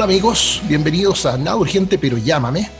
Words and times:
Hola 0.00 0.12
amigos, 0.14 0.62
bienvenidos 0.66 1.26
a 1.26 1.36
Nada 1.36 1.58
Urgente 1.58 1.98
pero 1.98 2.16
llámame. 2.16 2.70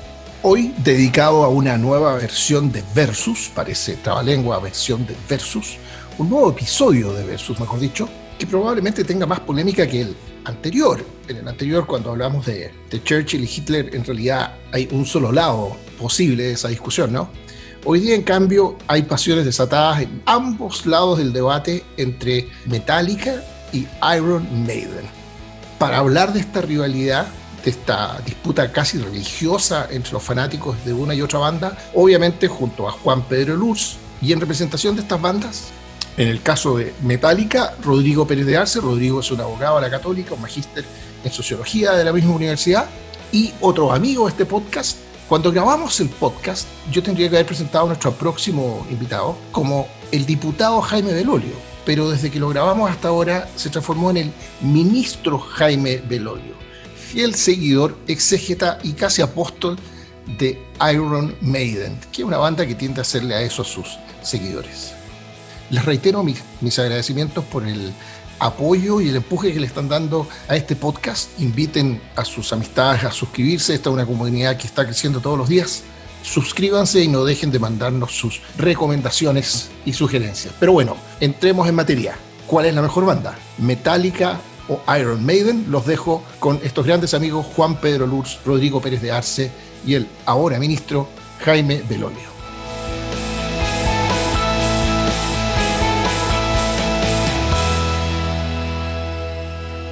Hoy 0.41 0.73
dedicado 0.79 1.45
a 1.45 1.49
una 1.49 1.77
nueva 1.77 2.15
versión 2.15 2.73
de 2.73 2.83
Versus, 2.95 3.51
parece 3.55 3.97
trabalengua 3.97 4.59
versión 4.59 5.07
de 5.07 5.15
Versus, 5.29 5.77
un 6.17 6.31
nuevo 6.31 6.49
episodio 6.49 7.13
de 7.13 7.23
Versus, 7.25 7.61
mejor 7.61 7.79
dicho, 7.79 8.09
que 8.39 8.47
probablemente 8.47 9.05
tenga 9.05 9.27
más 9.27 9.41
polémica 9.41 9.87
que 9.87 10.01
el 10.01 10.17
anterior. 10.47 11.05
En 11.29 11.37
el 11.37 11.47
anterior, 11.47 11.87
cuando 11.87 12.09
hablamos 12.09 12.47
de, 12.47 12.73
de 12.91 13.05
Churchill 13.05 13.45
y 13.45 13.51
Hitler, 13.55 13.95
en 13.95 14.03
realidad 14.03 14.55
hay 14.73 14.89
un 14.91 15.05
solo 15.05 15.31
lado 15.31 15.77
posible 15.99 16.45
de 16.45 16.53
esa 16.53 16.69
discusión, 16.69 17.13
¿no? 17.13 17.29
Hoy 17.85 18.01
día, 18.01 18.15
en 18.15 18.23
cambio, 18.23 18.79
hay 18.87 19.03
pasiones 19.03 19.45
desatadas 19.45 20.01
en 20.01 20.23
ambos 20.25 20.87
lados 20.87 21.19
del 21.19 21.35
debate 21.35 21.85
entre 21.99 22.49
Metallica 22.65 23.45
y 23.75 23.87
Iron 24.17 24.65
Maiden 24.67 25.20
para 25.81 25.97
hablar 25.97 26.35
de 26.35 26.41
esta 26.41 26.61
rivalidad, 26.61 27.27
de 27.65 27.71
esta 27.71 28.21
disputa 28.27 28.71
casi 28.71 28.99
religiosa 28.99 29.89
entre 29.91 30.13
los 30.13 30.23
fanáticos 30.23 30.77
de 30.85 30.93
una 30.93 31.15
y 31.15 31.23
otra 31.23 31.39
banda, 31.39 31.75
obviamente 31.95 32.49
junto 32.49 32.87
a 32.87 32.93
Juan 32.93 33.23
Pedro 33.23 33.57
Luz 33.57 33.97
y 34.21 34.35
en 34.35 34.41
representación 34.43 34.95
de 34.95 35.01
estas 35.01 35.23
bandas. 35.23 35.69
En 36.19 36.29
el 36.29 36.43
caso 36.43 36.77
de 36.77 36.93
Metallica, 37.01 37.73
Rodrigo 37.83 38.27
Pérez 38.27 38.45
de 38.45 38.59
Arce. 38.59 38.79
Rodrigo 38.79 39.21
es 39.21 39.31
un 39.31 39.41
abogado 39.41 39.77
de 39.77 39.81
la 39.81 39.91
Católica, 39.91 40.35
un 40.35 40.43
magíster 40.43 40.85
en 41.25 41.33
sociología 41.33 41.93
de 41.93 42.05
la 42.05 42.13
misma 42.13 42.35
universidad 42.35 42.85
y 43.33 43.55
otro 43.63 43.91
amigo 43.91 44.27
de 44.27 44.33
este 44.33 44.45
podcast. 44.45 44.99
Cuando 45.31 45.51
grabamos 45.51 45.99
el 46.01 46.11
podcast, 46.11 46.69
yo 46.93 47.03
tendría 47.03 47.31
que 47.31 47.37
haber 47.37 47.47
presentado 47.47 47.87
a 47.87 47.89
nuestro 47.89 48.13
próximo 48.13 48.87
invitado 48.91 49.35
como 49.51 49.89
el 50.13 50.27
diputado 50.27 50.83
Jaime 50.83 51.15
Belolio, 51.15 51.70
pero 51.85 52.11
desde 52.11 52.31
que 52.31 52.41
lo 52.41 52.49
grabamos 52.49 52.91
hasta 52.91 53.09
ahora 53.09 53.49
se 53.57 53.71
transformó 53.71 54.11
en 54.11 54.17
el 54.17 54.33
ministro 54.61 55.39
Jaime 55.39 55.99
Belolio, 55.99 56.55
fiel 56.97 57.35
seguidor, 57.35 57.97
exégeta 58.07 58.79
y 58.83 58.93
casi 58.93 59.23
apóstol 59.23 59.79
de 60.39 60.63
Iron 60.93 61.35
Maiden, 61.41 61.99
que 62.13 62.23
es 62.23 62.29
una 62.29 62.39
banda 62.39 62.67
que 62.67 62.75
tiende 62.75 63.01
a 63.01 63.03
hacerle 63.03 63.35
a 63.35 63.43
eso 63.43 63.63
a 63.63 63.65
sus 63.65 63.99
seguidores. 64.23 64.93
Les 65.71 65.85
reitero 65.85 66.23
mis, 66.23 66.43
mis 66.61 66.79
agradecimientos 66.79 67.45
por 67.45 67.67
el 67.67 67.93
apoyo 68.39 69.01
y 69.01 69.09
el 69.09 69.17
empuje 69.17 69.53
que 69.53 69.61
le 69.61 69.67
están 69.67 69.89
dando 69.89 70.29
a 70.49 70.57
este 70.57 70.75
podcast. 70.75 71.39
Inviten 71.39 72.01
a 72.17 72.25
sus 72.25 72.53
amistades 72.53 73.05
a 73.05 73.13
suscribirse. 73.13 73.75
Esta 73.75 73.91
es 73.91 73.95
una 73.95 74.07
comunidad 74.07 74.57
que 74.57 74.67
está 74.67 74.85
creciendo 74.85 75.21
todos 75.21 75.39
los 75.39 75.49
días 75.49 75.85
suscríbanse 76.23 77.03
y 77.03 77.09
no 77.09 77.25
dejen 77.25 77.51
de 77.51 77.59
mandarnos 77.59 78.13
sus 78.13 78.41
recomendaciones 78.57 79.71
y 79.85 79.93
sugerencias. 79.93 80.55
Pero 80.59 80.73
bueno, 80.73 80.97
entremos 81.21 81.69
en 81.69 81.75
materia. 81.75 82.17
¿Cuál 82.47 82.67
es 82.67 82.75
la 82.75 82.83
mejor 82.83 83.07
banda? 83.07 83.39
¿Metallica 83.59 84.41
o 84.69 84.83
Iron 84.99 85.25
Maiden? 85.25 85.67
Los 85.69 85.87
dejo 85.87 86.23
con 86.39 86.61
estos 86.63 86.87
grandes 86.87 87.15
amigos 87.15 87.47
Juan 87.55 87.81
Pedro 87.81 88.07
Luz, 88.07 88.39
Rodrigo 88.45 88.81
Pérez 88.81 89.03
de 89.03 89.13
Arce 89.13 89.51
y 89.87 89.95
el 89.95 90.09
ahora 90.27 90.59
ministro 90.59 91.09
Jaime 91.45 91.83
Belolio. 91.89 92.31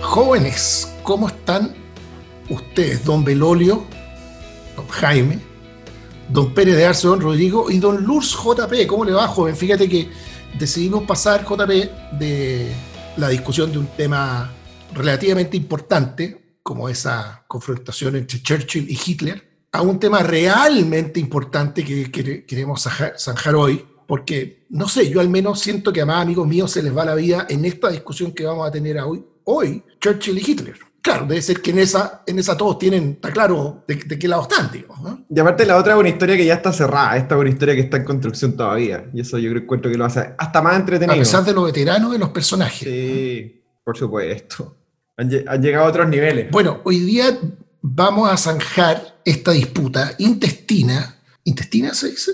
Jóvenes, 0.02 0.94
¿cómo 1.02 1.28
están 1.28 1.74
ustedes, 2.48 3.04
don 3.04 3.24
Belolio, 3.24 3.84
don 4.74 4.88
Jaime? 4.88 5.47
Don 6.28 6.52
Pérez 6.54 6.76
de 6.76 6.84
Arce, 6.84 7.08
don 7.08 7.20
Rodrigo 7.20 7.70
y 7.70 7.78
don 7.78 8.04
Lurs 8.04 8.36
JP. 8.36 8.86
¿Cómo 8.86 9.04
le 9.04 9.12
va, 9.12 9.28
joven? 9.28 9.56
Fíjate 9.56 9.88
que 9.88 10.08
decidimos 10.58 11.04
pasar, 11.04 11.44
JP, 11.44 12.18
de 12.18 12.72
la 13.16 13.28
discusión 13.28 13.72
de 13.72 13.78
un 13.78 13.86
tema 13.88 14.52
relativamente 14.94 15.56
importante, 15.56 16.56
como 16.62 16.88
esa 16.88 17.44
confrontación 17.46 18.16
entre 18.16 18.42
Churchill 18.42 18.88
y 18.88 18.98
Hitler, 19.04 19.48
a 19.72 19.82
un 19.82 19.98
tema 19.98 20.22
realmente 20.22 21.20
importante 21.20 21.84
que, 21.84 22.10
queremos 22.47 22.86
zanjar 23.16 23.54
hoy, 23.54 23.84
porque, 24.06 24.66
no 24.70 24.88
sé, 24.88 25.10
yo 25.10 25.20
al 25.20 25.28
menos 25.28 25.60
siento 25.60 25.92
que 25.92 26.00
a 26.00 26.06
más 26.06 26.22
amigos 26.22 26.47
míos 26.47 26.70
se 26.70 26.82
les 26.82 26.97
va 26.97 27.04
la 27.04 27.14
vida 27.14 27.47
en 27.48 27.64
esta 27.64 27.91
discusión 27.91 28.32
que 28.32 28.44
vamos 28.44 28.66
a 28.66 28.70
tener 28.70 28.98
hoy, 29.00 29.24
hoy 29.44 29.82
Churchill 30.00 30.38
y 30.38 30.50
Hitler. 30.50 30.88
Claro, 31.00 31.26
debe 31.26 31.41
ser 31.41 31.62
que 31.62 31.70
en 31.70 31.78
esa, 31.78 32.22
en 32.26 32.38
esa 32.38 32.56
todos 32.56 32.78
tienen, 32.78 33.12
está 33.12 33.31
claro 33.31 33.84
de, 33.86 33.98
qué 33.98 34.28
lado 34.28 34.42
están, 34.42 34.70
digo. 34.72 34.94
Y 35.31 35.38
aparte 35.38 35.64
la 35.64 35.76
otra 35.76 35.94
es 35.94 35.98
una 35.98 36.09
historia 36.09 36.36
que 36.36 36.44
ya 36.44 36.54
está 36.54 36.72
cerrada, 36.72 37.16
esta 37.16 37.36
es 37.36 37.41
una 37.41 37.50
historia 37.50 37.75
que 37.75 37.82
está 37.82 37.98
en 37.98 38.04
construcción 38.04 38.56
todavía. 38.56 39.09
Y 39.14 39.20
eso 39.20 39.38
yo 39.38 39.50
creo 39.50 39.81
que 39.81 39.97
lo 39.97 40.04
hace 40.04 40.34
hasta 40.36 40.60
más 40.60 40.76
entretenido. 40.76 41.14
A 41.14 41.19
pesar 41.19 41.44
de 41.44 41.53
los 41.53 41.64
veteranos 41.64 42.12
de 42.12 42.19
los 42.19 42.31
personajes. 42.31 42.88
Sí, 42.88 43.62
por 43.84 43.97
supuesto. 43.97 44.76
Han, 45.16 45.31
llegado 45.60 45.86
a 45.86 45.88
otros 45.88 46.09
niveles. 46.09 46.50
Bueno, 46.50 46.81
hoy 46.84 47.00
día 47.00 47.38
vamos 47.80 48.30
a 48.30 48.36
zanjar 48.36 49.20
esta 49.25 49.53
disputa 49.53 50.15
intestina, 50.19 51.16
intestina 51.44 51.94
se 51.94 52.10
dice, 52.10 52.32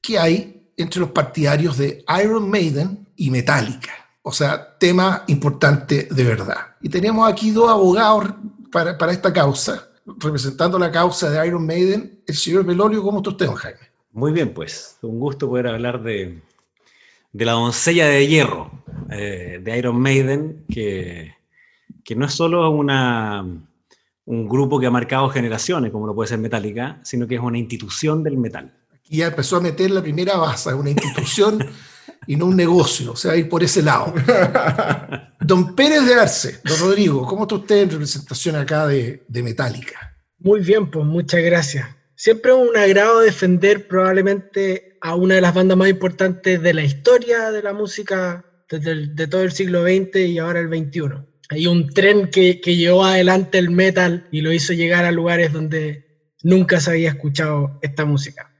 que 0.00 0.18
hay 0.18 0.70
entre 0.76 1.00
los 1.00 1.10
partidarios 1.10 1.78
de 1.78 2.04
Iron 2.22 2.48
Maiden 2.48 3.06
y 3.16 3.30
Metallica. 3.30 4.05
O 4.28 4.32
sea, 4.32 4.76
tema 4.76 5.22
importante 5.28 6.08
de 6.10 6.24
verdad. 6.24 6.74
Y 6.82 6.88
tenemos 6.88 7.30
aquí 7.30 7.52
dos 7.52 7.70
abogados 7.70 8.34
para, 8.72 8.98
para 8.98 9.12
esta 9.12 9.32
causa, 9.32 9.88
representando 10.04 10.80
la 10.80 10.90
causa 10.90 11.30
de 11.30 11.46
Iron 11.46 11.64
Maiden, 11.64 12.22
el 12.26 12.34
señor 12.34 12.64
Velorio, 12.64 13.04
¿cómo 13.04 13.18
está 13.18 13.30
usted, 13.30 13.46
Jaime? 13.46 13.78
Muy 14.10 14.32
bien, 14.32 14.52
pues, 14.52 14.98
un 15.02 15.20
gusto 15.20 15.48
poder 15.48 15.68
hablar 15.68 16.02
de, 16.02 16.42
de 17.32 17.44
la 17.44 17.52
doncella 17.52 18.08
de 18.08 18.26
hierro 18.26 18.72
eh, 19.12 19.60
de 19.62 19.78
Iron 19.78 20.00
Maiden, 20.00 20.64
que, 20.68 21.36
que 22.02 22.16
no 22.16 22.26
es 22.26 22.32
solo 22.32 22.68
una, 22.70 23.46
un 24.24 24.48
grupo 24.48 24.80
que 24.80 24.86
ha 24.86 24.90
marcado 24.90 25.28
generaciones, 25.28 25.92
como 25.92 26.08
lo 26.08 26.16
puede 26.16 26.30
ser 26.30 26.40
Metallica, 26.40 26.98
sino 27.04 27.28
que 27.28 27.36
es 27.36 27.40
una 27.40 27.58
institución 27.58 28.24
del 28.24 28.38
metal. 28.38 28.74
Aquí 28.92 29.18
ya 29.18 29.28
empezó 29.28 29.58
a 29.58 29.60
meter 29.60 29.92
la 29.92 30.02
primera 30.02 30.36
base, 30.36 30.74
una 30.74 30.90
institución 30.90 31.64
y 32.26 32.36
no 32.36 32.46
un 32.46 32.56
negocio, 32.56 33.12
o 33.12 33.16
sea, 33.16 33.36
ir 33.36 33.48
por 33.48 33.62
ese 33.62 33.82
lado. 33.82 34.14
Don 35.40 35.76
Pérez 35.76 36.04
de 36.04 36.14
Arce, 36.14 36.60
don 36.64 36.78
Rodrigo, 36.80 37.24
¿cómo 37.24 37.42
está 37.42 37.54
usted 37.54 37.82
en 37.82 37.90
representación 37.90 38.56
acá 38.56 38.88
de, 38.88 39.22
de 39.28 39.42
Metallica? 39.44 40.16
Muy 40.40 40.60
bien, 40.60 40.90
pues 40.90 41.06
muchas 41.06 41.40
gracias. 41.40 41.88
Siempre 42.16 42.50
es 42.50 42.56
un 42.56 42.76
agrado 42.76 43.20
defender 43.20 43.86
probablemente 43.86 44.98
a 45.02 45.14
una 45.14 45.36
de 45.36 45.40
las 45.40 45.54
bandas 45.54 45.76
más 45.76 45.88
importantes 45.88 46.60
de 46.60 46.74
la 46.74 46.82
historia 46.82 47.52
de 47.52 47.62
la 47.62 47.72
música 47.72 48.44
desde 48.68 49.06
de 49.06 49.26
todo 49.28 49.42
el 49.42 49.52
siglo 49.52 49.82
XX 49.82 50.16
y 50.16 50.38
ahora 50.38 50.60
el 50.60 50.68
XXI. 50.68 51.24
Hay 51.50 51.66
un 51.68 51.90
tren 51.90 52.28
que, 52.28 52.60
que 52.60 52.74
llevó 52.74 53.04
adelante 53.04 53.58
el 53.58 53.70
metal 53.70 54.26
y 54.32 54.40
lo 54.40 54.52
hizo 54.52 54.72
llegar 54.72 55.04
a 55.04 55.12
lugares 55.12 55.52
donde 55.52 56.06
nunca 56.42 56.80
se 56.80 56.90
había 56.90 57.10
escuchado 57.10 57.78
esta 57.82 58.04
música. 58.04 58.50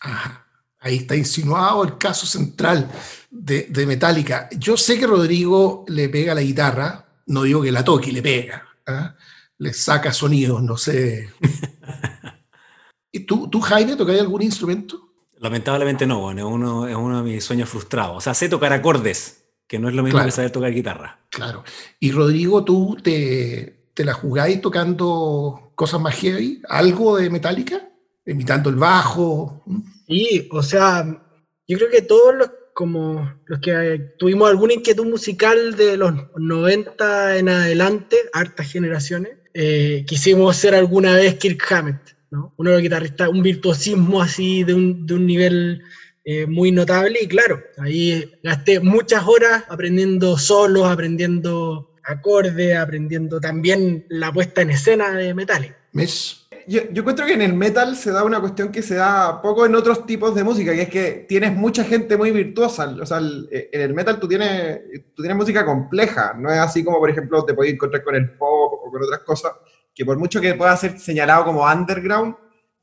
Ajá. 0.00 0.45
Ahí 0.86 0.96
está 0.98 1.16
insinuado 1.16 1.82
el 1.84 1.98
caso 1.98 2.26
central 2.26 2.88
de, 3.30 3.66
de, 3.70 3.86
Metallica. 3.86 4.48
Yo 4.56 4.76
sé 4.76 4.98
que 4.98 5.06
Rodrigo 5.06 5.84
le 5.88 6.08
pega 6.08 6.34
la 6.34 6.42
guitarra, 6.42 7.06
no 7.26 7.42
digo 7.42 7.60
que 7.60 7.72
la 7.72 7.84
toque, 7.84 8.12
le 8.12 8.22
pega. 8.22 8.66
¿ah? 8.86 9.16
Le 9.58 9.72
saca 9.72 10.12
sonidos, 10.12 10.62
no 10.62 10.76
sé. 10.76 11.30
¿Y 13.12 13.20
tú, 13.20 13.48
tú 13.48 13.60
Jaime, 13.60 13.96
tocas 13.96 14.20
algún 14.20 14.42
instrumento? 14.42 15.12
Lamentablemente 15.38 16.06
no, 16.06 16.20
bueno, 16.20 16.46
es 16.46 16.54
uno, 16.54 16.86
es 16.86 16.94
uno 16.96 17.22
de 17.22 17.32
mis 17.32 17.44
sueños 17.44 17.68
frustrados. 17.68 18.18
O 18.18 18.20
sea, 18.20 18.34
sé 18.34 18.48
tocar 18.48 18.72
acordes, 18.72 19.44
que 19.66 19.80
no 19.80 19.88
es 19.88 19.94
lo 19.94 20.04
mismo 20.04 20.22
que 20.24 20.30
saber 20.30 20.52
tocar 20.52 20.72
guitarra. 20.72 21.18
Claro. 21.30 21.64
Y 21.98 22.12
Rodrigo, 22.12 22.62
¿tú 22.62 22.96
te, 23.02 23.90
te 23.92 24.04
la 24.04 24.14
jugáis 24.14 24.60
tocando 24.60 25.72
cosas 25.74 26.00
más 26.00 26.14
heavy? 26.14 26.62
¿Algo 26.68 27.16
de 27.16 27.28
Metallica? 27.28 27.88
imitando 28.26 28.70
el 28.70 28.76
bajo. 28.76 29.62
Sí, 30.06 30.48
o 30.52 30.62
sea, 30.62 31.04
yo 31.66 31.78
creo 31.78 31.90
que 31.90 32.02
todos 32.02 32.34
los, 32.34 32.50
como 32.74 33.40
los 33.46 33.60
que 33.60 34.14
tuvimos 34.18 34.48
alguna 34.48 34.74
inquietud 34.74 35.06
musical 35.06 35.74
de 35.76 35.96
los 35.96 36.12
90 36.36 37.38
en 37.38 37.48
adelante, 37.48 38.16
hartas 38.32 38.70
generaciones, 38.70 39.32
eh, 39.54 40.04
quisimos 40.06 40.56
ser 40.56 40.74
alguna 40.74 41.14
vez 41.16 41.36
Kirk 41.36 41.72
Hammett, 41.72 42.16
¿no? 42.30 42.54
Uno 42.56 42.70
de 42.70 42.76
los 42.76 42.82
guitarristas, 42.82 43.28
un 43.28 43.42
virtuosismo 43.42 44.20
así 44.20 44.62
de 44.64 44.74
un, 44.74 45.06
de 45.06 45.14
un 45.14 45.26
nivel 45.26 45.82
eh, 46.24 46.46
muy 46.46 46.72
notable 46.72 47.20
y 47.22 47.28
claro, 47.28 47.62
ahí 47.78 48.32
gasté 48.42 48.80
muchas 48.80 49.24
horas 49.26 49.64
aprendiendo 49.68 50.36
solos, 50.36 50.86
aprendiendo 50.86 51.94
acordes, 52.04 52.76
aprendiendo 52.76 53.40
también 53.40 54.06
la 54.08 54.32
puesta 54.32 54.62
en 54.62 54.70
escena 54.70 55.12
de 55.12 55.34
Metallica. 55.34 55.76
¿Ves? 55.92 56.45
Yo, 56.66 56.80
encuentro 56.94 57.26
que 57.26 57.34
en 57.34 57.42
el 57.42 57.54
metal 57.54 57.96
se 57.96 58.10
da 58.10 58.24
una 58.24 58.40
cuestión 58.40 58.72
que 58.72 58.82
se 58.82 58.96
da 58.96 59.40
poco 59.40 59.66
en 59.66 59.74
otros 59.74 60.04
tipos 60.04 60.34
de 60.34 60.42
música, 60.42 60.72
que 60.72 60.82
es 60.82 60.88
que 60.88 61.26
tienes 61.28 61.54
mucha 61.54 61.84
gente 61.84 62.16
muy 62.16 62.32
virtuosa. 62.32 62.94
O 63.00 63.06
sea, 63.06 63.20
eh, 63.50 63.70
en 63.72 63.80
el 63.80 63.94
metal 63.94 64.18
tú 64.18 64.26
tienes, 64.26 64.80
tú 65.14 65.22
tienes 65.22 65.36
música 65.36 65.64
compleja, 65.64 66.34
no 66.36 66.50
es 66.52 66.58
así 66.58 66.82
como, 66.82 66.98
por 66.98 67.10
ejemplo, 67.10 67.44
te 67.44 67.54
puedes 67.54 67.72
encontrar 67.72 68.02
con 68.02 68.16
el 68.16 68.30
pop 68.32 68.80
o 68.84 68.90
con 68.90 69.02
otras 69.02 69.20
cosas, 69.20 69.52
que 69.94 70.04
por 70.04 70.18
mucho 70.18 70.40
que 70.40 70.54
pueda 70.54 70.76
ser 70.76 70.98
señalado 70.98 71.44
como 71.44 71.64
underground, 71.64 72.34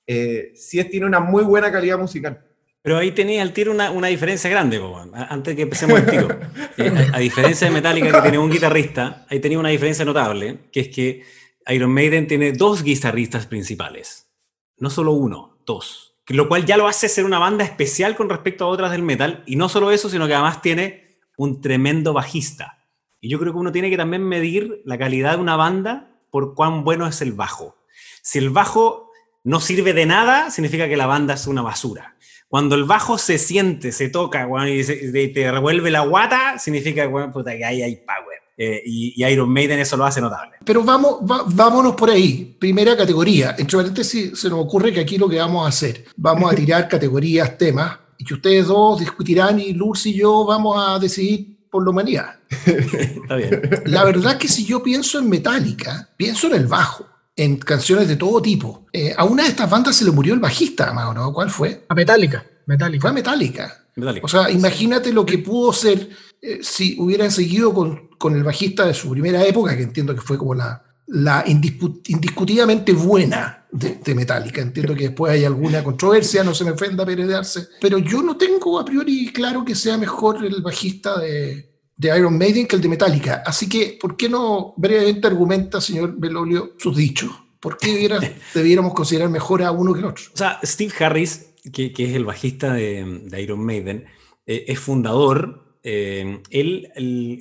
eh, 0.07 0.51
sí 0.56 0.83
tiene 0.86 1.06
una 1.06 1.19
muy 1.19 1.44
buena 1.44 1.71
calidad 1.71 1.97
musical. 1.97 2.41
Pero 2.81 2.97
ahí 2.97 3.12
tenía 3.12 3.41
al 3.41 3.53
tiro 3.53 3.71
una, 3.71 3.91
una 3.91 4.07
diferencia 4.07 4.50
grande, 4.50 4.81
antes 5.29 5.56
que 5.56 5.62
empecemos 5.62 6.00
el 6.00 6.06
tiro. 6.06 6.27
Eh, 6.75 6.91
a, 7.13 7.18
a, 7.18 7.19
diferencia 7.19 7.68
de 7.68 7.74
Metallica, 7.74 8.12
que 8.12 8.21
tiene 8.21 8.39
un 8.39 8.50
guitarrista, 8.50 9.27
ahí 9.29 9.39
tenía 9.39 9.59
una 9.59 9.69
diferencia 9.69 10.03
notable, 10.03 10.57
que 10.71 10.79
es 10.79 10.88
que 10.88 11.21
Iron 11.68 11.92
Maiden 11.92 12.27
tiene 12.27 12.51
dos 12.51 12.83
guitarristas 12.83 13.45
principales. 13.45 14.30
No 14.77 14.89
solo 14.89 15.13
uno, 15.13 15.60
dos. 15.65 16.15
Lo 16.27 16.48
cual 16.48 16.65
ya 16.65 16.77
lo 16.77 16.88
hace 16.88 17.10
ser 17.10 17.25
una 17.25 17.39
banda 17.39 17.63
especial 17.63 18.15
con 18.15 18.30
respecto 18.30 18.65
a 18.65 18.68
otras 18.68 18.92
del 18.92 19.01
metal. 19.01 19.44
Y 19.45 19.56
no 19.56 19.69
solo 19.69 19.92
eso, 19.92 20.10
sino 20.10 20.27
que 20.27 20.33
además 20.33 20.62
tiene 20.62 21.19
un 21.38 21.62
tremendo 21.62 22.13
bajista. 22.13 22.86
Y 23.19 23.30
yo 23.30 23.39
creo 23.39 23.54
que 23.54 23.60
uno 23.60 23.71
tiene 23.71 23.89
que 23.89 23.98
también 23.98 24.24
medir 24.24 24.81
la 24.86 24.98
calidad 24.98 25.36
de 25.36 25.42
una 25.42 25.56
banda 25.56 26.19
por 26.30 26.56
cuán 26.56 26.83
bueno 26.83 27.07
es 27.07 27.21
el 27.21 27.31
bajo. 27.31 27.77
Si 28.21 28.39
el 28.39 28.50
bajo 28.50 29.12
no 29.44 29.60
sirve 29.60 29.94
de 29.94 30.06
nada, 30.06 30.51
significa 30.51 30.88
que 30.88 30.98
la 30.98 31.06
banda 31.06 31.36
es 31.36 31.48
una 31.48 31.62
basura. 31.62 32.18
Cuando 32.48 32.75
el 32.75 32.83
bajo 32.83 33.18
se 33.18 33.38
siente, 33.38 33.92
se 33.92 34.10
toca 34.10 34.48
y, 34.68 35.33
te 35.33 35.51
revuelve 35.51 35.89
la 35.89 36.01
guata, 36.01 36.60
significa 36.60 37.10
que 37.10 37.65
ahí 37.65 37.81
hay 37.81 37.95
power. 37.95 38.43
Eh, 38.57 38.81
y, 38.85 39.25
Iron 39.25 39.50
Maiden 39.50 39.79
eso 39.79 39.97
lo 39.97 40.05
hace 40.05 40.21
notable. 40.21 40.57
Pero 40.63 40.83
vamos, 40.83 41.17
vámonos 41.21 41.95
por 41.95 42.09
ahí. 42.09 42.55
Primera 42.59 42.95
categoría. 42.95 43.55
Entre 43.57 43.77
paréntesis, 43.77 44.39
se 44.39 44.50
nos 44.50 44.59
ocurre 44.59 44.94
que 44.94 45.00
aquí 45.00 45.17
lo 45.17 45.27
que 45.27 45.38
vamos 45.38 45.65
a 45.65 45.69
hacer, 45.69 46.05
vamos 46.15 46.51
a 46.51 46.55
tirar 46.55 46.88
categorías, 46.89 47.57
temas, 47.57 47.97
y 48.17 48.25
que 48.25 48.35
ustedes 48.35 48.67
dos 48.67 49.00
discutirán 49.00 49.59
y 49.59 49.73
Lurs 49.73 50.05
y 50.05 50.13
yo 50.13 50.45
vamos 50.45 50.77
a 50.77 51.00
decidir 51.00 51.67
por 51.69 51.83
la 51.83 51.89
humanidad. 51.89 52.35
Está 52.65 53.35
bien. 53.35 53.61
La 53.85 54.03
verdad 54.03 54.38
que 54.38 54.47
si 54.47 54.65
yo 54.65 54.83
pienso 54.83 55.19
en 55.19 55.29
Metallica, 55.29 56.09
pienso 56.15 56.47
en 56.47 56.53
el 56.53 56.67
bajo 56.67 57.07
en 57.35 57.57
canciones 57.57 58.07
de 58.07 58.15
todo 58.15 58.41
tipo. 58.41 58.85
Eh, 58.94 59.13
a 59.17 59.25
una 59.25 59.44
de 59.44 59.50
estas 59.50 59.69
bandas 59.69 59.95
se 59.95 60.05
le 60.05 60.11
murió 60.11 60.33
el 60.33 60.39
bajista, 60.39 60.94
¿no? 60.94 61.33
¿Cuál 61.33 61.50
fue? 61.50 61.85
A 61.89 61.95
Metallica. 61.95 62.45
Metallica. 62.65 63.01
Fue 63.01 63.09
a 63.09 63.13
Metallica. 63.13 63.82
O 64.22 64.28
sea, 64.28 64.50
imagínate 64.50 65.13
lo 65.13 65.25
que 65.25 65.38
pudo 65.38 65.72
ser 65.72 66.10
eh, 66.42 66.60
si 66.62 66.95
hubieran 67.00 67.31
seguido 67.31 67.74
con, 67.74 68.10
con, 68.18 68.36
el 68.36 68.44
bajista 68.44 68.86
de 68.86 68.94
su 68.94 69.10
primera 69.10 69.45
época, 69.45 69.78
que 69.78 69.84
entiendo 69.84 70.16
que 70.16 70.22
fue 70.22 70.38
como 70.38 70.56
la, 70.56 70.84
la 71.07 71.44
indiscutidamente 71.45 72.94
buena 72.94 73.66
de, 73.72 74.00
de, 74.04 74.16
Metallica. 74.16 74.62
Entiendo 74.62 74.95
que 74.95 75.10
después 75.10 75.31
hay 75.31 75.45
alguna 75.45 75.84
controversia, 75.84 76.44
no 76.44 76.56
se 76.56 76.66
me 76.66 76.72
ofenda 76.72 77.06
peredearse, 77.06 77.68
pero 77.80 77.98
yo 77.98 78.22
no 78.22 78.36
tengo 78.36 78.80
a 78.80 78.86
priori 78.86 79.31
claro 79.31 79.63
que 79.63 79.75
sea 79.75 79.98
mejor 79.98 80.44
el 80.44 80.62
bajista 80.62 81.19
de, 81.19 81.74
de 81.96 82.18
Iron 82.18 82.38
Maiden 82.38 82.68
que 82.68 82.75
el 82.75 82.81
de 82.81 82.89
Metallica. 82.89 83.44
Así 83.46 83.69
que, 83.69 83.98
¿por 84.00 84.18
qué 84.18 84.28
no 84.28 84.74
brevemente 84.78 85.28
argumenta, 85.28 85.80
señor 85.80 86.16
Belolio, 86.18 86.74
sus 86.78 86.96
dichos? 86.98 87.31
¿Por 87.60 87.78
qué 87.78 88.10
debiéramos 88.54 88.94
considerar 88.94 89.30
mejor 89.30 89.63
a 89.63 89.72
uno 89.72 89.94
que 89.94 90.00
al 90.00 90.06
otro? 90.06 90.25
O 90.34 90.38
sea, 90.38 90.60
Steve 90.63 90.94
Harris, 91.00 91.52
que, 91.71 91.94
es 91.98 92.15
el 92.15 92.25
bajista 92.25 92.74
de, 92.74 93.42
Iron 93.42 93.63
Maiden, 93.63 94.06
eh, 94.45 94.65
es 94.68 94.80
fundador, 94.80 95.77
eh, 95.83 96.42
él, 96.50 96.92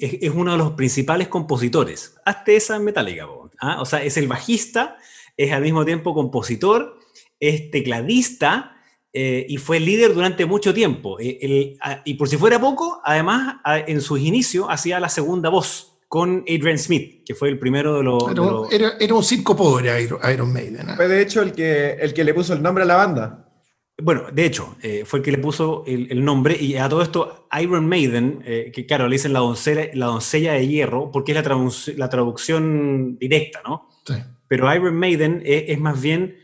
es, 0.00 0.30
uno 0.30 0.52
de 0.52 0.58
los 0.58 0.72
principales 0.72 1.28
compositores. 1.28 2.14
Hazte 2.24 2.56
esa 2.56 2.76
en 2.76 2.84
Metallica, 2.84 3.26
¿ah? 3.60 3.80
o 3.80 3.84
sea, 3.84 4.02
es 4.02 4.16
el 4.16 4.28
bajista, 4.28 4.96
es 5.36 5.52
al 5.52 5.62
mismo 5.62 5.84
tiempo 5.84 6.14
compositor, 6.14 6.98
es 7.40 7.70
tecladista, 7.70 8.76
eh, 9.14 9.44
y 9.46 9.58
fue 9.58 9.78
líder 9.78 10.14
durante 10.14 10.46
mucho 10.46 10.72
tiempo. 10.72 11.18
Eh, 11.20 11.76
y 12.04 12.14
por 12.14 12.28
si 12.28 12.36
fuera 12.36 12.58
poco, 12.60 13.00
además, 13.04 13.56
en 13.64 14.00
sus 14.00 14.20
inicios 14.20 14.66
hacía 14.70 14.98
la 15.00 15.08
segunda 15.08 15.50
voz 15.50 16.00
con 16.08 16.44
Adrian 16.48 16.78
Smith, 16.78 17.22
que 17.24 17.34
fue 17.34 17.48
el 17.48 17.58
primero 17.58 17.96
de 17.96 18.02
los... 18.02 18.70
Era, 18.70 19.14
un 19.14 19.24
circo 19.24 19.56
pobre 19.56 20.02
Iron, 20.02 20.52
Maiden. 20.52 20.96
Fue 20.96 21.08
de 21.08 21.22
hecho 21.22 21.42
el 21.42 21.52
que, 21.52 21.92
el 21.92 22.14
que 22.14 22.24
le 22.24 22.34
puso 22.34 22.52
el 22.54 22.62
nombre 22.62 22.84
a 22.84 22.86
la 22.86 22.96
banda. 22.96 23.51
Bueno, 24.00 24.24
de 24.32 24.46
hecho, 24.46 24.76
eh, 24.82 25.04
fue 25.04 25.18
el 25.18 25.24
que 25.24 25.32
le 25.32 25.38
puso 25.38 25.84
el, 25.86 26.24
nombre 26.24 26.56
y 26.60 26.76
a 26.76 26.88
todo 26.88 27.02
esto 27.02 27.46
Iron 27.60 27.88
Maiden, 27.88 28.42
que 28.42 28.86
claro, 28.86 29.06
le 29.06 29.14
dicen 29.14 29.32
la 29.32 29.40
doncella, 29.40 29.90
la 29.94 30.06
doncella 30.06 30.54
de 30.54 30.66
hierro, 30.66 31.10
porque 31.12 31.32
es 31.32 31.44
la, 31.44 31.70
la 31.96 32.08
traducción 32.08 33.18
directa, 33.18 33.60
¿no? 33.64 33.88
Sí. 34.06 34.14
Pero 34.48 34.74
Iron 34.74 34.96
Maiden 34.96 35.42
es 35.44 35.78
más 35.78 36.00
bien 36.00 36.36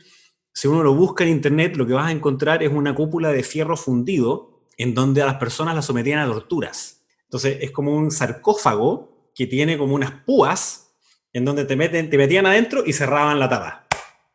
si 0.59 0.67
uno 0.67 0.83
lo 0.83 0.93
busca 0.93 1.23
en 1.23 1.31
internet, 1.31 1.77
lo 1.77 1.87
que 1.87 1.93
vas 1.93 2.09
a 2.09 2.11
encontrar 2.11 2.65
es 2.65 2.73
una 2.73 2.93
cúpula 2.93 3.31
de 3.31 3.45
fierro 3.45 3.77
fundido 3.77 4.65
en 4.77 4.93
donde 4.93 5.23
a 5.23 5.27
las 5.27 5.37
personas 5.37 5.77
las 5.77 5.87
sometían 5.87 6.19
a 6.19 6.27
torturas. 6.27 7.05
Entonces 7.23 7.59
es 7.61 7.71
como 7.71 7.95
un 7.95 8.11
sarcófago 8.11 9.31
que 9.37 9.47
tiene 9.47 9.79
como 9.79 9.95
unas 9.95 10.11
púas 10.11 10.97
en 11.33 11.45
donde 11.45 11.65
te, 11.65 11.77
meten, 11.77 12.11
te 12.11 12.19
metían 12.19 12.47
adentro 12.47 12.83
y 12.85 12.93
cerraban 12.93 13.39
la 13.39 13.49
tapa. 13.49 13.88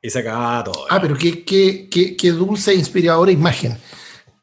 Y 0.04 0.10
se 0.10 0.20
acababa 0.20 0.66
todo. 0.66 0.86
Ah, 0.90 1.02
pero 1.02 1.18
qué, 1.18 1.44
qué, 1.44 1.88
qué, 1.90 2.16
qué 2.16 2.32
dulce 2.32 2.72
e 2.72 2.76
inspiradora 2.76 3.32
imagen. 3.32 3.76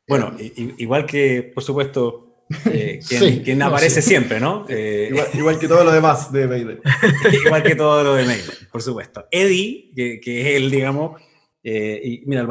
Bueno, 0.08 0.34
igual 0.78 1.06
que, 1.06 1.52
por 1.54 1.62
supuesto, 1.62 2.46
eh, 2.64 2.98
quien, 3.44 3.62
aparece 3.62 4.02
siempre, 4.02 4.40
¿no? 4.40 4.66
Eh, 4.68 5.12
igual, 5.34 5.58
que 5.58 5.68
todo 5.68 5.84
lo 5.84 5.92
demás 5.92 6.32
de 6.32 6.48
Maiden. 6.48 6.80
igual 7.44 7.62
que 7.62 7.76
todo 7.76 8.02
lo 8.02 8.14
de 8.14 8.24
Maiden, 8.24 8.50
por 8.72 8.82
supuesto. 8.82 9.26
Eddie, 9.30 9.92
que, 9.94 10.18
que 10.20 10.40
es 10.40 10.56
él, 10.56 10.70
digamos, 10.70 11.20
eh, 11.62 12.00
y 12.02 12.22
mira, 12.26 12.46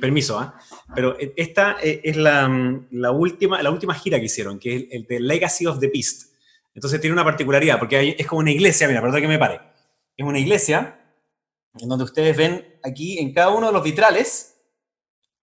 permiso, 0.00 0.38
¿ah? 0.38 0.58
pero 0.94 1.16
esta 1.18 1.78
eh, 1.82 2.02
es 2.04 2.16
mm, 2.16 2.86
la, 2.90 3.10
última, 3.10 3.62
la 3.62 3.70
última 3.70 3.94
gira 3.94 4.18
que 4.18 4.26
hicieron, 4.26 4.58
que 4.58 4.76
es 4.76 4.84
el 4.90 5.06
de 5.06 5.20
Legacy 5.20 5.66
of 5.66 5.80
the 5.80 5.88
Beast. 5.88 6.34
Entonces 6.74 7.00
tiene 7.00 7.14
una 7.14 7.24
particularidad, 7.24 7.78
porque 7.78 8.16
es 8.18 8.26
como 8.26 8.40
una 8.40 8.50
iglesia, 8.50 8.86
mira, 8.86 9.00
perdón 9.00 9.22
que 9.22 9.28
me 9.28 9.38
pare. 9.38 9.60
Es 10.16 10.26
una 10.26 10.38
iglesia 10.38 11.03
en 11.78 11.88
donde 11.88 12.04
ustedes 12.04 12.36
ven 12.36 12.78
aquí 12.82 13.18
en 13.18 13.32
cada 13.32 13.50
uno 13.50 13.68
de 13.68 13.72
los 13.72 13.82
vitrales 13.82 14.56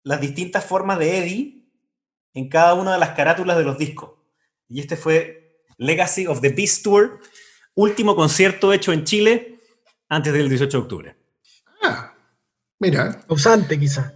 las 0.04 0.22
distintas 0.22 0.66
formas 0.66 1.00
de 1.00 1.18
Eddie 1.18 1.66
en 2.34 2.50
cada 2.50 2.74
una 2.74 2.94
de 2.94 3.00
las 3.00 3.12
carátulas 3.12 3.58
de 3.58 3.64
los 3.64 3.78
discos. 3.78 4.12
Y 4.70 4.80
este 4.80 4.96
fue 4.96 5.64
Legacy 5.78 6.28
of 6.28 6.42
the 6.42 6.50
Beast 6.50 6.84
Tour, 6.84 7.20
último 7.76 8.16
concierto 8.16 8.72
hecho 8.72 8.94
en 8.94 9.04
Chile 9.04 9.60
antes 10.08 10.32
del 10.34 10.50
18 10.50 10.78
de 10.78 10.84
octubre. 10.84 11.16
Ah, 11.84 12.14
Mira. 12.80 13.22
Ausante, 13.28 13.80
quizá. 13.80 14.14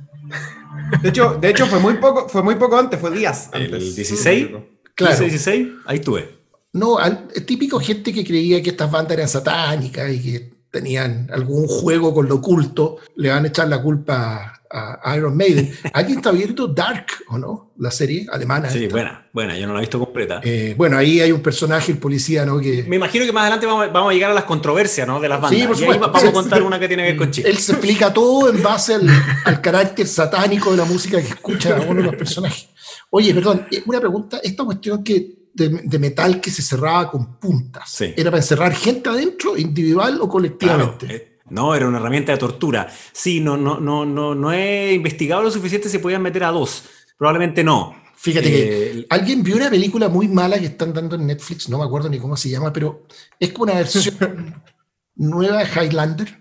De 1.02 1.10
hecho, 1.10 1.36
de 1.36 1.50
hecho 1.50 1.68
fue, 1.68 1.80
muy 1.80 1.96
poco, 1.96 2.28
fue 2.28 2.42
muy 2.42 2.56
poco 2.56 2.78
antes, 2.78 3.00
fue 3.00 3.12
días 3.12 3.50
antes. 3.54 3.74
¿El 3.74 3.96
16? 3.96 4.50
Claro. 4.96 5.20
16? 5.20 5.68
Ahí 5.86 5.98
estuve. 5.98 6.36
No, 6.74 7.00
es 7.00 7.46
típico 7.46 7.80
gente 7.80 8.12
que 8.12 8.26
creía 8.26 8.62
que 8.62 8.72
estas 8.72 8.90
bandas 8.90 9.18
eran 9.18 9.28
satánicas 9.28 10.12
y 10.12 10.22
que 10.22 10.55
tenían 10.76 11.30
algún 11.32 11.68
juego 11.68 12.14
con 12.14 12.28
lo 12.28 12.36
oculto, 12.36 12.98
le 13.16 13.30
van 13.30 13.46
a 13.46 13.48
echar 13.48 13.70
la 13.70 13.82
culpa 13.82 14.62
a 14.70 15.16
Iron 15.16 15.38
Maiden. 15.38 15.74
¿Alguien 15.94 16.18
está 16.18 16.32
viendo 16.32 16.68
Dark 16.68 17.06
o 17.30 17.38
no? 17.38 17.72
La 17.78 17.92
serie 17.92 18.26
alemana. 18.30 18.70
Sí, 18.70 18.88
buena, 18.88 19.26
buena, 19.32 19.58
yo 19.58 19.68
no 19.68 19.74
la 19.74 19.80
he 19.80 19.84
visto 19.84 19.98
completa. 19.98 20.42
Eh, 20.44 20.76
bueno, 20.78 20.98
ahí 20.98 21.22
hay 21.22 21.32
un 21.32 21.40
personaje, 21.40 21.94
el 21.94 21.98
policía, 21.98 22.46
¿no? 22.46 22.60
Que... 22.60 22.84
Me 22.84 22.98
imagino 22.98 23.26
que 23.26 23.32
más 23.32 23.44
adelante 23.44 23.66
vamos, 23.66 24.12
a 24.12 24.14
llegar 24.14 24.32
a 24.32 24.34
las 24.34 24.44
controversias, 24.44 25.08
¿no? 25.08 25.22
De 25.22 25.30
las 25.30 25.40
bandas. 25.40 25.62
Sí, 25.62 25.66
por 25.66 25.78
supuesto. 25.78 26.12
vamos 26.12 26.24
a 26.26 26.32
contar 26.34 26.62
una 26.62 26.78
que 26.78 26.90
tiene 26.90 27.04
que 27.04 27.10
ver 27.12 27.18
con 27.18 27.32
Chile. 27.32 27.50
Él 27.50 27.58
se 27.58 27.72
explica 27.72 28.12
todo 28.12 28.50
en 28.50 28.62
base 28.62 28.96
al, 28.96 29.62
carácter 29.62 30.08
satánico 30.08 30.72
de 30.72 30.78
la 30.78 30.86
música 30.86 31.22
que 31.22 31.30
escucha 31.30 31.80
uno 31.88 32.02
de 32.02 32.08
los 32.08 32.16
personajes. 32.16 32.68
Oye, 33.12 33.34
perdón, 33.34 33.66
eh, 33.72 33.82
una 33.86 34.02
pregunta. 34.02 34.42
Esta 34.44 34.66
cuestión 34.66 35.06
que 35.06 35.45
de, 35.56 36.00
metal 36.00 36.42
que 36.42 36.52
se 36.52 36.62
cerraba 36.62 37.10
con 37.10 37.40
puntas. 37.40 38.02
¿Era 38.02 38.30
para 38.30 38.42
encerrar 38.42 38.74
gente 38.74 39.10
adentro, 39.10 39.58
individual 39.58 40.20
o 40.22 40.28
colectivamente? 40.28 41.16
Eh, 41.16 41.38
no, 41.50 41.74
era 41.74 41.88
una 41.88 41.98
herramienta 41.98 42.34
de 42.34 42.38
tortura. 42.38 42.92
Sí, 43.14 43.40
no, 43.40 43.56
no, 43.56 43.80
no, 43.80 44.06
no, 44.06 44.36
no 44.36 44.52
he 44.52 44.94
investigado 44.94 45.44
lo 45.44 45.52
suficiente 45.52 45.90
si 45.90 46.00
podían 46.00 46.22
meter 46.22 46.44
a 46.44 46.52
dos. 46.52 46.84
Probablemente 47.18 47.64
no. 47.64 47.96
Fíjate 48.18 48.50
que 48.50 48.92
eh, 48.92 49.06
alguien 49.10 49.44
vio 49.44 49.56
una 49.56 49.70
película 49.70 50.10
muy 50.10 50.28
mala 50.28 50.60
que 50.60 50.66
están 50.66 50.94
dando 50.94 51.16
en 51.16 51.28
Netflix, 51.28 51.70
no 51.70 51.78
me 51.78 51.86
acuerdo 51.86 52.10
ni 52.10 52.18
cómo 52.18 52.36
se 52.36 52.50
llama, 52.50 52.74
pero 52.74 53.06
es 53.40 53.52
como 53.52 53.66
una 53.66 53.76
versión 53.76 54.64
nueva 55.16 55.64
de 55.64 55.70
Highlander. 55.70 56.40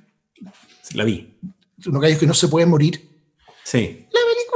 La 0.95 1.05
vi. 1.05 1.37
Unos 1.87 2.01
gallos 2.01 2.19
que 2.19 2.27
no 2.27 2.35
se 2.35 2.49
pueden 2.49 2.71
morir. 2.71 3.09
Sí. 3.65 4.07
La 4.11 4.21
película 4.33 4.54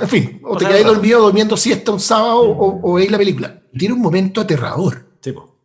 En 0.00 0.08
fin, 0.08 0.40
o, 0.44 0.56
te 0.56 0.66
quedáis 0.66 0.86
dormido 0.86 1.22
durmiendo 1.22 1.56
siesta 1.56 1.92
un 1.92 2.00
sábado 2.00 2.40
o, 2.40 2.80
o 2.90 2.94
veis 2.94 3.10
la 3.10 3.18
película. 3.18 3.62
Tiene 3.76 3.94
un 3.94 4.00
momento 4.00 4.40
aterrador. 4.40 5.12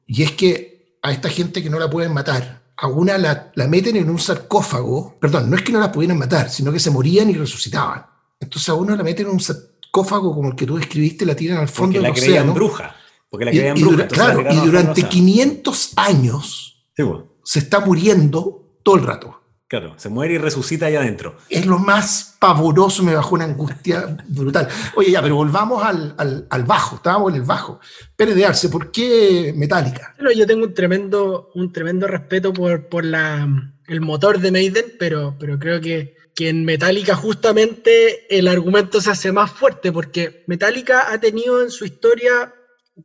Y 0.06 0.24
es 0.24 0.32
que 0.32 0.98
a 1.02 1.12
esta 1.12 1.30
gente 1.30 1.62
que 1.62 1.70
no 1.70 1.80
la 1.80 1.90
pueden 1.90 2.14
matar, 2.14 2.64
a 2.78 2.88
una 2.88 3.18
la, 3.18 3.52
meten 3.68 3.96
en 3.96 4.10
un 4.10 4.20
sarcófago, 4.20 5.16
perdón, 5.20 5.50
no 5.50 5.56
es 5.56 5.64
que 5.64 5.72
no 5.72 5.80
la 5.80 5.92
pudieran 5.92 6.18
matar, 6.18 6.50
sino 6.50 6.72
que 6.72 6.80
se 6.80 6.92
morían 6.92 7.30
y 7.30 7.34
resucitaban. 7.34 8.06
Entonces 8.40 8.70
a 8.70 8.76
uno 8.76 8.96
la 8.96 9.04
meten 9.04 9.26
en 9.26 9.34
un 9.34 9.40
sarcófago 9.40 10.34
como 10.34 10.50
el 10.50 10.56
que 10.56 10.66
tú 10.66 10.78
describiste, 10.78 11.26
la 11.26 11.36
tiran 11.36 11.58
al 11.58 11.68
fondo 11.68 12.00
porque 12.00 12.08
la 12.08 12.14
creían 12.14 12.54
bruja. 12.54 12.96
Porque 13.30 13.46
la 13.46 13.52
creían 13.52 13.76
bruja. 13.80 14.08
claro, 14.08 14.44
y 14.50 14.58
durante 14.58 15.04
500 15.04 15.94
años 15.96 16.88
se 17.44 17.60
está 17.60 17.80
muriendo 17.80 18.80
todo 18.84 18.96
el 18.96 19.04
rato. 19.04 19.42
Claro, 19.68 19.96
se 19.98 20.08
muere 20.08 20.36
y 20.36 20.38
resucita 20.38 20.86
ahí 20.86 20.96
adentro. 20.96 21.36
Es 21.50 21.66
lo 21.66 21.78
más 21.78 22.38
pavoroso, 22.40 23.04
me 23.04 23.14
bajó 23.14 23.36
una 23.36 23.44
angustia 23.44 24.18
brutal. 24.30 24.70
Oye, 24.96 25.12
ya, 25.12 25.22
pero 25.22 25.36
volvamos 25.36 25.84
al, 25.84 26.16
al, 26.18 26.64
bajo, 26.64 26.96
estábamos 26.96 27.32
en 27.32 27.42
el 27.42 27.42
bajo. 27.42 27.82
Pérez 28.16 28.36
de 28.36 28.46
Arce, 28.46 28.70
¿por 28.70 28.92
qué 28.92 29.54
Metallica? 29.58 30.16
Bueno, 30.18 30.32
yo 30.32 30.48
tengo 30.48 30.64
un 30.64 30.74
tremendo, 30.74 31.52
un 31.54 31.74
tremendo 31.74 32.08
respeto 32.08 32.54
por, 32.54 32.88
por 32.88 33.04
la, 33.04 33.46
el 33.88 34.00
motor 34.00 34.40
de 34.40 34.52
Maiden, 34.52 34.86
pero, 34.98 35.36
pero 35.38 35.60
creo 35.60 35.82
que, 35.82 36.16
que 36.34 36.48
en 36.48 36.64
Metallica 36.64 37.16
justamente 37.16 38.26
el 38.38 38.48
argumento 38.48 39.02
se 39.02 39.12
hace 39.12 39.34
más 39.34 39.52
fuerte, 39.52 39.92
porque 39.92 40.46
Metallica 40.48 41.12
ha 41.12 41.20
tenido 41.20 41.62
en 41.62 41.72
su 41.72 41.84
historia, 41.84 42.54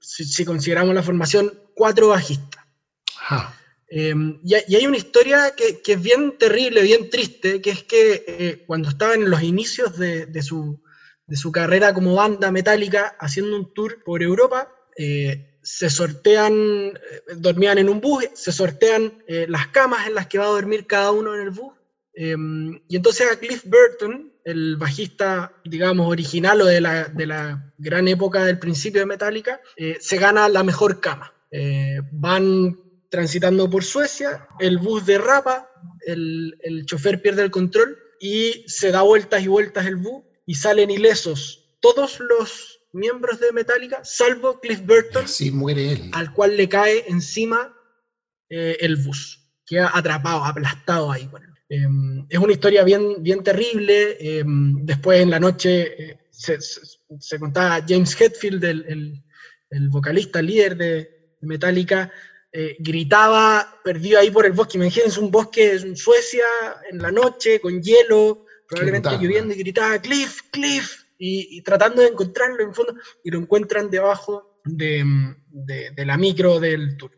si, 0.00 0.44
consideramos 0.44 0.94
la 0.94 1.02
formación, 1.02 1.52
cuatro 1.74 2.08
bajistas. 2.08 2.62
Em, 3.94 4.40
y, 4.42 4.54
hay 4.54 4.86
una 4.86 4.96
historia 4.96 5.54
que, 5.54 5.82
es 5.84 6.02
bien 6.02 6.38
terrible, 6.38 6.80
bien 6.80 7.10
triste, 7.10 7.60
que 7.60 7.68
es 7.68 7.82
que 7.82 8.24
eh, 8.26 8.64
cuando 8.66 8.88
estaban 8.88 9.20
en 9.20 9.28
los 9.28 9.42
inicios 9.42 9.98
de, 9.98 10.42
su, 10.42 10.80
carrera 11.52 11.92
como 11.92 12.14
banda 12.14 12.50
metálica, 12.50 13.14
haciendo 13.20 13.54
un 13.54 13.74
tour 13.74 14.02
por 14.02 14.22
Europa, 14.22 14.72
eh, 14.96 15.58
se 15.62 15.90
sortean, 15.90 16.54
eh, 16.54 17.34
dormían 17.36 17.76
en 17.76 17.90
un 17.90 18.00
bus, 18.00 18.24
se 18.32 18.50
sortean 18.50 19.22
las 19.28 19.66
camas 19.68 20.06
en 20.06 20.14
las 20.14 20.26
que 20.26 20.38
va 20.38 20.46
a 20.46 20.58
dormir 20.58 20.86
cada 20.86 21.10
uno 21.10 21.34
en 21.34 21.42
el 21.42 21.50
bus. 21.50 21.74
Em, 22.14 22.80
y 22.88 22.96
entonces 22.96 23.30
a 23.30 23.38
Cliff 23.38 23.64
Burton, 23.66 24.32
el 24.42 24.76
bajista, 24.78 25.52
digamos, 25.66 26.08
original 26.08 26.62
o 26.62 26.64
de 26.64 26.80
la, 26.80 27.08
de 27.08 27.26
la 27.26 27.74
gran 27.76 28.08
época 28.08 28.46
del 28.46 28.58
principio 28.58 29.02
de 29.02 29.06
Metallica, 29.06 29.60
se 30.00 30.16
gana 30.16 30.48
la 30.48 30.62
mejor 30.62 30.98
cama. 30.98 31.34
van 32.10 32.81
transitando 33.12 33.68
por 33.68 33.84
Suecia, 33.84 34.48
el 34.58 34.78
bus 34.78 35.04
derrapa, 35.04 35.68
el, 36.06 36.58
el 36.62 36.86
chofer 36.86 37.20
pierde 37.20 37.42
el 37.42 37.50
control 37.50 37.98
y 38.18 38.64
se 38.66 38.90
da 38.90 39.02
vueltas 39.02 39.42
y 39.42 39.48
vueltas 39.48 39.84
el 39.84 39.96
bus 39.96 40.24
y 40.46 40.54
salen 40.54 40.90
ilesos 40.90 41.76
todos 41.80 42.20
los 42.20 42.80
miembros 42.92 43.38
de 43.38 43.52
Metallica, 43.52 44.00
salvo 44.02 44.60
Cliff 44.60 44.80
Burton, 44.86 45.28
sí, 45.28 45.50
muere 45.50 45.92
él. 45.92 46.10
al 46.14 46.32
cual 46.32 46.56
le 46.56 46.70
cae 46.70 47.04
encima 47.06 47.76
eh, 48.48 48.78
el 48.80 48.96
bus. 48.96 49.40
Queda 49.66 49.90
atrapado, 49.92 50.44
aplastado 50.44 51.12
ahí. 51.12 51.28
Em, 51.68 52.26
es 52.30 52.38
una 52.38 52.52
historia 52.52 52.82
bien, 52.82 53.22
bien 53.22 53.42
terrible. 53.42 54.16
Em, 54.20 54.86
después 54.86 55.20
en 55.20 55.30
la 55.30 55.40
noche 55.40 56.10
eh, 56.10 56.18
se, 56.30 57.38
contaba 57.38 57.84
James 57.86 58.18
Hetfield, 58.18 58.64
el, 58.64 59.22
el 59.70 59.88
vocalista, 59.90 60.40
líder 60.40 60.76
de 60.76 61.36
Metallica, 61.40 62.10
eh, 62.54 62.76
gritaba 62.78 63.80
perdido 63.82 64.18
ahí 64.18 64.30
por 64.30 64.44
el 64.44 64.52
bosque. 64.52 64.76
Imagínense 64.76 65.18
un 65.18 65.30
bosque 65.30 65.72
en 65.72 65.96
Suecia 65.96 66.44
en 66.90 66.98
la 66.98 67.10
noche 67.10 67.60
con 67.60 67.82
hielo, 67.82 68.44
probablemente 68.68 69.10
lloviendo, 69.12 69.54
y 69.54 69.58
gritaba 69.58 69.98
Cliff, 70.00 70.42
Cliff, 70.50 71.04
y, 71.18 71.62
tratando 71.62 72.02
de 72.02 72.08
encontrarlo 72.08 72.62
en 72.62 72.74
fondo, 72.74 72.94
y 73.24 73.30
lo 73.30 73.38
encuentran 73.38 73.90
debajo 73.90 74.60
de, 74.64 75.02
la 75.96 76.18
micro 76.18 76.60
del 76.60 76.98
tour. 76.98 77.12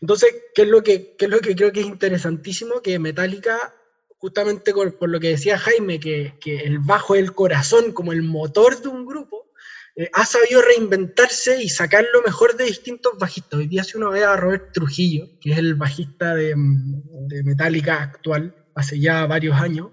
Entonces, 0.00 0.34
¿qué 0.52 0.62
es, 0.62 0.68
lo 0.68 0.82
que, 0.82 1.14
es 1.16 1.28
lo 1.28 1.38
que 1.38 1.54
creo 1.54 1.70
que 1.70 1.80
es 1.80 1.86
interesantísimo? 1.86 2.82
Que 2.82 2.98
Metallica, 2.98 3.72
justamente 4.18 4.72
por, 4.72 5.08
lo 5.08 5.20
que 5.20 5.28
decía 5.28 5.58
Jaime, 5.58 6.00
que, 6.00 6.34
que 6.40 6.56
el 6.56 6.80
bajo 6.80 7.14
es 7.14 7.20
el 7.20 7.34
corazón, 7.34 7.92
como 7.92 8.12
el 8.12 8.22
motor 8.22 8.80
de 8.82 8.88
un 8.88 9.06
grupo, 9.06 9.51
eh, 9.96 10.08
ha 10.12 10.24
sabido 10.24 10.62
reinventarse 10.62 11.62
y 11.62 11.68
sacar 11.68 12.04
lo 12.12 12.22
mejor 12.22 12.56
de 12.56 12.64
distintos 12.64 13.12
bajistas. 13.18 13.60
Hoy 13.60 13.66
día 13.66 13.84
si 13.84 13.96
uno 13.96 14.10
ve 14.10 14.24
a 14.24 14.36
Robert 14.36 14.72
Trujillo, 14.72 15.28
que 15.40 15.52
es 15.52 15.58
el 15.58 15.74
bajista 15.74 16.34
de, 16.34 16.54
de 16.56 17.42
Metallica 17.44 18.02
actual, 18.02 18.54
hace 18.74 18.98
ya 18.98 19.26
varios 19.26 19.60
años, 19.60 19.90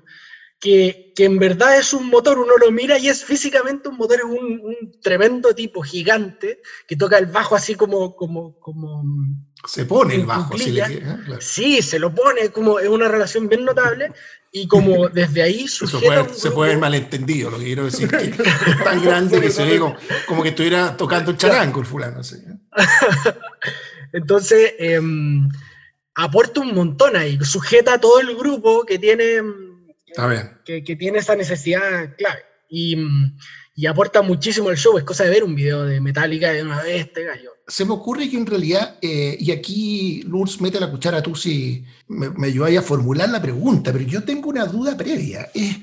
que, 0.60 1.14
que, 1.16 1.26
en 1.26 1.40
verdad 1.40 1.78
es 1.78 1.94
un 1.94 2.10
motor, 2.10 2.38
uno 2.38 2.58
lo 2.58 2.72
mira 2.72 2.98
y 2.98 3.08
es 3.08 3.24
físicamente 3.24 3.88
un 3.88 3.98
motor, 3.98 4.18
es 4.20 4.26
un, 4.26 4.92
tremendo 5.02 5.56
tipo 5.56 5.82
gigante 5.82 6.62
que 6.88 6.96
toca 6.96 7.18
el 7.18 7.28
bajo 7.28 7.56
así 7.56 7.76
como... 7.76 8.16
como, 8.16 8.60
como 8.60 9.04
se 9.68 9.86
pone 9.86 10.16
el 10.16 10.26
bajo, 10.26 10.56
le, 10.56 10.80
¿eh? 10.80 11.04
Sí, 11.42 11.82
se 11.82 12.00
lo 12.00 12.16
pone, 12.16 12.50
como 12.50 12.80
es 12.80 12.88
una 12.88 13.10
relación 13.10 13.50
bien 13.50 13.66
notable 13.66 14.12
y 14.52 14.68
como 14.68 15.10
desde 15.14 15.42
ahí 15.42 15.68
sujeta 15.68 16.34
Se 16.34 16.52
puede 16.52 16.72
ver 16.72 16.80
malentendido, 16.80 17.50
lo 17.50 17.60
que 17.60 17.66
quiero 17.66 17.86
decir, 17.86 18.10
que 18.10 18.18
es 18.26 18.84
tan 18.84 19.04
grande 19.04 19.42
que 19.42 19.52
se 19.52 19.66
ve 19.66 19.80
como, 20.28 20.44
que 20.44 20.50
estuviera 20.50 20.96
tocando 20.96 21.32
el 21.32 21.38
charango 21.38 21.82
el 21.82 21.86
fulano. 21.86 22.22
Entonces, 24.14 24.74
em, 24.80 25.50
aporta 26.16 26.62
un 26.62 26.74
montón 26.74 27.16
ahí, 27.16 27.38
sujeta 27.44 27.96
a 27.96 28.00
todo 28.00 28.20
el 28.20 28.36
grupo 28.36 28.86
que 28.86 28.98
tiene 28.98 29.42
que, 30.66 30.84
que, 30.84 30.96
tiene 30.96 31.20
esa 31.20 31.36
necesidad 31.36 32.16
clave. 32.18 32.42
Y, 32.70 32.98
y, 33.76 33.86
aporta 33.86 34.22
muchísimo 34.22 34.70
al 34.70 34.78
show. 34.78 34.98
Es 34.98 35.04
cosa 35.04 35.24
de 35.24 35.32
ver 35.32 35.44
un 35.44 35.56
video 35.56 35.86
de 35.86 36.00
Metallica 36.00 36.52
de 36.52 36.64
una 36.64 36.82
vez, 36.82 37.08
este 37.08 37.24
gallo. 37.24 37.52
Se 37.68 37.86
me 37.86 37.94
ocurre 37.94 38.30
que 38.30 38.38
en 38.38 38.46
realidad, 38.46 38.98
eh, 39.02 39.38
y 39.40 39.52
aquí 39.52 40.24
Lurs 40.24 40.62
mete 40.62 40.80
la 40.80 40.90
cuchara 40.90 41.22
tú 41.22 41.36
si 41.36 41.86
me, 42.08 42.30
me 42.30 42.48
ayudáis 42.48 42.80
a 42.80 42.84
formular 42.84 43.30
la 43.30 43.42
pregunta, 43.42 43.92
pero 43.92 44.06
yo 44.06 44.24
tengo 44.24 44.50
una 44.50 44.66
duda 44.66 44.96
previa. 44.96 45.50
Es, 45.54 45.78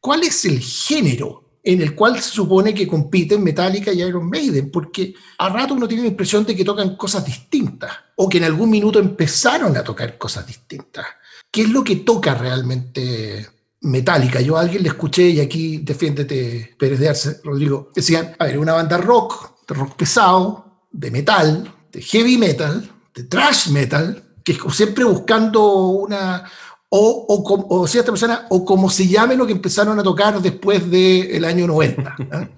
¿Cuál 0.00 0.22
es 0.22 0.44
el 0.44 0.60
género 0.60 1.44
en 1.64 1.80
el 1.80 1.94
cual 1.94 2.20
se 2.20 2.30
supone 2.30 2.74
que 2.74 2.86
compiten 2.86 3.42
Metallica 3.42 3.90
y 3.90 4.02
Iron 4.02 4.28
Maiden, 4.28 4.70
porque 4.70 5.14
a 5.38 5.48
rato 5.48 5.72
uno 5.72 5.88
tiene 5.88 6.02
la 6.02 6.10
impresión 6.10 6.44
de 6.44 6.54
que 6.54 6.64
tocan 6.64 6.94
cosas 6.94 7.24
distintas, 7.24 7.90
o 8.16 8.28
que 8.28 8.36
en 8.36 8.44
algún 8.44 8.68
minuto 8.68 8.98
empezaron 8.98 9.74
a 9.76 9.82
tocar 9.82 10.18
cosas 10.18 10.46
distintas. 10.46 11.06
¿Qué 11.50 11.62
es 11.62 11.70
lo 11.70 11.82
que 11.82 11.96
toca 11.96 12.34
realmente 12.34 13.48
metálica. 13.84 14.40
Yo 14.40 14.56
a 14.56 14.60
alguien 14.60 14.82
le 14.82 14.88
escuché, 14.88 15.28
y 15.28 15.40
aquí 15.40 15.78
defiéndete 15.78 16.74
Pérez 16.78 16.98
de 16.98 17.08
Arce, 17.08 17.40
Rodrigo, 17.44 17.90
decían, 17.94 18.34
a 18.38 18.46
ver, 18.46 18.58
una 18.58 18.72
banda 18.72 18.96
rock, 18.96 19.66
de 19.68 19.74
rock 19.74 19.96
pesado, 19.96 20.82
de 20.90 21.10
metal, 21.10 21.72
de 21.92 22.02
heavy 22.02 22.38
metal, 22.38 22.90
de 23.14 23.24
trash 23.24 23.68
metal, 23.68 24.22
que 24.42 24.52
es 24.52 24.58
siempre 24.74 25.04
buscando 25.04 25.88
una, 25.88 26.44
o, 26.88 27.26
o, 27.28 27.80
o 27.80 27.86
cierta 27.86 28.12
persona, 28.12 28.46
o 28.50 28.64
como 28.64 28.88
se 28.88 29.06
llame 29.06 29.36
lo 29.36 29.46
que 29.46 29.52
empezaron 29.52 29.98
a 29.98 30.02
tocar 30.02 30.40
después 30.40 30.90
del 30.90 31.44
año 31.44 31.66
90. 31.66 32.16
¿eh? 32.18 32.48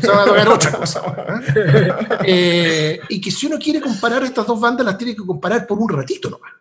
Se 0.00 0.08
van 0.08 0.20
a 0.20 0.24
tocar 0.24 0.48
otra 0.48 0.72
cosa. 0.72 1.00
¿eh? 1.54 1.88
Eh, 2.24 3.00
y 3.08 3.20
que 3.20 3.30
si 3.30 3.46
uno 3.46 3.58
quiere 3.58 3.80
comparar 3.80 4.22
estas 4.24 4.46
dos 4.46 4.58
bandas, 4.58 4.86
las 4.86 4.98
tiene 4.98 5.14
que 5.14 5.24
comparar 5.24 5.66
por 5.66 5.78
un 5.78 5.88
ratito 5.88 6.30
nomás. 6.30 6.52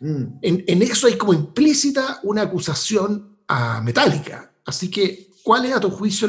Mm. 0.00 0.38
En, 0.42 0.64
en, 0.66 0.82
eso 0.82 1.06
hay 1.06 1.16
como 1.16 1.34
implícita 1.34 2.20
una 2.22 2.42
acusación 2.42 3.37
a 3.48 3.80
Metallica. 3.80 4.52
Así 4.64 4.90
que, 4.90 5.30
¿cuál 5.42 5.64
es 5.64 5.74
a 5.74 5.80
tu 5.80 5.90
juicio 5.90 6.28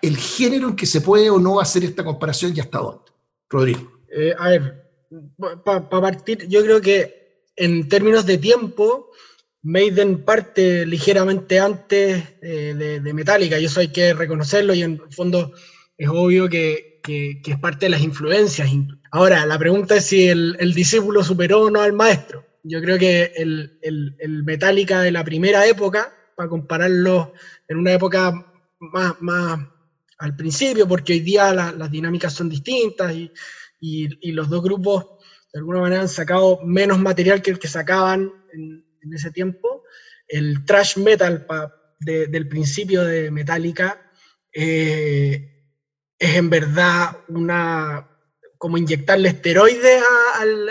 el 0.00 0.16
género 0.16 0.68
en 0.68 0.76
que 0.76 0.86
se 0.86 1.00
puede 1.00 1.28
o 1.28 1.38
no 1.38 1.60
hacer 1.60 1.84
esta 1.84 2.04
comparación 2.04 2.52
y 2.56 2.60
hasta 2.60 2.78
dónde? 2.78 3.10
Rodrigo. 3.50 3.92
Eh, 4.08 4.32
a 4.38 4.48
ver, 4.50 4.90
para 5.64 5.88
partir, 5.88 6.46
yo 6.48 6.62
creo 6.62 6.80
que 6.80 7.44
en 7.56 7.88
términos 7.88 8.24
de 8.24 8.38
tiempo, 8.38 9.10
Maiden 9.62 10.24
parte 10.24 10.86
ligeramente 10.86 11.58
antes 11.58 12.22
eh, 12.40 13.00
de, 13.02 13.12
Metallica, 13.12 13.58
y 13.58 13.66
eso 13.66 13.80
hay 13.80 13.88
que 13.88 14.14
reconocerlo, 14.14 14.74
y 14.74 14.82
en 14.82 15.00
el 15.04 15.12
fondo 15.12 15.52
es 15.98 16.08
obvio 16.08 16.48
que, 16.48 17.00
es 17.04 17.58
parte 17.58 17.86
de 17.86 17.90
las 17.90 18.02
influencias. 18.02 18.70
Ahora, 19.10 19.44
la 19.44 19.58
pregunta 19.58 19.96
es 19.96 20.06
si 20.06 20.28
el, 20.28 20.72
discípulo 20.74 21.24
superó 21.24 21.62
o 21.62 21.70
no 21.70 21.80
al 21.80 21.92
maestro. 21.92 22.46
Yo 22.62 22.80
creo 22.80 22.96
que 22.96 23.32
el 23.34 24.42
Metallica 24.44 25.00
de 25.00 25.10
la 25.10 25.24
primera 25.24 25.66
época 25.66 26.14
para 26.36 26.48
compararlo 26.48 27.32
en 27.68 27.76
una 27.78 27.92
época 27.92 28.32
más, 28.78 29.14
más 29.20 29.60
al 30.18 30.36
principio, 30.36 30.86
porque 30.86 31.14
hoy 31.14 31.20
día 31.20 31.52
las 31.52 31.90
dinámicas 31.90 32.32
son 32.32 32.48
distintas 32.48 33.12
y, 33.14 33.32
y, 33.80 34.32
los 34.32 34.48
dos 34.48 34.62
grupos 34.62 35.06
de 35.52 35.58
alguna 35.58 35.80
manera 35.80 36.02
han 36.02 36.08
sacado 36.08 36.60
menos 36.64 37.00
material 37.00 37.42
que 37.42 37.50
el 37.50 37.58
que 37.58 37.68
sacaban 37.68 38.32
en, 38.52 38.84
ese 39.12 39.32
tiempo. 39.32 39.82
El 40.28 40.64
trash 40.64 40.96
metal 40.96 41.44
del 41.98 42.48
principio 42.48 43.02
de 43.02 43.32
Metallica 43.32 44.00
eh, 44.52 45.64
es 46.16 46.36
en 46.36 46.48
verdad 46.48 47.18
una 47.28 48.08
como 48.58 48.78
inyectarle 48.78 49.28
esteroides 49.28 50.00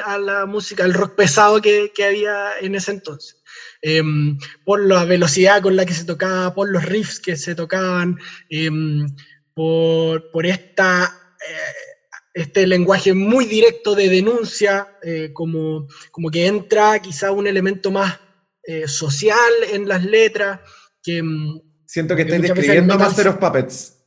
a, 0.05 0.17
la 0.17 0.45
música, 0.45 0.85
al 0.85 0.93
rock 0.93 1.15
pesado 1.15 1.61
que 1.61 1.91
había 2.05 2.57
en 2.61 2.75
ese 2.75 2.91
entonces. 2.91 3.40
Em, 3.83 4.37
por 4.63 4.85
la 4.85 5.05
velocidad 5.05 5.61
con 5.61 5.75
la 5.75 5.85
que 5.85 5.93
se 5.93 6.05
tocaba, 6.05 6.53
por 6.53 6.69
los 6.69 6.85
riffs 6.85 7.19
que 7.19 7.35
se 7.35 7.55
tocaban, 7.55 8.15
em, 8.49 9.07
por, 9.55 10.45
esta, 10.45 11.35
eh, 11.49 12.35
este 12.35 12.67
lenguaje 12.67 13.13
muy 13.13 13.45
directo 13.45 13.95
de 13.95 14.07
denuncia, 14.07 14.87
eh, 15.01 15.31
como, 15.33 15.87
como 16.11 16.29
que 16.29 16.45
entra 16.45 16.99
quizá 16.99 17.31
un 17.31 17.47
elemento 17.47 17.89
más 17.89 18.19
eh, 18.63 18.87
social 18.87 19.51
en 19.71 19.87
las 19.87 20.05
letras. 20.05 20.59
Que, 21.01 21.17
em, 21.17 21.59
Siento 21.87 22.15
que, 22.15 22.21
estáis 22.21 22.43
describiendo 22.43 22.97
Master 22.99 23.29
of 23.29 23.37
Puppets. 23.37 23.97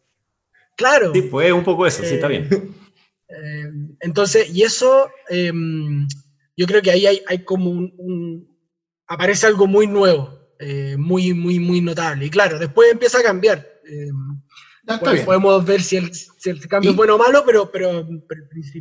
Claro. 0.76 1.12
Sí, 1.12 1.22
pues 1.22 1.52
un 1.52 1.64
poco 1.64 1.84
eso, 1.84 2.02
sí, 2.04 2.14
está 2.14 2.28
bien. 2.28 2.48
entonces, 4.00 4.48
y 4.54 4.62
eso, 4.62 5.10
yo 6.56 6.66
creo 6.66 6.80
que 6.80 6.90
ahí 6.90 7.06
hay, 7.06 7.22
hay 7.26 7.44
como 7.44 7.70
un, 7.70 8.53
aparece 9.06 9.46
algo 9.46 9.66
muy 9.66 9.86
nuevo, 9.86 10.38
eh, 10.58 10.96
muy, 10.98 11.34
muy, 11.34 11.58
muy 11.58 11.80
notable. 11.80 12.26
Y 12.26 12.30
claro, 12.30 12.58
después 12.58 12.90
empieza 12.90 13.18
a 13.18 13.22
cambiar. 13.22 13.66
Eh, 13.86 14.10
podemos 15.24 15.64
ver 15.64 15.82
si 15.82 15.96
el, 15.96 16.68
cambio 16.68 16.90
es 16.90 16.96
bueno 16.96 17.14
o 17.14 17.18
malo, 17.18 17.42
pero, 17.46 17.70
pero, 17.70 18.06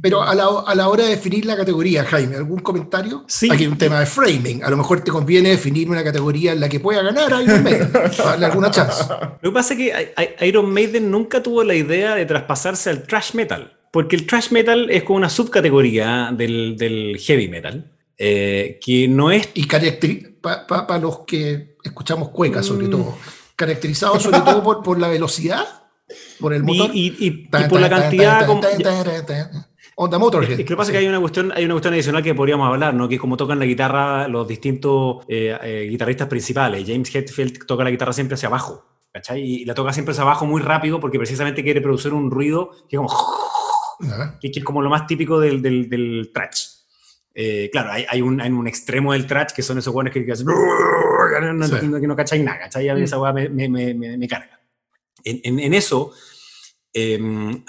pero, 0.01 0.21
a, 0.21 0.35
la, 0.35 0.45
a, 0.65 0.75
la, 0.75 0.89
hora 0.89 1.05
de 1.05 1.11
definir 1.11 1.45
la 1.45 1.55
categoría, 1.55 2.03
Jaime, 2.03 2.35
¿algún 2.35 2.59
comentario? 2.59 3.23
Sí. 3.27 3.49
Aquí 3.49 3.63
hay 3.63 3.69
un 3.69 3.77
tema 3.77 4.01
de 4.01 4.05
framing. 4.05 4.63
A 4.63 4.69
lo 4.69 4.75
mejor 4.75 5.01
te 5.01 5.11
conviene 5.11 5.49
definir 5.49 5.89
una 5.89 6.03
categoría 6.03 6.51
en 6.51 6.59
la 6.59 6.67
que 6.67 6.81
pueda 6.81 7.01
ganar 7.01 7.41
Iron 7.41 7.63
Maiden, 7.63 7.91
darle 8.17 8.45
alguna 8.45 8.69
chance. 8.69 9.05
Lo 9.41 9.49
que 9.49 9.53
pasa 9.53 9.73
es 9.73 9.79
que 9.79 10.45
Iron 10.45 10.73
Maiden 10.73 11.09
nunca 11.09 11.41
tuvo 11.41 11.63
la 11.63 11.75
idea 11.75 12.15
de 12.15 12.25
traspasarse 12.25 12.89
al 12.89 13.03
thrash 13.03 13.33
metal, 13.33 13.77
porque 13.91 14.17
el 14.17 14.27
thrash 14.27 14.51
metal 14.51 14.89
es 14.89 15.03
como 15.03 15.17
una 15.17 15.29
subcategoría 15.29 16.31
del, 16.35 16.75
del 16.77 17.17
heavy 17.17 17.47
metal. 17.47 17.92
Eh, 18.25 18.79
que 18.81 19.07
no 19.09 19.31
es... 19.31 19.49
Y 19.53 19.65
para 19.65 20.97
los 20.97 21.19
que 21.19 21.75
escuchamos 21.83 22.29
cueca, 22.29 22.63
sobre 22.63 22.87
mm. 22.87 22.91
todo, 22.91 23.17
caracterizado 23.55 24.17
sobre 24.19 24.39
todo 24.39 24.63
por, 24.63 24.81
por, 24.81 24.97
la 24.97 25.09
velocidad, 25.09 25.65
por 26.39 26.53
el 26.53 26.63
motor. 26.63 26.91
Y, 26.93 27.47
por 27.49 27.81
la 27.81 27.89
cantidad... 27.89 28.47
Onda 29.95 30.17
Motorhead. 30.17 30.51
Es 30.51 30.57
que 30.57 30.63
lo 30.63 30.69
que 30.69 30.75
pasa 30.75 30.91
es 30.91 30.93
que 30.93 30.97
hay 30.99 31.07
una, 31.07 31.19
cuestión, 31.19 31.51
hay 31.53 31.65
una 31.65 31.75
cuestión 31.75 31.93
adicional 31.93 32.23
que 32.23 32.33
podríamos 32.33 32.67
hablar, 32.67 32.95
¿no? 32.95 33.07
Que 33.07 33.15
es 33.15 33.21
como 33.21 33.37
tocan 33.37 33.59
la 33.59 33.65
guitarra 33.65 34.27
los 34.27 34.47
distintos 34.47 35.23
eh, 35.27 35.55
eh, 35.61 35.87
guitarristas 35.87 36.27
principales. 36.27 36.83
James 36.87 37.13
Hetfield 37.13 37.65
toca 37.67 37.83
la 37.83 37.91
guitarra 37.91 38.11
siempre 38.11 38.33
hacia 38.33 38.47
abajo, 38.47 38.85
¿cachai? 39.11 39.41
Y 39.41 39.65
la 39.65 39.75
toca 39.75 39.93
siempre 39.93 40.13
hacia 40.13 40.23
abajo 40.23 40.47
muy 40.47 40.61
rápido 40.61 40.99
porque 40.99 41.19
precisamente 41.19 41.61
quiere 41.61 41.79
producir 41.79 42.13
un 42.13 42.31
ruido 42.31 42.71
que 42.89 42.95
es 42.95 42.97
como... 42.97 43.09
Que, 44.41 44.51
es 44.51 44.63
como 44.63 44.81
lo 44.81 44.89
más 44.89 45.05
típico 45.05 45.39
del, 45.39 45.61
del, 45.61 45.87
del 45.89 46.31
trash. 46.33 46.72
Eh, 47.35 47.69
claro, 47.71 47.91
hay, 47.91 48.05
hay, 48.07 48.21
un, 48.21 48.39
hay, 48.39 48.51
un, 48.51 48.67
extremo 48.67 49.13
del 49.13 49.25
trash 49.25 49.53
que 49.55 49.63
son 49.63 49.77
esos 49.79 49.91
buenos 49.91 50.13
que, 50.13 50.23
que, 50.23 50.31
hacen, 50.31 50.45
no, 50.45 51.67
sí. 51.67 51.73
que 51.79 52.07
no 52.07 52.15
cacháis 52.15 52.43
nada, 52.43 52.59
¿cachai? 52.59 52.87
A 52.89 52.95
mí 52.95 53.03
esa 53.03 53.19
weá 53.19 53.33
me, 53.33 53.49
me, 53.49 53.67
me, 53.67 53.93
me, 53.93 54.27
carga. 54.27 54.61
En, 55.23 55.41
en, 55.43 55.59
en 55.59 55.73
eso, 55.73 56.13
eh, 56.93 57.19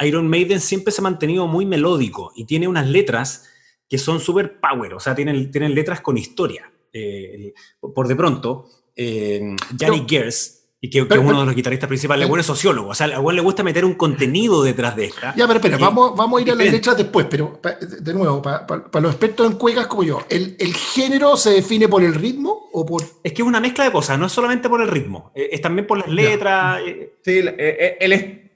Iron 0.03 0.29
Maiden 0.29 0.61
siempre 0.61 0.93
se 0.93 1.01
ha 1.01 1.05
mantenido 1.05 1.47
muy 1.47 1.65
melódico 1.65 2.33
y 2.37 2.45
tiene 2.45 2.69
unas 2.69 2.87
letras 2.89 3.49
que 3.89 3.97
son 3.97 4.21
súper 4.21 4.61
power, 4.61 4.95
o 4.95 5.01
sea, 5.01 5.15
tienen, 5.15 5.51
tienen 5.51 5.75
letras 5.75 6.01
con 6.01 6.19
historia. 6.19 6.71
Eh, 6.93 7.55
por 7.81 8.07
de 8.07 8.17
pronto, 8.17 8.69
eh, 8.95 9.57
Johnny 9.81 10.05
Gers 10.09 10.64
y 10.85 10.91
que, 10.91 10.99
es 10.99 11.19
uno 11.19 11.41
de 11.41 11.47
los 11.47 11.55
guitarristas 11.55 11.89
principales, 11.89 12.25
el 12.25 12.29
buen 12.29 12.41
es 12.41 12.47
sociólogo, 12.47 12.91
o 12.91 12.95
sea, 12.95 13.07
a 13.07 13.33
le 13.33 13.41
gusta 13.41 13.63
meter 13.63 13.87
un 13.87 13.95
contenido 13.95 14.63
detrás 14.63 14.95
de 14.95 15.07
esta. 15.07 15.35
Ya, 15.35 15.47
pero 15.47 15.59
espera, 15.59 15.79
vamos, 15.79 16.15
vamos 16.15 16.39
a 16.39 16.43
ir 16.43 16.51
a 16.51 16.55
las 16.55 16.71
letras 16.71 16.99
después, 16.99 17.27
pero 17.31 17.59
de 18.01 18.13
nuevo, 18.13 18.43
para 18.43 19.01
los 19.01 19.13
expertos 19.13 19.51
en 19.51 19.57
cuecas 19.57 19.87
como 19.87 20.03
yo, 20.03 20.27
¿el, 20.29 20.57
¿el, 20.59 20.75
género 20.75 21.39
se 21.39 21.53
define 21.53 21.89
por 21.89 22.05
el 22.05 22.15
ritmo 22.15 22.69
o 22.71 22.85
por...? 22.85 23.03
Es 23.23 23.33
que 23.33 23.41
es 23.41 23.49
una 23.49 23.61
mezcla 23.61 23.85
de 23.85 23.93
cosas, 23.93 24.19
no 24.19 24.27
es 24.27 24.33
solamente 24.33 24.69
por 24.69 24.83
el 24.83 24.89
ritmo, 24.89 25.33
eh, 25.35 25.49
es 25.53 25.63
también 25.63 25.87
por 25.87 25.97
las 25.97 26.09
letras. 26.09 26.83
Eh. 26.87 27.15
Sí, 27.25 27.41
eh, 27.43 27.97
el, 27.99 28.13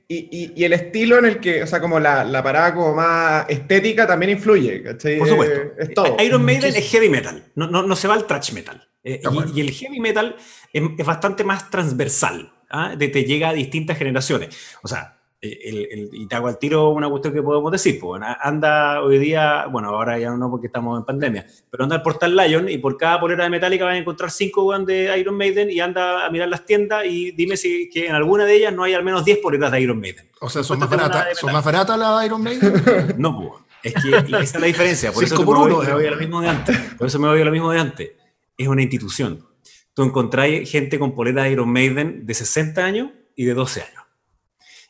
y, 0.06 0.52
y, 0.54 0.64
el 0.64 0.74
estilo 0.74 1.16
en 1.16 1.24
el 1.24 1.40
que, 1.40 1.62
o 1.62 1.66
sea, 1.66 1.80
como 1.80 1.98
la, 1.98 2.24
la 2.24 2.42
parada 2.42 2.74
como 2.74 2.94
más 2.94 3.46
estética 3.48 4.06
también 4.06 4.32
influye, 4.32 4.82
¿cachai? 4.82 5.18
Por 5.18 5.28
supuesto. 5.30 5.60
Es 5.78 5.94
todo. 5.94 6.14
Iron 6.22 6.44
Maiden 6.44 6.76
es 6.76 6.90
heavy 6.90 7.08
metal, 7.08 7.44
no, 7.54 7.68
no, 7.68 7.82
no 7.82 7.96
se 7.96 8.06
va 8.06 8.12
al 8.12 8.26
thrash 8.26 8.52
metal. 8.52 8.86
Eh, 9.04 9.20
y, 9.54 9.60
el 9.60 9.70
heavy 9.70 10.00
metal 10.00 10.36
es, 10.72 10.82
bastante 11.06 11.44
más 11.44 11.70
transversal, 11.70 12.52
¿ah? 12.70 12.94
de, 12.96 13.08
te 13.08 13.24
llega 13.24 13.50
a 13.50 13.52
distintas 13.52 13.96
generaciones. 13.96 14.56
O 14.82 14.88
sea, 14.88 15.18
el, 15.40 16.10
y 16.12 16.26
te 16.26 16.34
hago 16.34 16.48
al 16.48 16.58
tiro 16.58 16.90
una 16.90 17.08
cuestión 17.08 17.32
que 17.32 17.42
podemos 17.42 17.70
decir, 17.70 17.98
pues, 18.00 18.20
anda 18.40 19.02
hoy 19.02 19.18
día, 19.18 19.66
bueno, 19.70 19.90
ahora 19.90 20.18
ya 20.18 20.30
no 20.30 20.50
porque 20.50 20.66
estamos 20.66 20.98
en 20.98 21.04
pandemia, 21.04 21.46
pero 21.70 21.84
anda 21.84 21.96
al 21.96 22.02
Portal 22.02 22.36
Lion 22.36 22.68
y 22.68 22.78
por 22.78 22.96
cada 22.96 23.20
polera 23.20 23.44
de 23.44 23.50
Metallica 23.50 23.84
vas 23.84 23.94
a 23.94 23.98
encontrar 23.98 24.30
cinco 24.30 24.76
de 24.80 25.16
Iron 25.18 25.36
Maiden 25.36 25.70
y 25.70 25.78
anda 25.78 26.26
a 26.26 26.30
mirar 26.30 26.48
las 26.48 26.64
tiendas 26.66 27.04
y 27.06 27.30
dime 27.32 27.56
si 27.56 27.88
que 27.88 28.06
en 28.06 28.14
alguna 28.14 28.44
de 28.44 28.56
ellas 28.56 28.74
no 28.74 28.82
hay 28.82 28.94
al 28.94 29.04
menos 29.04 29.24
10 29.24 29.38
poleras 29.38 29.70
de 29.70 29.80
Iron 29.80 30.00
Maiden. 30.00 30.28
O 30.40 30.50
sea, 30.50 30.64
¿son 30.64 30.78
más, 30.78 30.90
baratas, 30.90 31.38
¿son 31.38 31.52
más 31.52 31.64
baratas 31.64 31.96
las 31.98 32.20
de 32.20 32.26
Iron 32.26 32.42
Maiden? 32.42 32.82
no, 33.16 33.38
pues. 33.38 33.62
Es 33.80 33.94
que 34.02 34.08
esa 34.08 34.40
es 34.40 34.60
la 34.60 34.66
diferencia, 34.66 35.12
por 35.12 35.22
eso 35.22 35.38
me 35.38 35.44
voy, 35.44 35.86
me 35.86 35.92
voy 35.92 36.06
a 36.06 36.10
lo 36.10 36.16
mismo 36.16 36.40
de 36.40 36.48
antes. 36.48 36.76
Por 36.98 37.06
eso 37.06 37.20
me 37.20 37.28
voy 37.28 37.40
a 37.40 37.44
lo 37.44 37.52
mismo 37.52 37.70
de 37.70 37.78
antes 37.78 38.17
es 38.58 38.68
una 38.68 38.82
institución. 38.82 39.46
Tú 39.94 40.02
encontráis 40.02 40.70
gente 40.70 40.98
con 40.98 41.14
polera 41.14 41.44
de 41.44 41.52
Iron 41.52 41.72
Maiden 41.72 42.26
de 42.26 42.34
60 42.34 42.84
años 42.84 43.10
y 43.34 43.44
de 43.44 43.54
12 43.54 43.82
años. 43.82 44.04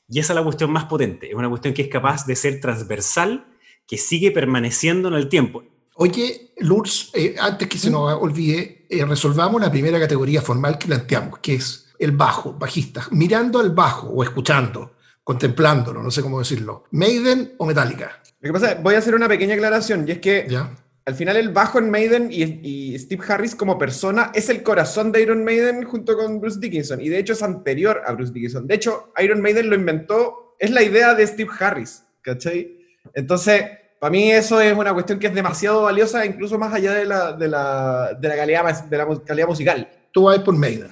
Y 0.08 0.18
esa 0.18 0.32
es 0.32 0.36
la 0.36 0.42
cuestión 0.42 0.72
más 0.72 0.84
potente. 0.84 1.28
Es 1.28 1.34
una 1.34 1.48
cuestión 1.48 1.74
que 1.74 1.82
es 1.82 1.88
capaz 1.88 2.26
de 2.26 2.34
ser 2.34 2.60
transversal, 2.60 3.46
que 3.86 3.98
sigue 3.98 4.30
permaneciendo 4.30 5.08
en 5.08 5.14
el 5.14 5.28
tiempo. 5.28 5.62
Oye, 5.94 6.52
Lurs, 6.58 7.10
eh, 7.14 7.36
antes 7.38 7.68
que 7.68 7.78
se 7.78 7.90
nos 7.90 8.12
olvide, 8.20 8.86
eh, 8.88 9.04
resolvamos 9.04 9.60
la 9.60 9.70
primera 9.70 9.98
categoría 9.98 10.40
formal 10.40 10.78
que 10.78 10.86
planteamos, 10.86 11.40
que 11.40 11.54
es 11.54 11.88
el 11.98 12.12
bajo, 12.12 12.54
bajista. 12.54 13.06
Mirando 13.10 13.58
al 13.60 13.70
bajo 13.70 14.08
o 14.08 14.22
escuchando, 14.22 14.96
contemplándolo, 15.24 16.02
no 16.02 16.10
sé 16.10 16.22
cómo 16.22 16.38
decirlo. 16.38 16.84
¿Maiden 16.92 17.54
o 17.58 17.66
Metallica? 17.66 18.22
Lo 18.40 18.48
que 18.48 18.52
pasa, 18.52 18.78
voy 18.80 18.94
a 18.94 18.98
hacer 18.98 19.14
una 19.14 19.28
pequeña 19.28 19.54
aclaración, 19.54 20.06
y 20.08 20.12
es 20.12 20.18
que 20.18 20.46
¿Ya? 20.48 20.74
Al 21.08 21.14
final 21.14 21.38
el 21.38 21.48
bajo 21.48 21.78
en 21.78 21.90
Maiden 21.90 22.28
y, 22.30 22.98
Steve 22.98 23.24
Harris 23.26 23.54
como 23.54 23.78
persona 23.78 24.30
es 24.34 24.50
el 24.50 24.62
corazón 24.62 25.10
de 25.10 25.22
Iron 25.22 25.42
Maiden 25.42 25.82
junto 25.84 26.14
con 26.14 26.38
Bruce 26.38 26.60
Dickinson. 26.60 27.00
Y 27.00 27.08
de 27.08 27.18
hecho 27.18 27.32
es 27.32 27.42
anterior 27.42 28.02
a 28.04 28.12
Bruce 28.12 28.30
Dickinson. 28.30 28.66
De 28.66 28.74
hecho, 28.74 29.10
Iron 29.16 29.40
Maiden 29.40 29.70
lo 29.70 29.74
inventó, 29.74 30.54
es 30.58 30.70
la 30.70 30.82
idea 30.82 31.14
de 31.14 31.26
Steve 31.26 31.48
Harris, 31.58 32.04
¿cachai? 32.20 32.76
Entonces, 33.14 33.64
para 33.98 34.10
mí 34.10 34.30
eso 34.30 34.60
es 34.60 34.76
una 34.76 34.92
cuestión 34.92 35.18
que 35.18 35.28
es 35.28 35.34
demasiado 35.34 35.84
valiosa, 35.84 36.26
incluso 36.26 36.58
más 36.58 36.74
allá 36.74 36.92
de 36.92 37.06
la, 37.06 37.32
de 37.32 37.48
la, 37.48 38.12
de 38.20 38.28
la, 38.28 38.36
calidad, 38.36 38.84
de 38.84 38.98
la 38.98 39.06
calidad 39.24 39.48
musical. 39.48 39.88
Tú 40.12 40.24
vas 40.24 40.40
por 40.40 40.54
Maiden. 40.58 40.90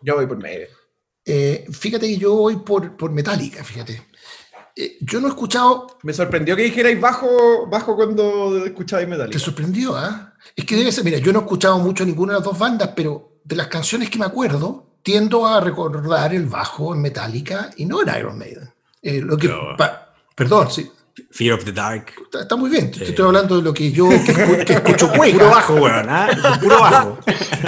Yo 0.00 0.14
voy 0.14 0.26
por 0.28 0.40
Maiden. 0.40 0.68
Eh, 1.24 1.66
fíjate 1.72 2.06
que 2.06 2.18
yo 2.18 2.36
voy 2.36 2.58
por, 2.58 2.96
por 2.96 3.10
Metallica, 3.10 3.64
fíjate. 3.64 4.00
Eh, 4.76 4.98
yo 5.00 5.20
no 5.20 5.28
he 5.28 5.30
escuchado. 5.30 5.98
Me 6.02 6.12
sorprendió 6.12 6.56
que 6.56 6.62
dijerais 6.62 7.00
bajo, 7.00 7.66
bajo 7.68 7.94
cuando 7.96 8.64
escuchabais 8.64 9.08
Metallica. 9.08 9.32
Te 9.32 9.44
sorprendió, 9.44 9.96
¿ah? 9.96 10.34
Es 10.54 10.64
que 10.64 10.76
debe 10.76 10.92
ser, 10.92 11.04
mira, 11.04 11.18
yo 11.18 11.32
no 11.32 11.40
he 11.40 11.42
escuchado 11.42 11.78
mucho 11.78 12.04
ninguna 12.04 12.34
de 12.34 12.38
las 12.40 12.44
dos 12.44 12.58
bandas, 12.58 12.90
pero 12.94 13.38
de 13.44 13.56
las 13.56 13.68
canciones 13.68 14.10
que 14.10 14.18
me 14.18 14.26
acuerdo, 14.26 14.98
tiendo 15.02 15.46
a 15.46 15.60
recordar 15.60 16.34
el 16.34 16.46
bajo 16.46 16.94
en 16.94 17.02
Metallica 17.02 17.70
y 17.76 17.86
no 17.86 18.02
en 18.02 18.18
Iron 18.18 18.38
Maiden. 18.38 18.72
Eh, 19.02 19.20
lo 19.20 19.36
que, 19.36 19.54
perdón, 20.34 20.70
sí. 20.70 20.90
Fear 21.30 21.54
of 21.54 21.64
the 21.64 21.72
Dark. 21.72 22.12
Está, 22.32 22.56
muy 22.56 22.70
bien. 22.70 22.90
Estoy 22.98 23.24
hablando 23.24 23.56
de 23.56 23.62
lo 23.62 23.72
que 23.72 23.92
yo 23.92 24.08
que, 24.08 24.72
escucho 24.72 25.10
cueca. 25.16 25.38
Puro 25.38 25.50
bajo, 25.50 25.74
weón. 25.74 26.06
¿ah? 26.08 26.58
Puro 26.60 26.80
bajo. 26.80 27.18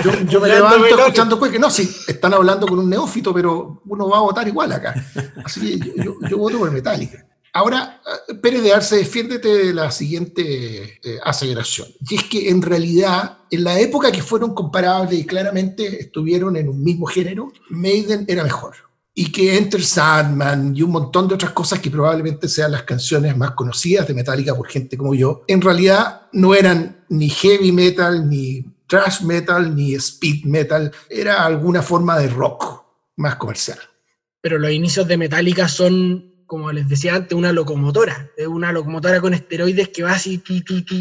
Yo, 0.28 0.40
me 0.40 0.48
levanto 0.48 0.98
escuchando 0.98 1.38
cueca. 1.38 1.58
No, 1.58 1.70
sí, 1.70 1.88
están 2.06 2.34
hablando 2.34 2.66
con 2.66 2.78
un 2.78 2.90
neófito, 2.90 3.32
pero 3.32 3.82
uno 3.86 4.08
va 4.08 4.18
a 4.18 4.20
votar 4.20 4.46
igual 4.46 4.72
acá. 4.72 4.94
Así 5.44 5.80
que 5.80 5.94
yo, 5.96 6.16
yo, 6.28 6.38
voto 6.38 6.58
por 6.58 6.70
Metallica. 6.70 7.26
Ahora, 7.52 8.02
Pérez 8.42 8.62
de 8.62 8.74
Arce, 8.74 8.96
defiéndete 8.96 9.48
de 9.48 9.74
la 9.74 9.90
siguiente 9.90 11.00
eh, 11.02 11.18
aceleración. 11.24 11.88
Y 12.08 12.16
es 12.16 12.24
que 12.24 12.50
en 12.50 12.60
realidad, 12.60 13.38
en 13.50 13.64
la 13.64 13.80
época 13.80 14.12
que 14.12 14.22
fueron 14.22 14.54
comparables 14.54 15.18
y 15.18 15.24
claramente 15.24 16.02
estuvieron 16.02 16.56
en 16.56 16.68
un 16.68 16.84
mismo 16.84 17.06
género, 17.06 17.52
Maiden 17.70 18.26
era 18.28 18.44
mejor 18.44 18.85
y 19.18 19.32
que 19.32 19.56
Enter 19.56 19.82
Sandman 19.82 20.76
y 20.76 20.82
un 20.82 20.90
montón 20.90 21.26
de 21.26 21.34
otras 21.34 21.52
cosas 21.52 21.80
que 21.80 21.90
probablemente 21.90 22.48
sean 22.48 22.70
las 22.70 22.82
canciones 22.82 23.34
más 23.34 23.52
conocidas 23.52 24.06
de 24.06 24.12
Metallica 24.12 24.54
por 24.54 24.68
gente 24.68 24.98
como 24.98 25.14
yo, 25.14 25.42
en 25.48 25.62
realidad 25.62 26.28
no 26.32 26.54
eran 26.54 27.02
ni 27.08 27.30
heavy 27.30 27.72
metal, 27.72 28.28
ni 28.28 28.62
thrash 28.86 29.22
metal, 29.22 29.74
ni 29.74 29.94
speed 29.94 30.44
metal, 30.44 30.92
era 31.08 31.46
alguna 31.46 31.80
forma 31.80 32.18
de 32.18 32.28
rock 32.28 32.84
más 33.16 33.36
comercial. 33.36 33.78
Pero 34.42 34.58
los 34.58 34.70
inicios 34.70 35.08
de 35.08 35.16
Metallica 35.16 35.66
son 35.66 36.35
como 36.46 36.70
les 36.70 36.88
decía 36.88 37.14
antes, 37.14 37.36
una 37.36 37.52
locomotora, 37.52 38.30
es 38.36 38.46
una 38.46 38.72
locomotora 38.72 39.20
con 39.20 39.34
esteroides 39.34 39.88
que 39.88 40.04
va 40.04 40.12
así 40.12 40.42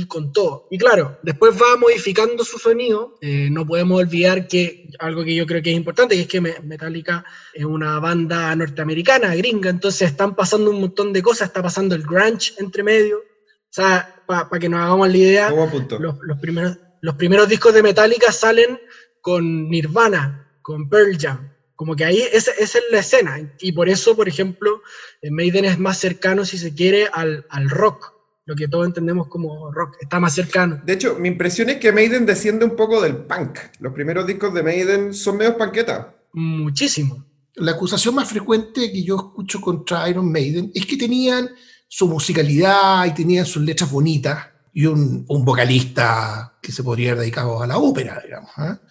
con 0.07 0.33
todo. 0.33 0.67
Y 0.71 0.77
claro, 0.77 1.19
después 1.21 1.55
va 1.55 1.77
modificando 1.77 2.43
su 2.43 2.57
sonido. 2.57 3.17
Eh, 3.21 3.49
no 3.51 3.65
podemos 3.65 3.99
olvidar 3.99 4.47
que 4.47 4.89
algo 4.99 5.23
que 5.23 5.35
yo 5.35 5.45
creo 5.45 5.61
que 5.61 5.71
es 5.71 5.77
importante, 5.77 6.15
que 6.15 6.21
es 6.21 6.27
que 6.27 6.41
Metallica 6.41 7.23
es 7.53 7.63
una 7.63 7.99
banda 7.99 8.55
norteamericana, 8.55 9.35
gringa, 9.35 9.69
entonces 9.69 10.09
están 10.09 10.35
pasando 10.35 10.71
un 10.71 10.81
montón 10.81 11.13
de 11.13 11.21
cosas, 11.21 11.49
está 11.49 11.61
pasando 11.61 11.93
el 11.93 12.03
grunge 12.03 12.53
entre 12.57 12.81
medio. 12.81 13.17
O 13.17 13.75
sea, 13.75 14.23
para 14.25 14.59
que 14.59 14.69
nos 14.69 14.79
hagamos 14.79 15.09
la 15.09 15.17
idea, 15.17 15.51
los, 15.51 16.17
los, 16.21 16.39
primeros, 16.39 16.79
los 17.01 17.15
primeros 17.15 17.47
discos 17.47 17.73
de 17.73 17.83
Metallica 17.83 18.31
salen 18.31 18.79
con 19.21 19.69
Nirvana, 19.69 20.49
con 20.61 20.89
Pearl 20.89 21.17
Jam, 21.19 21.54
como 21.75 21.95
que 21.95 22.05
ahí 22.05 22.23
esa, 22.31 22.51
es 22.51 22.77
la 22.91 22.99
escena. 22.99 23.53
Y 23.59 23.71
por 23.71 23.89
eso, 23.89 24.15
por 24.15 24.27
ejemplo, 24.27 24.81
eh, 25.21 25.31
Maiden 25.31 25.65
es 25.65 25.79
más 25.79 25.97
cercano, 25.97 26.45
si 26.45 26.57
se 26.57 26.73
quiere, 26.73 27.07
al, 27.11 27.45
al, 27.49 27.69
rock. 27.69 28.13
Lo 28.45 28.55
que 28.55 28.67
todos 28.67 28.85
entendemos 28.85 29.27
como 29.27 29.71
rock. 29.71 29.97
Está 29.99 30.19
más 30.19 30.33
cercano. 30.33 30.81
De 30.85 30.93
hecho, 30.93 31.17
mi 31.19 31.27
impresión 31.27 31.69
es 31.69 31.77
que 31.77 31.91
Maiden 31.91 32.25
desciende 32.25 32.65
un 32.65 32.75
poco 32.75 33.01
del 33.01 33.17
punk. 33.17 33.59
Los 33.79 33.93
primeros 33.93 34.27
discos 34.27 34.53
de 34.53 34.63
Maiden 34.63 35.13
son 35.13 35.37
medio 35.37 35.57
panqueta. 35.57 36.15
Muchísimo. 36.33 37.25
La 37.55 37.71
acusación 37.71 38.13
más 38.15 38.29
frecuente 38.29 38.91
que 38.91 39.03
yo 39.03 39.15
escucho 39.15 39.59
contra 39.61 40.07
Iron 40.09 40.31
Maiden 40.31 40.71
es 40.75 40.85
que 40.85 40.97
tenían 40.97 41.49
su 41.87 42.07
musicalidad 42.07 43.05
y 43.05 43.13
tenían 43.13 43.45
sus 43.45 43.63
letras 43.63 43.89
bonitas 43.89 44.47
y 44.73 44.85
un, 44.85 45.25
un 45.27 45.45
vocalista 45.45 46.57
que 46.61 46.71
se 46.71 46.83
podría 46.83 47.11
haber 47.11 47.21
dedicado 47.21 47.61
a 47.61 47.67
la 47.67 47.77
ópera, 47.77 48.21
digamos. 48.23 48.51
¿eh? 48.59 48.77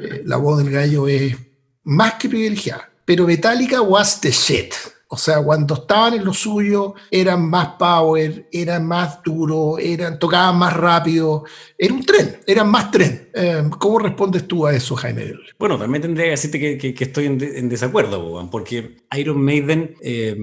Eh, 0.00 0.22
la 0.24 0.36
voz 0.36 0.62
del 0.62 0.70
gallo 0.70 1.08
es 1.08 1.36
más 1.88 2.14
que 2.14 2.28
privilegiada. 2.28 2.90
Pero 3.04 3.26
Metallica 3.26 3.80
was 3.80 4.20
the 4.20 4.30
shit. 4.30 4.74
O 5.10 5.16
sea, 5.16 5.42
cuando 5.42 5.72
estaban 5.72 6.12
en 6.12 6.24
lo 6.24 6.34
suyo, 6.34 6.92
eran 7.10 7.48
más 7.48 7.68
power, 7.78 8.46
eran 8.52 8.86
más 8.86 9.22
duros, 9.22 9.78
eran, 9.80 10.18
tocaban 10.18 10.58
más 10.58 10.76
rápido. 10.76 11.44
Era 11.78 11.94
un 11.94 12.04
tren, 12.04 12.40
eran 12.46 12.70
más 12.70 12.90
tren. 12.90 13.30
Eh, 13.32 13.62
¿Cómo 13.78 14.00
respondes 14.00 14.46
tú 14.46 14.66
a 14.66 14.74
eso, 14.74 14.94
Jaime? 14.96 15.32
Bueno, 15.58 15.78
también 15.78 16.02
tendría 16.02 16.26
que 16.26 16.30
decirte 16.32 16.78
que, 16.78 17.04
estoy 17.04 17.24
en, 17.24 17.68
desacuerdo, 17.70 18.46
porque 18.50 18.98
Iron 19.16 19.42
Maiden, 19.42 19.94
eh, 20.02 20.36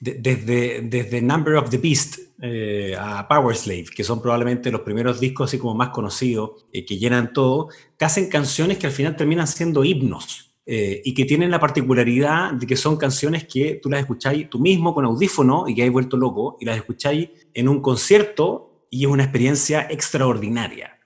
desde, 0.00 1.20
Number 1.20 1.56
of 1.56 1.68
the 1.68 1.76
Beast, 1.76 2.16
eh, 2.40 2.96
a 2.98 3.28
Power 3.28 3.54
Slave, 3.54 3.86
que 3.94 4.02
son 4.02 4.22
probablemente 4.22 4.70
los 4.70 4.80
primeros 4.80 5.20
discos 5.20 5.50
así 5.50 5.58
como 5.58 5.74
más 5.74 5.90
conocidos, 5.90 6.64
que 6.72 6.96
llenan 6.96 7.34
todo, 7.34 7.68
que 7.98 8.06
hacen 8.06 8.30
canciones 8.30 8.78
que 8.78 8.86
al 8.86 8.92
final 8.92 9.14
terminan 9.14 9.46
siendo 9.46 9.84
himnos. 9.84 10.45
Eh, 10.68 11.00
y 11.04 11.14
que 11.14 11.24
tienen 11.24 11.52
la 11.52 11.60
particularidad 11.60 12.52
de 12.52 12.66
que 12.66 12.76
son 12.76 12.96
canciones 12.96 13.46
que 13.46 13.78
tú 13.80 13.88
las 13.88 14.00
escucháis 14.00 14.50
tú 14.50 14.58
mismo 14.58 14.92
con 14.92 15.04
audífono 15.04 15.68
y 15.68 15.76
que 15.76 15.84
hay 15.84 15.88
vuelto 15.90 16.16
loco 16.16 16.56
y 16.60 16.64
las 16.64 16.76
escucháis 16.76 17.28
en 17.54 17.68
un 17.68 17.80
concierto 17.80 18.86
y 18.90 19.04
es 19.04 19.06
una 19.06 19.22
experiencia 19.22 19.86
extraordinaria, 19.88 20.98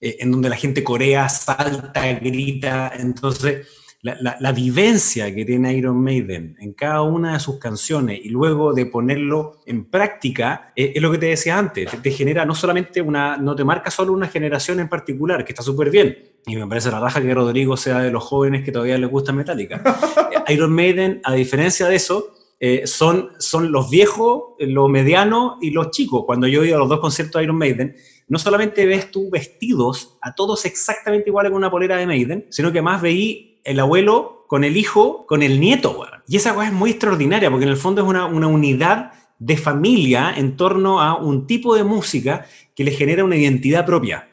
eh, 0.00 0.16
en 0.20 0.32
donde 0.32 0.48
la 0.48 0.56
gente 0.56 0.82
corea, 0.82 1.28
salta, 1.28 2.10
grita, 2.14 2.90
entonces 2.98 3.66
la, 4.02 4.52
vivencia 4.52 5.32
que 5.32 5.44
tiene 5.44 5.74
Iron 5.74 6.02
Maiden 6.02 6.56
en 6.58 6.72
cada 6.72 7.02
una 7.02 7.34
de 7.34 7.40
sus 7.40 7.58
canciones 7.58 8.18
y 8.22 8.30
luego 8.30 8.72
de 8.72 8.86
ponerlo 8.86 9.60
en 9.64 9.84
práctica, 9.84 10.72
eh, 10.74 10.92
es 10.96 11.00
lo 11.02 11.12
que 11.12 11.18
te 11.18 11.26
decía 11.26 11.56
antes, 11.56 11.88
te, 12.02 12.10
genera 12.10 12.44
no 12.44 12.56
solamente 12.56 13.00
una, 13.00 13.36
no 13.36 13.54
te 13.54 13.62
marca 13.62 13.92
solo 13.92 14.12
una 14.12 14.26
generación 14.26 14.80
en 14.80 14.88
particular, 14.88 15.44
que 15.44 15.52
está 15.52 15.62
súper 15.62 15.90
bien, 15.90 16.18
y 16.46 16.56
me 16.56 16.66
parece 16.66 16.90
la 16.90 16.98
raja 16.98 17.22
que 17.22 17.32
Rodrigo 17.32 17.76
sea 17.76 18.00
de 18.00 18.10
los 18.10 18.24
jóvenes 18.24 18.64
que 18.64 18.72
todavía 18.72 18.98
les 18.98 19.08
gusta 19.08 19.32
Metallica. 19.32 19.82
Iron 20.48 20.72
Maiden, 20.72 21.20
a 21.22 21.34
diferencia 21.34 21.86
de 21.86 21.94
eso, 21.94 22.34
eh, 22.58 22.88
son, 22.88 23.30
son 23.38 23.70
los 23.70 23.88
viejos, 23.88 24.54
los 24.58 24.88
medianos 24.88 25.58
y 25.60 25.70
los 25.70 25.92
chicos. 25.92 26.24
Cuando 26.26 26.48
yo 26.48 26.62
he 26.62 26.68
ido 26.68 26.76
a 26.76 26.80
los 26.80 26.88
dos 26.88 26.98
conciertos 26.98 27.38
de 27.38 27.44
Iron 27.44 27.56
Maiden, 27.56 27.94
no 28.26 28.38
solamente 28.38 28.84
ves 28.84 29.12
tú 29.12 29.30
vestidos 29.30 30.18
a 30.20 30.34
todos 30.34 30.64
exactamente 30.64 31.30
iguales 31.30 31.50
con 31.50 31.58
una 31.58 31.70
polera 31.70 31.96
de 31.96 32.06
Maiden, 32.06 32.46
sino 32.50 32.72
que 32.72 32.82
más 32.82 33.00
veí 33.00 33.51
el 33.64 33.80
abuelo 33.80 34.44
con 34.48 34.64
el 34.64 34.76
hijo, 34.76 35.24
con 35.26 35.42
el 35.42 35.60
nieto, 35.60 36.04
Y 36.28 36.36
esa 36.36 36.54
cosa 36.54 36.66
es 36.66 36.72
muy 36.72 36.90
extraordinaria, 36.90 37.50
porque 37.50 37.64
en 37.64 37.70
el 37.70 37.76
fondo 37.76 38.02
es 38.02 38.08
una, 38.08 38.26
unidad 38.26 39.12
de 39.38 39.56
familia 39.56 40.34
en 40.36 40.56
torno 40.56 41.00
a 41.00 41.16
un 41.16 41.46
tipo 41.46 41.74
de 41.74 41.84
música 41.84 42.46
que 42.74 42.84
le 42.84 42.90
genera 42.90 43.24
una 43.24 43.36
identidad 43.36 43.86
propia. 43.86 44.28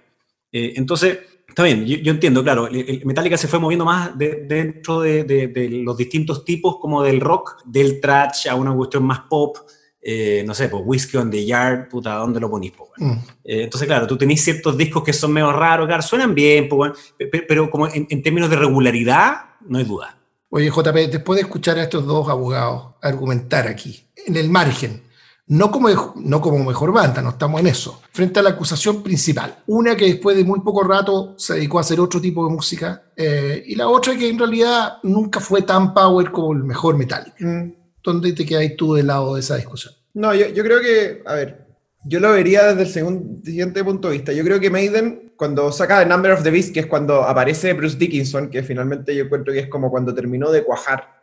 Eh, 0.51 0.73
entonces, 0.75 1.19
está 1.47 1.63
bien, 1.63 1.85
yo, 1.85 2.11
entiendo, 2.11 2.43
claro, 2.43 2.67
el, 2.67 3.01
Metallica 3.05 3.37
se 3.37 3.47
fue 3.47 3.59
moviendo 3.59 3.85
más 3.85 4.11
dentro 4.17 4.99
de, 4.99 5.69
los 5.83 5.95
distintos 5.95 6.43
tipos 6.43 6.77
como 6.79 7.01
del 7.01 7.21
rock, 7.21 7.63
del 7.65 8.01
trash 8.01 8.49
a 8.49 8.55
una 8.55 8.75
cuestión 8.75 9.03
más 9.05 9.21
pop, 9.21 9.57
eh, 10.11 10.43
no 10.43 10.55
sé, 10.55 10.69
pues 10.69 10.81
Whiskey 10.83 11.19
on 11.19 11.29
the 11.29 11.45
Yard, 11.45 11.87
puta, 11.87 12.15
¿dónde 12.15 12.39
lo 12.39 12.49
ponís? 12.49 12.73
Mm. 12.97 13.11
Eh, 13.43 13.63
entonces, 13.65 13.87
claro, 13.87 14.07
tú 14.07 14.17
tenés 14.17 14.43
ciertos 14.43 14.75
discos 14.75 15.03
que 15.03 15.13
son 15.13 15.31
medio 15.31 15.51
raros, 15.51 15.85
claro, 15.85 16.01
suenan 16.01 16.33
bien, 16.33 16.67
pero, 17.47 17.69
como 17.69 17.87
en, 17.87 18.23
términos 18.23 18.49
de 18.49 18.55
regularidad, 18.55 19.35
no 19.67 19.77
hay 19.77 19.83
duda. 19.83 20.17
Oye, 20.49 20.71
JP, 20.71 21.11
después 21.11 21.37
de 21.37 21.43
escuchar 21.43 21.77
a 21.77 21.83
estos 21.83 22.07
dos 22.07 22.27
abogados 22.27 22.95
argumentar 23.03 23.67
aquí, 23.67 24.03
en 24.25 24.35
el 24.35 24.49
margen, 24.49 25.03
no 25.45 25.69
como, 25.69 25.89
no 26.15 26.41
como 26.41 26.57
mejor 26.63 26.91
banda, 26.91 27.21
no 27.21 27.29
estamos 27.29 27.61
en 27.61 27.67
eso, 27.67 28.01
frente 28.11 28.39
a 28.39 28.41
la 28.43 28.49
acusación 28.49 29.03
principal. 29.03 29.59
Una 29.67 29.95
que 29.95 30.05
después 30.05 30.35
de 30.35 30.43
muy 30.43 30.61
poco 30.61 30.81
rato 30.81 31.35
se 31.37 31.53
dedicó 31.53 31.77
a 31.77 31.81
hacer 31.81 31.99
otro 31.99 32.19
tipo 32.19 32.47
de 32.47 32.51
música, 32.55 33.11
eh, 33.15 33.63
y 33.63 33.75
la 33.75 33.87
otra 33.87 34.17
que 34.17 34.27
en 34.27 34.39
realidad 34.39 34.93
nunca 35.03 35.39
fue 35.39 35.61
tan 35.61 35.93
power 35.93 36.31
como 36.31 36.53
el 36.53 36.63
mejor 36.63 36.97
Metallica. 36.97 37.45
Mm. 37.45 37.73
¿Dónde 38.01 38.33
te 38.33 38.43
quedas 38.43 38.71
tú 38.75 38.95
del 38.95 39.05
lado 39.05 39.35
de 39.35 39.41
esa 39.41 39.55
discusión? 39.55 39.93
No, 40.13 40.33
yo, 40.33 40.63
creo 40.63 40.81
que, 40.81 41.21
a 41.25 41.35
ver, 41.35 41.65
yo 42.05 42.19
lo 42.19 42.31
vería 42.31 42.67
desde 42.67 42.81
el 42.81 42.89
segundo, 42.89 43.45
siguiente 43.45 43.83
punto 43.83 44.07
de 44.07 44.15
vista. 44.15 44.33
Yo 44.33 44.43
creo 44.43 44.59
que 44.59 44.69
Maiden, 44.69 45.33
cuando 45.35 45.71
saca 45.71 45.99
The 45.99 46.05
Number 46.07 46.31
of 46.31 46.43
the 46.43 46.51
Beast, 46.51 46.73
que 46.73 46.81
es 46.81 46.85
cuando 46.87 47.23
aparece 47.23 47.73
Bruce 47.73 47.97
Dickinson, 47.97 48.49
que 48.49 48.63
finalmente 48.63 49.15
yo 49.15 49.25
encuentro 49.25 49.53
que 49.53 49.59
es 49.59 49.67
como 49.67 49.91
cuando 49.91 50.13
terminó 50.13 50.51
de 50.51 50.63
cuajar, 50.63 51.19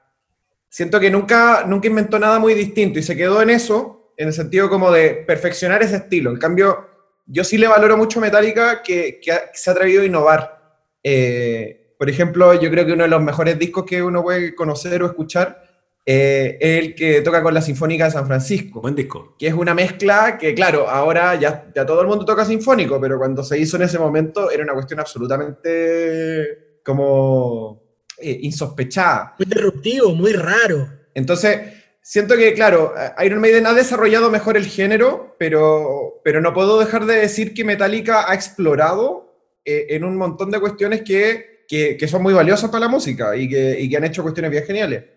siento 0.69 1.01
que 1.01 1.11
nunca, 1.11 1.65
nunca 1.67 1.89
inventó 1.89 2.19
nada 2.19 2.39
muy 2.39 2.55
distinto 2.55 2.99
y 2.99 3.03
se 3.03 3.17
quedó 3.17 3.43
en 3.43 3.51
eso, 3.51 4.13
en 4.17 4.29
el 4.29 4.33
sentido 4.33 4.69
como 4.69 4.91
de 4.91 5.25
perfeccionar 5.27 5.83
ese 5.83 5.97
estilo. 5.97 6.31
En 6.31 6.39
cambio, 6.39 6.89
yo 7.27 7.43
sí 7.45 7.59
le 7.59 7.67
valoro 7.67 7.97
mucho 7.97 8.21
Metallica 8.21 8.83
que, 8.83 9.21
que, 9.21 9.33
se 9.53 9.71
ha 9.71 9.73
atrevido 9.73 10.03
a 10.03 10.07
innovar. 10.07 10.79
Eh, 11.03 11.95
por 11.99 12.09
ejemplo, 12.09 12.55
yo 12.55 12.71
creo 12.71 12.87
que 12.87 12.93
uno 12.93 13.05
de 13.05 13.11
los 13.11 13.23
mejores 13.23 13.59
discos 13.59 13.85
que 13.85 14.03
uno 14.03 14.23
puede 14.23 14.55
conocer 14.55 15.03
o 15.03 15.07
escuchar 15.07 15.66
eh, 16.09 16.57
el 16.61 16.95
que 16.95 17.21
toca 17.21 17.43
con 17.43 17.53
la 17.53 17.61
Sinfónica 17.61 18.05
de 18.05 18.13
San 18.13 18.29
Francisco. 18.29 18.81
Buen 18.81 18.95
disco. 18.95 19.35
Que 19.37 19.49
es 19.49 19.55
una 19.55 19.75
mezcla 19.75 20.39
que, 20.39 20.55
claro, 20.55 20.89
ahora 20.89 21.35
ya, 21.35 21.67
ya 21.75 21.85
todo 21.85 22.01
el 22.01 22.07
mundo 22.07 22.25
toca 22.25 22.45
sinfónico, 22.45 23.01
pero 23.01 23.19
cuando 23.19 23.43
se 23.43 23.59
hizo 23.59 23.77
en 23.77 23.83
ese 23.83 23.99
momento 23.99 24.49
era 24.53 24.63
una 24.63 24.75
cuestión 24.75 25.01
absolutamente 25.01 26.79
como 26.85 27.83
eh, 28.19 28.39
insospechada. 28.43 29.35
Muy 29.37 29.47
disruptivo, 29.47 30.15
muy 30.15 30.33
raro. 30.33 30.89
Entonces, 31.13 31.61
siento 32.01 32.37
que, 32.37 32.55
claro, 32.55 32.95
Iron 33.25 33.41
Maiden 33.41 33.67
ha 33.67 33.75
desarrollado 33.75 34.31
mejor 34.31 34.57
el 34.57 34.67
género, 34.67 35.35
pero, 35.41 36.21
pero 36.23 36.41
no 36.41 36.55
puedo 36.55 36.79
dejar 36.79 37.07
de 37.07 37.17
decir 37.17 37.53
que 37.53 37.65
Metallica 37.65 38.31
ha 38.31 38.35
explorado 38.35 39.43
eh, 39.65 39.87
en 39.91 40.05
un 40.05 40.17
montón 40.17 40.53
de 40.53 40.61
cuestiones 40.61 41.03
que, 41.03 41.65
que, 41.67 41.97
que, 41.97 42.07
son 42.07 42.23
muy 42.23 42.33
valiosas 42.33 42.71
para 42.71 42.85
la 42.85 42.89
música 42.89 43.37
y 43.37 43.49
que, 43.49 43.81
y 43.81 43.91
que 43.91 43.97
han 43.97 44.05
hecho 44.05 44.23
cuestiones 44.23 44.53
bien 44.53 44.65
geniales. 44.65 45.16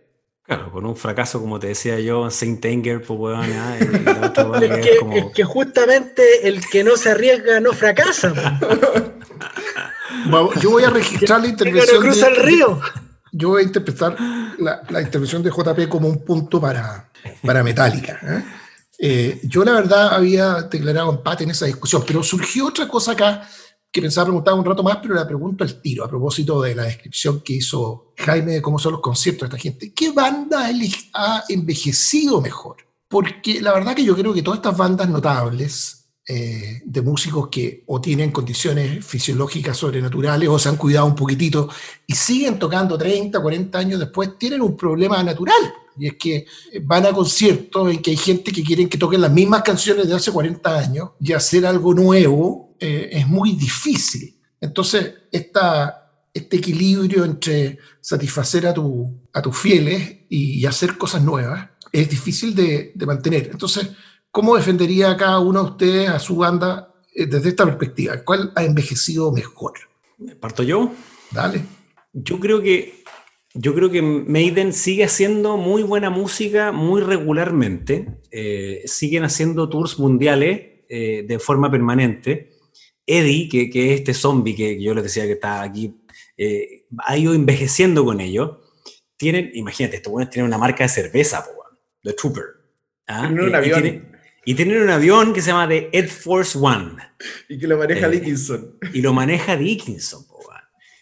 Claro, 0.49 0.71
con 0.71 0.83
un 0.87 0.95
fracaso, 0.95 1.39
como 1.39 1.59
te 1.59 1.67
decía 1.67 1.99
yo, 1.99 2.31
Saint 2.31 2.65
Anger, 2.65 3.03
pues 3.03 3.19
weón, 3.19 3.45
es, 4.63 5.25
que, 5.35 5.43
justamente 5.43 6.47
el 6.47 6.67
que 6.67 6.83
no 6.83 6.97
se 6.97 7.11
arriesga 7.11 7.59
no 7.59 7.71
fracasa. 7.71 8.33
yo 10.59 10.71
voy 10.71 10.83
a 10.85 10.89
registrar 10.89 11.41
la 11.41 11.49
intervención. 11.49 12.01
cruza 12.01 12.29
el 12.29 12.37
río. 12.37 12.81
Yo 13.31 13.49
voy 13.49 13.61
a 13.61 13.65
interpretar 13.65 14.17
la, 14.57 14.81
la, 14.89 15.01
intervención 15.03 15.43
de 15.43 15.51
JP 15.51 15.87
como 15.87 16.07
un 16.07 16.25
punto 16.25 16.59
para, 16.59 17.11
para 17.45 17.61
Metallica. 17.61 18.19
¿eh? 18.23 18.43
Eh, 18.97 19.39
yo, 19.43 19.63
la 19.63 19.73
verdad, 19.73 20.15
había 20.15 20.63
declarado 20.63 21.11
empate 21.11 21.43
en 21.43 21.51
esa 21.51 21.67
discusión, 21.67 22.03
pero 22.07 22.23
surgió 22.23 22.65
otra 22.65 22.87
cosa 22.87 23.11
acá 23.11 23.47
que 23.91 24.01
pensaba 24.01 24.25
preguntar 24.25 24.53
un 24.53 24.65
rato 24.65 24.83
más, 24.83 24.97
pero 25.01 25.15
la 25.15 25.25
pregunto 25.25 25.63
al 25.63 25.81
tiro, 25.81 26.03
a 26.05 26.09
propósito 26.09 26.61
de 26.61 26.75
la 26.75 26.83
descripción 26.83 27.41
que 27.41 27.53
hizo 27.53 28.13
Jaime 28.17 28.53
de 28.53 28.61
cómo 28.61 28.77
son 28.77 28.93
los 28.93 29.01
conciertos 29.01 29.49
de 29.49 29.55
esta 29.55 29.61
gente. 29.61 29.93
¿Qué 29.93 30.11
banda 30.11 30.69
ha 31.13 31.43
envejecido 31.49 32.41
mejor? 32.41 32.77
Porque 33.07 33.61
la 33.61 33.73
verdad 33.73 33.95
que 33.95 34.03
yo 34.03 34.15
creo 34.15 34.33
que 34.33 34.43
todas 34.43 34.59
estas 34.59 34.77
bandas 34.77 35.09
notables 35.09 35.99
eh, 36.27 36.83
de 36.85 37.01
músicos 37.01 37.47
que 37.47 37.83
o 37.87 37.99
tienen 37.99 38.29
condiciones 38.29 39.03
fisiológicas 39.03 39.75
sobrenaturales 39.75 40.47
o 40.47 40.59
se 40.59 40.69
han 40.69 40.77
cuidado 40.77 41.07
un 41.07 41.15
poquitito 41.15 41.67
y 42.05 42.13
siguen 42.13 42.59
tocando 42.59 42.95
30, 42.95 43.41
40 43.41 43.79
años 43.79 43.99
después, 43.99 44.37
tienen 44.37 44.61
un 44.61 44.77
problema 44.77 45.23
natural. 45.23 45.73
Y 45.97 46.05
es 46.05 46.13
que 46.19 46.45
van 46.83 47.07
a 47.07 47.11
conciertos 47.11 47.91
en 47.91 48.03
que 48.03 48.11
hay 48.11 48.17
gente 48.17 48.51
que 48.51 48.63
quieren 48.63 48.87
que 48.87 48.99
toquen 48.99 49.21
las 49.21 49.31
mismas 49.31 49.63
canciones 49.63 50.07
de 50.07 50.13
hace 50.13 50.31
40 50.31 50.77
años 50.77 51.09
y 51.19 51.33
hacer 51.33 51.65
algo 51.65 51.95
nuevo 51.95 52.68
eh, 52.79 53.09
es 53.11 53.27
muy 53.27 53.53
difícil. 53.53 54.39
Entonces, 54.61 55.13
esta, 55.31 56.11
este 56.33 56.57
equilibrio 56.57 57.25
entre 57.25 57.77
satisfacer 57.99 58.67
a, 58.67 58.73
tu, 58.73 59.27
a 59.33 59.41
tus 59.41 59.57
fieles 59.57 60.19
y, 60.29 60.65
hacer 60.65 60.97
cosas 60.97 61.21
nuevas 61.21 61.69
es 61.91 62.09
difícil 62.09 62.55
de, 62.55 62.93
mantener. 63.05 63.49
Entonces, 63.51 63.91
¿cómo 64.31 64.55
defendería 64.55 65.17
cada 65.17 65.39
uno 65.39 65.63
de 65.63 65.69
ustedes 65.71 66.09
a 66.09 66.19
su 66.19 66.37
banda 66.37 66.93
eh, 67.13 67.25
desde 67.25 67.49
esta 67.49 67.65
perspectiva? 67.65 68.23
¿Cuál 68.23 68.51
ha 68.55 68.63
envejecido 68.63 69.31
mejor? 69.31 69.73
¿Parto 70.39 70.63
yo? 70.63 70.93
Dale. 71.31 71.61
Yo 72.13 72.39
creo 72.39 72.61
que 72.61 72.99
yo 73.55 73.73
creo 73.73 73.89
que 73.89 74.01
Maiden 74.01 74.73
sigue 74.73 75.03
haciendo 75.03 75.57
muy 75.57 75.81
buena 75.81 76.09
música 76.11 76.71
muy 76.71 77.01
regularmente. 77.01 78.19
Eh, 78.31 78.83
siguen 78.85 79.23
haciendo 79.23 79.67
tours 79.69 79.97
mundiales 79.97 80.67
de 80.89 81.39
forma 81.39 81.69
permanente. 81.69 82.48
Eddie, 83.09 83.49
que, 83.49 83.69
que, 83.71 83.93
es 83.93 83.99
este 83.99 84.13
zombie 84.13 84.55
que 84.55 84.81
yo 84.81 84.93
les 84.93 85.03
decía 85.03 85.25
que 85.25 85.31
está 85.33 85.63
aquí, 85.63 85.99
eh, 86.37 86.85
ha 87.05 87.17
ido 87.17 87.33
envejeciendo 87.33 88.05
con 88.05 88.21
ellos. 88.21 88.57
Tienen, 89.17 89.51
imagínate, 89.55 89.97
estos 89.97 90.11
buenos 90.11 90.29
tienen 90.29 90.47
una 90.47 90.59
marca 90.59 90.83
de 90.83 90.89
cerveza, 90.89 91.43
The 92.03 92.13
Trooper. 92.13 92.45
¿ah? 93.07 93.27
Tienen 93.27 93.45
un 93.45 93.55
avión. 93.55 94.09
Y, 94.45 94.53
tienen 94.53 94.81
un 94.81 94.89
avión 94.89 95.33
que 95.33 95.41
se 95.41 95.47
llama 95.47 95.67
The 95.67 95.89
Ed 95.91 96.07
Force 96.07 96.57
One. 96.57 96.95
Y 97.49 97.57
que 97.57 97.67
lo 97.67 97.77
maneja 97.77 98.07
eh, 98.07 98.11
Dickinson. 98.11 98.77
Y 98.93 99.01
lo 99.01 99.13
maneja 99.13 99.57
Dickinson, 99.57 100.25
po, 100.27 100.39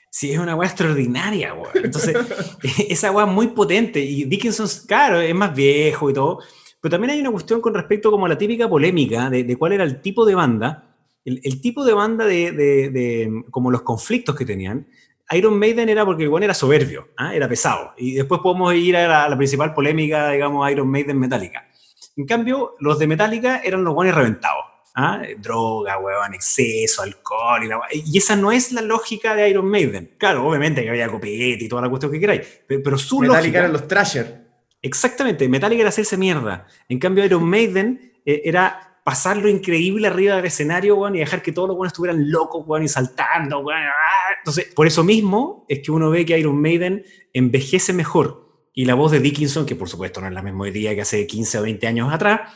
Sí, 0.10 0.32
es 0.32 0.40
una 0.40 0.56
weá 0.56 0.68
extraordinaria, 0.68 1.54
weón. 1.54 1.70
Entonces, 1.76 2.16
esa 2.90 3.12
weá 3.12 3.28
es 3.28 3.32
muy 3.32 3.48
potente. 3.48 4.00
Y 4.00 4.24
Dickinson, 4.24 4.68
claro, 4.88 5.20
es 5.20 5.36
más 5.36 5.54
viejo 5.54 6.10
y 6.10 6.14
todo. 6.14 6.40
Pero 6.82 6.92
también 6.92 7.12
hay 7.12 7.20
una 7.20 7.32
cuestión 7.32 7.62
con 7.62 7.74
respecto 7.76 8.10
como 8.10 8.26
a 8.26 8.30
la 8.30 8.38
típica 8.38 8.68
polémica 8.68 9.30
de, 9.30 9.44
de 9.44 9.56
cuál 9.56 9.74
era 9.74 9.84
el 9.84 10.02
tipo 10.02 10.26
de 10.26 10.34
banda 10.34 10.97
el, 11.36 11.62
tipo 11.62 11.84
de 11.84 11.94
banda 11.94 12.26
de, 12.26 13.44
como 13.52 13.70
los 13.70 13.82
conflictos 13.82 14.36
que 14.36 14.46
tenían, 14.46 14.88
Iron 15.32 15.60
Maiden 15.60 15.90
era 15.90 16.06
porque 16.06 16.24
el 16.24 16.44
era 16.44 16.54
soberbio, 16.54 17.10
¿ah? 17.18 17.36
era 17.36 17.50
pesado. 17.50 17.94
Y 17.98 18.14
después 18.14 18.40
podemos 18.42 18.74
ir 18.74 18.96
a 18.96 19.28
la, 19.28 19.38
principal 19.38 19.74
polémica, 19.74 20.32
digamos, 20.32 20.70
Iron 20.72 20.88
Maiden 20.90 21.20
Metallica. 21.20 21.68
En 22.16 22.26
cambio, 22.26 22.76
los 22.80 22.98
de 22.98 23.08
Metallica 23.08 23.62
eran 23.64 23.84
los 23.84 23.94
guanes 23.94 24.16
reventados. 24.16 24.64
¿ah? 24.96 25.22
Droga, 25.38 26.00
huevón, 26.00 26.34
exceso, 26.34 27.04
alcohol. 27.04 27.62
Y, 27.92 28.14
y, 28.14 28.18
esa 28.18 28.38
no 28.38 28.54
es 28.54 28.72
la 28.72 28.82
lógica 28.82 29.36
de 29.36 29.50
Iron 29.50 29.70
Maiden. 29.70 30.16
Claro, 30.18 30.48
obviamente 30.48 30.82
que 30.82 30.90
había 30.90 31.10
copete 31.10 31.58
y 31.60 31.68
toda 31.68 31.82
la 31.82 31.90
cuestión 31.90 32.12
que 32.12 32.22
queráis. 32.22 32.62
Pero, 32.66 32.98
su 32.98 33.20
Metallica 33.20 33.60
eran 33.60 33.74
los 33.74 33.86
Trasher. 33.86 34.48
Exactamente, 34.82 35.50
Metallica 35.50 35.82
era 35.82 35.90
hacerse 35.90 36.16
mierda. 36.16 36.68
En 36.88 37.00
cambio, 37.00 37.26
Iron 37.26 37.44
Maiden 37.44 38.14
eh, 38.26 38.44
era 38.46 38.97
pasar 39.08 39.38
lo 39.38 39.48
increíble 39.48 40.08
arriba 40.08 40.36
del 40.36 40.44
escenario, 40.44 41.08
y 41.16 41.20
dejar 41.20 41.42
que 41.42 41.54
todos 41.54 41.70
los 41.70 41.78
buenos 41.78 41.94
estuvieran 41.94 42.30
locos, 42.30 42.66
y 42.82 42.90
saltando, 42.90 43.64
¡ah! 43.72 44.34
Entonces, 44.40 44.66
por 44.76 44.86
eso 44.86 45.02
mismo 45.02 45.66
es 45.70 45.80
que 45.80 45.94
uno 45.94 46.10
ve 46.10 46.26
que 46.26 46.38
Iron 46.38 46.62
Maiden 46.62 47.06
envejece 47.32 47.94
mejor. 47.94 48.68
Y 48.74 48.84
la 48.84 48.96
voz 48.96 49.14
de 49.14 49.22
Dickinson, 49.22 49.66
que 49.66 49.78
por 49.78 49.88
supuesto 49.88 50.20
no 50.20 50.28
es 50.28 50.34
la 50.34 50.42
misma 50.42 50.66
hoy 50.66 50.72
día 50.72 50.94
que 50.94 51.04
hace 51.04 51.26
15 51.26 51.60
o 51.60 51.62
20 51.62 51.88
años 51.88 52.14
atrás, 52.14 52.52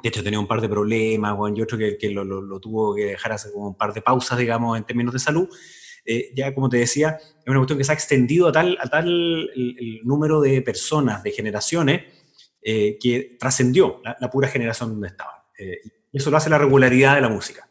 de 0.00 0.08
hecho 0.08 0.22
tenía 0.22 0.38
un 0.38 0.46
par 0.46 0.60
de 0.60 0.68
problemas, 0.68 1.36
y 1.56 1.62
otro 1.62 1.76
que, 1.76 2.10
lo, 2.10 2.22
lo, 2.22 2.60
tuvo 2.60 2.94
que 2.94 3.06
dejar 3.06 3.32
hacer 3.32 3.50
como 3.50 3.66
un 3.66 3.76
par 3.76 3.92
de 3.92 4.00
pausas, 4.00 4.38
digamos, 4.38 4.78
en 4.78 4.84
términos 4.84 5.12
de 5.12 5.18
salud. 5.18 5.48
Eh, 6.04 6.30
ya 6.32 6.54
como 6.54 6.68
te 6.68 6.76
decía, 6.76 7.18
es 7.18 7.48
una 7.48 7.58
cuestión 7.58 7.76
que 7.76 7.84
se 7.84 7.90
ha 7.90 7.96
extendido 7.96 8.46
a 8.46 8.52
tal, 8.52 8.78
a 8.80 8.88
tal 8.88 9.50
número 10.04 10.40
de 10.40 10.62
personas, 10.62 11.24
de 11.24 11.32
generaciones, 11.32 12.02
eh, 12.62 12.98
que 13.00 13.36
trascendió 13.36 14.00
la, 14.04 14.30
pura 14.30 14.46
generación 14.46 14.90
donde 14.90 15.08
estaba. 15.08 15.37
Eh, 15.58 15.80
y 16.12 16.16
eso 16.16 16.30
lo 16.30 16.36
hace 16.36 16.48
la 16.48 16.58
regularidad 16.58 17.16
de 17.16 17.20
la 17.20 17.28
música. 17.28 17.68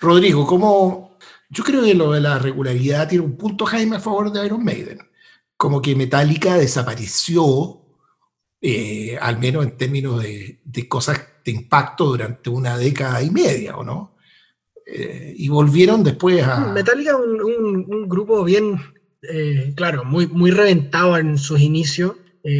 Rodrigo, 0.00 0.46
como 0.46 1.18
yo 1.50 1.64
creo 1.64 1.82
que 1.82 1.94
lo 1.94 2.12
de 2.12 2.20
la 2.20 2.38
regularidad 2.38 3.08
tiene 3.08 3.24
un 3.24 3.36
punto, 3.36 3.66
Jaime, 3.66 3.96
a 3.96 4.00
favor 4.00 4.32
de 4.32 4.46
Iron 4.46 4.64
Maiden. 4.64 4.98
Como 5.56 5.82
que 5.82 5.96
Metallica 5.96 6.56
desapareció, 6.56 7.82
eh, 8.60 9.18
al 9.20 9.38
menos 9.38 9.64
en 9.64 9.76
términos 9.76 10.22
de, 10.22 10.88
cosas 10.88 11.20
de 11.44 11.52
impacto 11.52 12.06
durante 12.06 12.48
una 12.50 12.78
década 12.78 13.22
y 13.22 13.30
media, 13.30 13.76
¿o 13.76 13.84
no? 13.84 14.16
Eh, 14.86 15.34
y 15.36 15.48
volvieron 15.48 16.04
después 16.04 16.42
a... 16.44 16.72
Metallica 16.72 17.10
es 17.10 17.16
un, 17.16 18.08
grupo 18.08 18.44
bien, 18.44 18.78
claro, 19.74 20.04
muy, 20.04 20.26
muy 20.28 20.50
reventado 20.50 21.16
en 21.16 21.38
sus 21.38 21.60
inicios, 21.60 22.14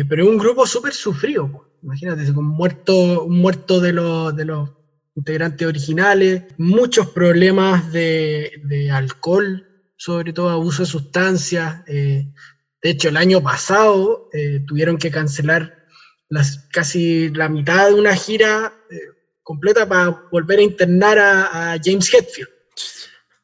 pero 0.09 0.25
es 0.25 0.29
un 0.29 0.39
grupo 0.39 0.67
súper 0.67 0.93
sufrido. 0.93 1.66
Imagínate, 1.87 2.29
un 2.33 2.49
muerto, 2.49 3.23
un 3.23 3.39
muerto 3.39 3.79
de 3.81 3.93
los, 3.93 4.35
de 4.35 4.45
los 4.45 4.71
integrantes 5.15 5.69
originales, 5.69 6.43
muchos 6.59 7.11
problemas 7.11 7.93
de, 7.93 8.91
alcohol, 8.93 9.65
sobre 9.97 10.33
todo 10.33 10.51
abuso 10.51 10.83
de 10.83 10.89
sustancias. 10.89 11.85
Eh, 11.87 12.27
de 12.83 12.91
hecho, 12.91 13.09
el 13.09 13.17
año 13.17 13.41
pasado 13.41 14.29
eh, 14.33 14.65
tuvieron 14.67 14.99
que 14.99 15.13
cancelar 15.13 15.87
las, 16.29 16.67
casi 16.73 17.29
la 17.29 17.49
mitad 17.49 17.87
de 17.87 17.95
una 17.95 18.17
gira 18.17 18.75
eh, 18.91 18.97
completa 19.45 19.89
para 19.89 20.11
volver 20.33 20.59
a 20.59 20.63
internar 20.63 21.21
a, 21.21 21.79
James 21.81 22.13
Hetfield. 22.13 22.51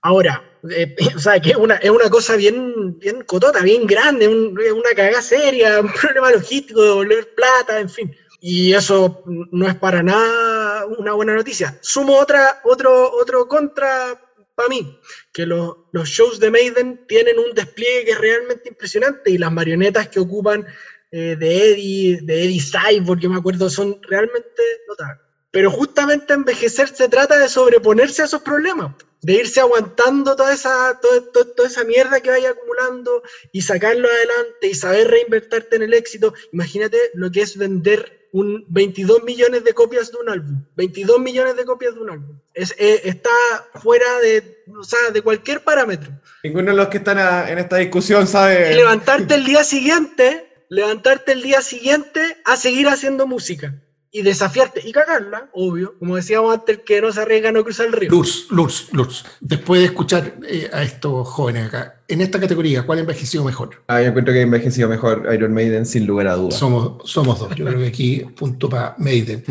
Ahora, 0.00 0.42
o 1.14 1.18
sea, 1.20 1.38
que 1.38 1.50
es 1.50 1.56
una, 1.56 1.76
es 1.76 1.90
una 1.90 2.10
cosa 2.10 2.34
bien, 2.34 2.98
bien 2.98 3.22
cotota, 3.22 3.62
bien 3.62 3.86
grande, 3.86 4.26
una 4.26 4.90
cagada 4.96 5.22
seria, 5.22 5.80
un 5.80 5.92
problema 5.92 6.32
logístico 6.32 6.82
de 6.82 6.90
volver 6.90 7.34
plata, 7.36 7.78
en 7.78 7.88
fin 7.88 8.12
y 8.44 8.74
eso 8.74 9.22
no 9.24 9.68
es 9.68 9.76
para 9.76 10.02
nada 10.02 10.84
una 10.86 11.12
buena 11.12 11.32
noticia. 11.32 11.78
Sumo 11.80 12.18
otra, 12.18 12.60
otro, 12.64 13.12
otro 13.12 13.46
contra 13.46 14.20
para 14.56 14.68
mí, 14.68 14.98
que 15.32 15.46
los, 15.46 15.76
los 15.92 16.08
shows 16.08 16.40
de 16.40 16.50
Maiden 16.50 17.06
tienen 17.06 17.38
un 17.38 17.54
despliegue 17.54 18.04
que 18.04 18.10
es 18.10 18.18
realmente 18.18 18.68
impresionante 18.68 19.30
y 19.30 19.38
las 19.38 19.52
marionetas 19.52 20.08
que 20.08 20.18
ocupan 20.18 20.66
eh, 21.12 21.36
de 21.38 21.70
Eddie, 21.70 22.20
de 22.22 22.44
Eddie 22.44 22.60
Cyborg, 22.60 23.20
que 23.20 23.28
me 23.28 23.38
acuerdo, 23.38 23.70
son 23.70 24.02
realmente 24.02 24.62
notables. 24.88 25.20
Pero 25.52 25.70
justamente 25.70 26.32
envejecer 26.32 26.88
se 26.88 27.08
trata 27.08 27.38
de 27.38 27.48
sobreponerse 27.48 28.22
a 28.22 28.24
esos 28.24 28.42
problemas, 28.42 28.96
de 29.20 29.34
irse 29.34 29.60
aguantando 29.60 30.34
toda 30.34 30.52
esa, 30.52 30.98
toda, 31.00 31.30
toda, 31.32 31.68
esa 31.68 31.84
mierda 31.84 32.20
que 32.20 32.30
vaya 32.30 32.50
acumulando 32.50 33.22
y 33.52 33.62
sacarlo 33.62 34.08
adelante 34.08 34.66
y 34.66 34.74
saber 34.74 35.08
reinvertirte 35.08 35.76
en 35.76 35.82
el 35.82 35.94
éxito. 35.94 36.34
Imagínate 36.52 36.98
lo 37.14 37.30
que 37.30 37.42
es 37.42 37.56
vender 37.56 38.21
un 38.32 38.64
22 38.68 39.22
millones 39.24 39.62
de 39.62 39.72
copias 39.74 40.10
de 40.10 40.18
un 40.18 40.28
álbum. 40.28 40.64
22 40.76 41.20
millones 41.20 41.56
de 41.56 41.64
copias 41.64 41.94
de 41.94 42.00
un 42.00 42.10
álbum. 42.10 42.38
Es, 42.54 42.74
eh, 42.78 43.02
está 43.04 43.30
fuera 43.74 44.18
de, 44.20 44.64
o 44.78 44.82
sea, 44.82 45.10
de 45.12 45.22
cualquier 45.22 45.62
parámetro. 45.62 46.10
Ninguno 46.42 46.70
de 46.70 46.76
los 46.76 46.88
que 46.88 46.98
están 46.98 47.18
en 47.48 47.58
esta 47.58 47.76
discusión 47.76 48.26
sabe... 48.26 48.72
Y 48.72 48.76
levantarte 48.76 49.34
el 49.34 49.44
día 49.44 49.62
siguiente, 49.62 50.64
levantarte 50.68 51.32
el 51.32 51.42
día 51.42 51.60
siguiente 51.60 52.38
a 52.44 52.56
seguir 52.56 52.88
haciendo 52.88 53.26
música 53.26 53.74
y 54.14 54.20
desafiarte 54.20 54.86
y 54.86 54.92
cagarla, 54.92 55.48
obvio, 55.54 55.98
como 55.98 56.16
decíamos 56.16 56.52
antes, 56.52 56.80
que 56.84 57.00
no 57.00 57.10
se 57.10 57.22
arriesga 57.22 57.50
no 57.50 57.64
cruzar 57.64 57.86
el 57.86 57.94
río. 57.94 58.10
Luz, 58.10 58.46
Luz, 58.50 58.88
Luz, 58.92 59.24
después 59.40 59.80
de 59.80 59.86
escuchar 59.86 60.34
eh, 60.46 60.68
a 60.70 60.82
estos 60.82 61.26
jóvenes 61.26 61.68
acá, 61.68 62.02
en 62.06 62.20
esta 62.20 62.38
categoría, 62.38 62.84
¿cuál 62.84 62.98
ha 62.98 63.00
envejecido 63.00 63.42
mejor? 63.42 63.82
Ah, 63.88 64.02
yo 64.02 64.08
encuentro 64.08 64.34
que 64.34 64.40
ha 64.40 64.42
envejecido 64.42 64.86
mejor 64.86 65.26
Iron 65.32 65.54
Maiden, 65.54 65.86
sin 65.86 66.06
lugar 66.06 66.28
a 66.28 66.34
dudas. 66.34 66.58
Somos, 66.58 67.10
somos 67.10 67.38
dos, 67.38 67.54
yo 67.54 67.64
creo 67.64 67.78
que 67.78 67.86
aquí 67.86 68.18
punto 68.36 68.68
para 68.68 68.94
Maiden. 68.98 69.42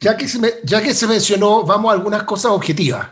Ya 0.00 0.16
que, 0.16 0.26
se 0.26 0.60
ya 0.64 0.82
que 0.82 0.94
se 0.94 1.06
mencionó, 1.06 1.62
vamos 1.62 1.92
a 1.92 1.94
algunas 1.94 2.24
cosas 2.24 2.50
objetivas. 2.50 3.10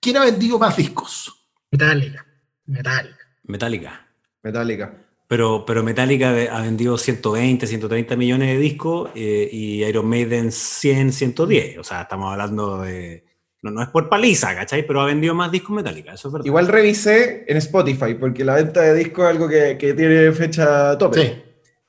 ¿Quién 0.00 0.16
ha 0.16 0.24
vendido 0.24 0.58
más 0.58 0.74
discos? 0.74 1.48
Metallica. 1.70 2.24
Metallica. 2.64 3.18
Metallica. 3.44 4.06
Metallica. 4.42 5.05
Pero, 5.28 5.64
pero 5.66 5.82
Metallica 5.82 6.30
ha 6.52 6.62
vendido 6.62 6.96
120, 6.96 7.66
130 7.66 8.16
millones 8.16 8.48
de 8.48 8.58
discos 8.58 9.10
eh, 9.14 9.48
y 9.50 9.82
Iron 9.84 10.06
Maiden 10.06 10.52
100, 10.52 11.12
110. 11.12 11.78
O 11.78 11.84
sea, 11.84 12.02
estamos 12.02 12.30
hablando 12.30 12.82
de... 12.82 13.24
No, 13.62 13.72
no 13.72 13.82
es 13.82 13.88
por 13.88 14.08
paliza, 14.08 14.54
¿cachai? 14.54 14.86
Pero 14.86 15.00
ha 15.00 15.06
vendido 15.06 15.34
más 15.34 15.50
discos 15.50 15.74
Metallica, 15.74 16.14
eso 16.14 16.28
es 16.28 16.32
verdad. 16.32 16.46
Igual 16.46 16.68
revisé 16.68 17.44
en 17.48 17.56
Spotify, 17.56 18.14
porque 18.14 18.44
la 18.44 18.54
venta 18.54 18.82
de 18.82 18.94
discos 18.94 19.24
es 19.24 19.30
algo 19.30 19.48
que, 19.48 19.76
que 19.76 19.94
tiene 19.94 20.30
fecha 20.30 20.96
tope. 20.96 21.20
Sí. 21.20 21.42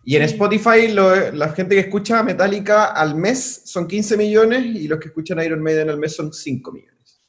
Y 0.08 0.16
en 0.16 0.22
Spotify 0.22 0.88
la 0.88 1.50
gente 1.54 1.76
que 1.76 1.82
escucha 1.82 2.24
Metallica 2.24 2.86
al 2.86 3.16
mes 3.16 3.64
son 3.66 3.90
15 3.90 4.16
millones 4.16 4.64
y 4.64 4.88
los 4.88 5.00
que 5.00 5.10
escuchan 5.10 5.44
Iron 5.44 5.62
Maiden 5.62 5.90
al 5.90 5.98
mes 5.98 6.16
son 6.16 6.32
5 6.32 6.72
millones. 6.72 7.22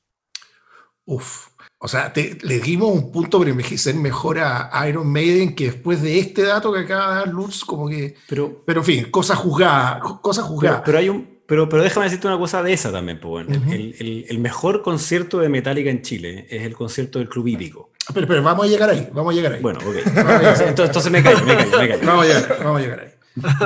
Uf. 1.05 1.49
O 1.81 1.87
sea, 1.87 2.13
le 2.15 2.59
dimos 2.59 2.93
un 2.93 3.13
punto 3.13 3.39
para 3.39 3.51
envejecer 3.51 3.95
mejor 3.95 4.41
a 4.41 4.89
Iron 4.89 5.07
Maiden 5.13 5.55
que 5.55 5.67
después 5.67 6.03
de 6.03 6.19
este 6.19 6.43
dato 6.43 6.73
que 6.73 6.81
acaba 6.81 7.11
de 7.11 7.21
dar 7.21 7.29
Lutz, 7.29 7.65
como 7.65 7.89
que. 7.89 8.17
Pero, 8.29 8.63
pero 8.67 8.81
en 8.81 8.85
fin, 8.85 9.05
cosa 9.11 9.37
juzgada. 9.37 10.01
Cosa 10.21 10.43
juzgada. 10.43 10.83
Pero, 10.83 10.99
hay 10.99 11.09
un. 11.09 11.39
Pero, 11.47 11.69
pero 11.69 11.83
déjame 11.85 12.07
decirte 12.07 12.27
una 12.27 12.37
cosa 12.37 12.65
de 12.65 12.73
esa 12.73 12.91
también, 12.91 13.21
pues 13.21 13.47
bueno. 13.47 13.73
el, 13.73 14.27
el, 14.29 14.39
mejor 14.39 14.83
concierto 14.83 15.39
de 15.39 15.49
Metallica 15.49 15.89
en 15.89 16.03
Chile 16.03 16.47
es 16.51 16.63
el 16.63 16.75
concierto 16.75 17.21
del 17.21 17.29
Club 17.29 17.47
Hípico. 17.47 17.91
Pero, 18.13 18.27
pero 18.27 18.43
vamos 18.43 18.67
a 18.67 18.69
llegar 18.69 18.91
ahí, 18.91 19.09
vamos 19.13 19.33
a 19.33 19.37
llegar 19.37 19.53
ahí. 19.53 19.63
Bueno, 19.63 19.79
ok. 19.79 19.97
entonces, 20.05 20.87
entonces, 20.87 21.13
me 21.13 21.23
callo, 21.23 21.45
me 21.45 21.57
callo, 21.57 21.79
me 21.79 21.89
callo. 21.89 22.07
Vamos 22.07 22.25
a 22.25 22.27
llegar, 22.27 22.59
vamos 22.59 22.81
a 22.81 22.83
llegar 22.83 23.01
ahí. 23.01 23.19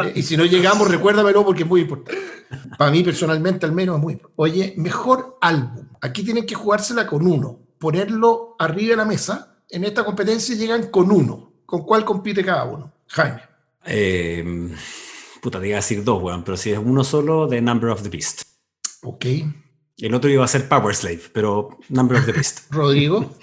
Eh, 0.05 0.12
y 0.16 0.22
si 0.22 0.37
no 0.37 0.44
llegamos, 0.44 0.87
recuérdamelo 0.90 1.46
porque 1.46 1.62
es 1.62 1.68
muy 1.68 1.81
importante. 1.81 2.20
Para 2.77 2.90
mí 2.90 3.03
personalmente 3.03 3.64
al 3.64 3.72
menos 3.72 3.96
es 3.96 4.03
muy 4.03 4.12
importante. 4.12 4.35
Oye, 4.37 4.75
mejor 4.77 5.38
álbum. 5.40 5.87
Aquí 6.03 6.22
tienen 6.22 6.44
que 6.44 6.55
jugársela 6.55 7.07
con 7.07 7.27
uno 7.27 7.62
ponerlo 7.83 8.55
arriba 8.61 8.92
de 8.92 8.97
la 8.97 9.05
mesa, 9.05 9.59
en 9.68 9.83
esta 9.83 10.05
competencia 10.05 10.55
llegan 10.55 10.87
con 10.87 11.11
uno. 11.11 11.64
¿Con 11.66 11.83
cuál 11.83 12.05
compite 12.05 12.45
cada 12.45 12.62
uno? 12.64 12.92
Jaime. 13.09 13.42
Eh, 13.85 14.71
puta, 15.42 15.61
te 15.61 15.66
iba 15.66 15.79
a 15.79 15.81
decir 15.81 16.05
dos, 16.05 16.23
weón, 16.23 16.45
pero 16.45 16.57
si 16.57 16.71
es 16.71 16.79
uno 16.79 17.03
solo, 17.03 17.49
The 17.49 17.61
Number 17.61 17.90
of 17.90 18.05
the 18.05 18.09
Beast. 18.09 18.42
Ok. 19.03 19.27
El 19.99 20.14
otro 20.14 20.31
iba 20.31 20.45
a 20.45 20.49
ser 20.49 20.68
Power 20.68 20.95
Slave, 20.95 21.23
pero 21.33 21.81
Number 21.88 22.18
of 22.18 22.27
the 22.27 22.33
Beast. 22.33 22.61
Rodrigo. 22.71 23.37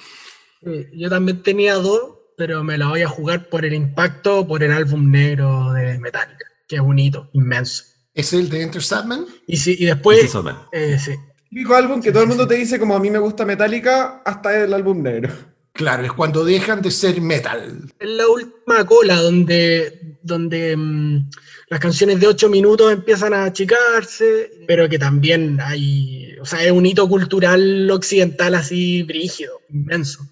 Yo 0.93 1.10
también 1.10 1.43
tenía 1.43 1.73
dos, 1.73 2.02
pero 2.38 2.63
me 2.63 2.78
la 2.78 2.88
voy 2.88 3.02
a 3.02 3.10
jugar 3.10 3.49
por 3.49 3.65
el 3.65 3.73
impacto, 3.73 4.47
por 4.47 4.63
el 4.63 4.71
álbum 4.71 5.12
negro 5.12 5.73
de 5.73 5.99
Metallica, 5.99 6.45
que 6.65 6.78
es 6.78 6.82
bonito, 6.82 7.30
inmenso. 7.34 7.84
¿Es 8.13 8.32
el 8.32 8.47
de 8.49 8.62
Enter 8.62 8.82
Sandman? 8.82 9.25
Y, 9.47 9.58
sí, 9.58 9.75
y 9.78 9.86
después... 9.86 10.34
Eh, 10.71 10.97
sí, 10.97 11.12
Típico 11.49 11.75
álbum 11.75 12.01
que 12.01 12.12
todo 12.12 12.23
el 12.23 12.29
mundo 12.29 12.47
te 12.47 12.55
dice 12.55 12.79
como 12.79 12.95
a 12.95 12.99
mí 12.99 13.09
me 13.09 13.17
gusta 13.17 13.45
Metallica 13.45 14.21
hasta 14.23 14.63
el 14.63 14.73
álbum 14.73 15.01
negro. 15.01 15.33
Claro, 15.73 16.03
es 16.03 16.12
cuando 16.12 16.43
dejan 16.43 16.81
de 16.81 16.91
ser 16.91 17.21
metal. 17.21 17.91
Es 17.97 18.09
la 18.09 18.27
última 18.27 18.85
cola 18.85 19.15
donde, 19.15 20.17
donde 20.21 20.75
mm, 20.75 21.29
las 21.69 21.79
canciones 21.79 22.19
de 22.19 22.27
8 22.27 22.49
minutos 22.49 22.91
empiezan 22.91 23.33
a 23.33 23.45
achicarse, 23.45 24.51
pero 24.67 24.89
que 24.89 24.99
también 24.99 25.59
hay, 25.62 26.35
o 26.41 26.45
sea, 26.45 26.63
es 26.63 26.71
un 26.71 26.85
hito 26.85 27.07
cultural 27.07 27.89
occidental 27.89 28.55
así 28.55 29.03
brígido, 29.03 29.62
inmenso. 29.69 30.27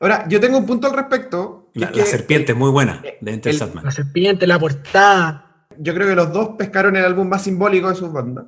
Ahora, 0.00 0.26
yo 0.28 0.38
tengo 0.38 0.58
un 0.58 0.66
punto 0.66 0.86
al 0.86 0.94
respecto. 0.94 1.70
La, 1.74 1.92
serpiente 2.04 2.52
es 2.52 2.58
muy 2.58 2.70
buena 2.70 3.02
de 3.20 3.32
Enter 3.32 3.54
Sandman. 3.54 3.84
La 3.84 3.90
serpiente, 3.90 4.46
la 4.46 4.58
portada. 4.58 5.66
Yo 5.78 5.94
creo 5.94 6.08
que 6.08 6.14
los 6.14 6.32
dos 6.32 6.50
pescaron 6.58 6.96
el 6.96 7.04
álbum 7.04 7.28
más 7.28 7.44
simbólico 7.44 7.88
de 7.88 7.94
sus 7.94 8.12
bandas. 8.12 8.46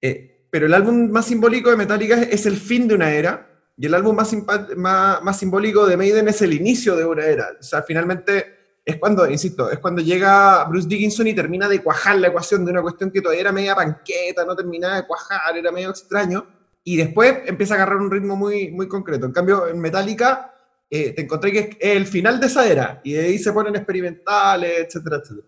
Eh, 0.00 0.29
pero 0.50 0.66
el 0.66 0.74
álbum 0.74 1.10
más 1.10 1.26
simbólico 1.26 1.70
de 1.70 1.76
Metallica 1.76 2.22
es 2.22 2.44
el 2.46 2.56
fin 2.56 2.88
de 2.88 2.94
una 2.96 3.12
era, 3.12 3.46
Y 3.76 3.86
el 3.86 3.94
álbum 3.94 4.14
más, 4.14 5.38
simbólico 5.38 5.86
de 5.86 5.96
Maiden 5.96 6.28
es 6.28 6.42
el 6.42 6.52
inicio 6.52 6.96
de 6.96 7.04
una 7.04 7.24
era. 7.24 7.48
O 7.58 7.62
sea, 7.62 7.82
finalmente 7.82 8.78
es 8.84 8.96
cuando, 8.96 9.26
insisto, 9.30 9.70
es 9.70 9.78
cuando 9.78 10.02
llega 10.02 10.64
Bruce 10.64 10.86
Dickinson 10.86 11.28
y 11.28 11.34
termina 11.34 11.66
de 11.66 11.82
cuajar 11.82 12.18
la 12.18 12.28
ecuación 12.28 12.64
de 12.64 12.72
una 12.72 12.82
cuestión 12.82 13.10
que 13.10 13.22
todavía 13.22 13.42
era 13.42 13.52
media 13.52 13.74
panqueta, 13.74 14.44
no 14.44 14.54
terminaba 14.54 14.96
de 14.96 15.06
cuajar, 15.06 15.56
era 15.56 15.72
medio 15.72 15.90
extraño. 15.90 16.46
Y 16.84 16.96
después 16.96 17.38
empieza 17.46 17.74
a 17.74 17.76
agarrar 17.76 17.98
un 17.98 18.10
ritmo 18.10 18.36
muy, 18.36 18.70
muy 18.70 18.88
concreto. 18.88 19.24
En 19.24 19.32
cambio, 19.32 19.68
en 19.68 19.78
Metallica 19.78 20.52
eh, 20.90 21.12
te 21.12 21.22
encontré 21.22 21.52
que 21.52 21.78
es 21.80 21.96
el 21.96 22.06
final 22.06 22.40
de 22.40 22.46
esa 22.48 22.66
era. 22.68 23.00
Y 23.04 23.12
de 23.12 23.26
ahí 23.26 23.38
se 23.38 23.52
ponen 23.52 23.76
experimentales, 23.76 24.86
etcétera, 24.86 25.16
etcétera. 25.22 25.46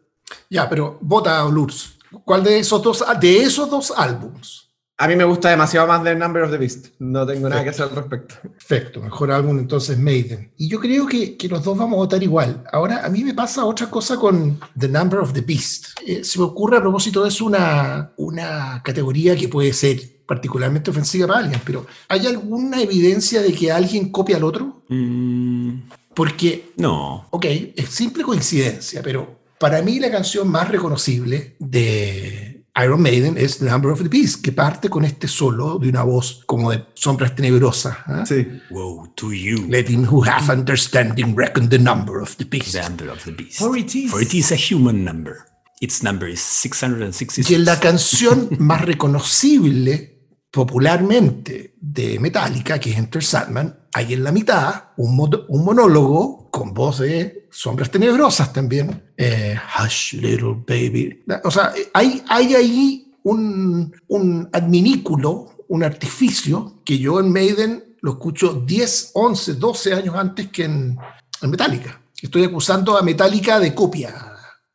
Ya, 0.49 0.69
pero 0.69 0.99
vota, 1.03 1.45
Lutz. 1.51 1.99
¿Cuál 2.25 2.45
de 2.45 2.61
esos 2.61 2.83
dos, 2.83 3.05
de 3.21 3.43
esos 3.43 3.69
dos 3.69 3.93
álbums 3.95 4.72
a 4.99 5.09
mí 5.09 5.17
me 5.17 5.25
gusta 5.25 5.51
demasiado 5.51 5.87
más 5.89 6.05
The 6.05 6.15
Number 6.15 6.43
of 6.43 6.51
the 6.51 6.59
Beast. 6.59 6.89
No 6.99 7.27
tengo 7.27 7.49
nada 7.49 7.65
que 7.65 7.71
hacer 7.71 7.87
al 7.87 7.97
respecto. 7.97 8.35
Perfecto, 8.43 9.01
mejor 9.01 9.33
álbum 9.33 9.59
entonces 9.59 9.99
Maiden. 9.99 10.53
Y 10.57 10.69
yo 10.69 10.79
creo 10.79 11.07
que, 11.07 11.37
que, 11.37 11.49
los 11.49 11.65
dos 11.65 11.77
vamos 11.77 11.95
a 11.95 11.99
votar 11.99 12.23
igual. 12.23 12.63
Ahora, 12.71 13.05
a 13.05 13.09
mí 13.09 13.25
me 13.25 13.35
pasa 13.35 13.65
otra 13.65 13.91
cosa 13.91 14.17
con 14.17 14.61
The 14.79 14.89
Number 14.89 15.21
of 15.21 15.33
the 15.33 15.41
Beast. 15.41 15.87
Eh, 16.07 16.23
se 16.23 16.39
me 16.39 16.45
ocurre 16.45 16.77
a 16.77 16.81
propósito, 16.81 17.27
es 17.27 17.41
una, 17.41 18.13
una 18.17 18.81
categoría 18.85 19.35
que 19.35 19.49
puede 19.49 19.73
ser 19.73 20.23
particularmente 20.27 20.91
ofensiva 20.91 21.27
para 21.27 21.41
alguien, 21.41 21.61
pero 21.65 21.87
¿hay 22.09 22.27
alguna 22.27 22.81
evidencia 22.81 23.43
de 23.43 23.53
que 23.53 23.73
alguien 23.73 24.11
copia 24.11 24.37
al 24.37 24.45
otro? 24.45 24.83
Mm, 24.89 25.81
Porque, 26.15 26.73
no. 26.77 27.27
ok, 27.31 27.45
es 27.77 27.89
simple 27.91 28.23
coincidencia, 28.23 29.03
pero 29.03 29.41
para 29.59 29.83
mí 29.83 30.01
la 30.01 30.11
canción 30.11 30.49
más 30.49 30.69
reconocible 30.69 31.57
de 31.59 32.52
Iron 32.77 33.03
Maiden 33.03 33.37
es 33.37 33.59
The 33.59 33.67
Number 33.67 33.93
of 33.93 34.03
the 34.03 34.09
Beast, 34.09 34.43
que 34.43 34.53
parte 34.53 34.89
con 34.89 35.05
este 35.05 35.29
solo 35.29 35.79
de 35.79 35.91
una 35.91 36.05
voz 36.05 36.43
como 36.47 36.71
de 36.71 36.87
sombras 36.95 37.37
tenebrosas. 37.37 37.99
¿eh? 38.09 38.23
Sí. 38.27 38.61
Woe 38.71 39.13
to 39.15 39.33
you. 39.33 39.67
Let 39.69 39.91
him 39.91 40.07
who 40.07 40.25
hath 40.25 40.49
understanding 40.49 41.37
reckon 41.37 41.69
the 41.69 41.79
number 41.79 42.23
of 42.23 42.37
the 42.37 42.45
beast. 42.45 42.73
The 42.73 42.83
number 42.83 43.11
of 43.11 43.25
the 43.25 43.33
beast. 43.33 43.59
For 43.59 43.77
it 43.77 43.95
is. 43.95 44.11
For 44.11 44.23
it 44.23 44.33
is 44.33 44.53
a 44.53 44.57
human 44.57 45.05
number. 45.05 45.45
Its 45.81 46.03
number 46.03 46.29
is 46.29 46.41
666. 46.41 47.51
Y 47.51 47.55
en 47.57 47.65
la 47.67 47.79
canción 47.79 48.49
más 48.59 48.83
reconocible 48.83 50.29
popularmente 50.51 51.75
de 51.81 52.19
Metallica, 52.21 52.79
que 52.79 52.91
es 52.91 52.97
Enter 52.97 53.23
Sandman, 53.23 53.82
hay 53.93 54.15
en 54.15 54.25
la 54.25 54.33
mitad 54.33 54.85
un, 54.97 55.45
un 55.49 55.65
monólogo 55.65 56.51
con 56.51 56.73
voz 56.73 56.99
de 56.99 57.49
sombras 57.51 57.91
tenebrosas 57.91 58.53
también. 58.53 59.13
Eh, 59.17 59.57
Hush, 59.79 60.15
little 60.15 60.57
baby. 60.67 61.23
O 61.45 61.51
sea, 61.51 61.73
hay, 61.93 62.23
hay 62.29 62.55
ahí 62.55 63.13
un, 63.25 63.95
un 64.09 64.49
adminículo, 64.53 65.65
un 65.69 65.85
artificio 65.85 66.81
que 66.85 66.99
yo 66.99 67.21
en 67.21 67.33
Maiden 67.33 67.97
lo 68.01 68.13
escucho 68.13 68.55
10, 68.67 69.13
11, 69.15 69.55
12 69.55 69.95
años 69.95 70.15
antes 70.17 70.49
que 70.49 70.65
en 70.65 70.99
Metallica. 71.43 72.01
Estoy 72.21 72.45
acusando 72.45 72.97
a 72.97 73.03
Metallica 73.03 73.59
de 73.59 73.75
copia. 73.75 74.32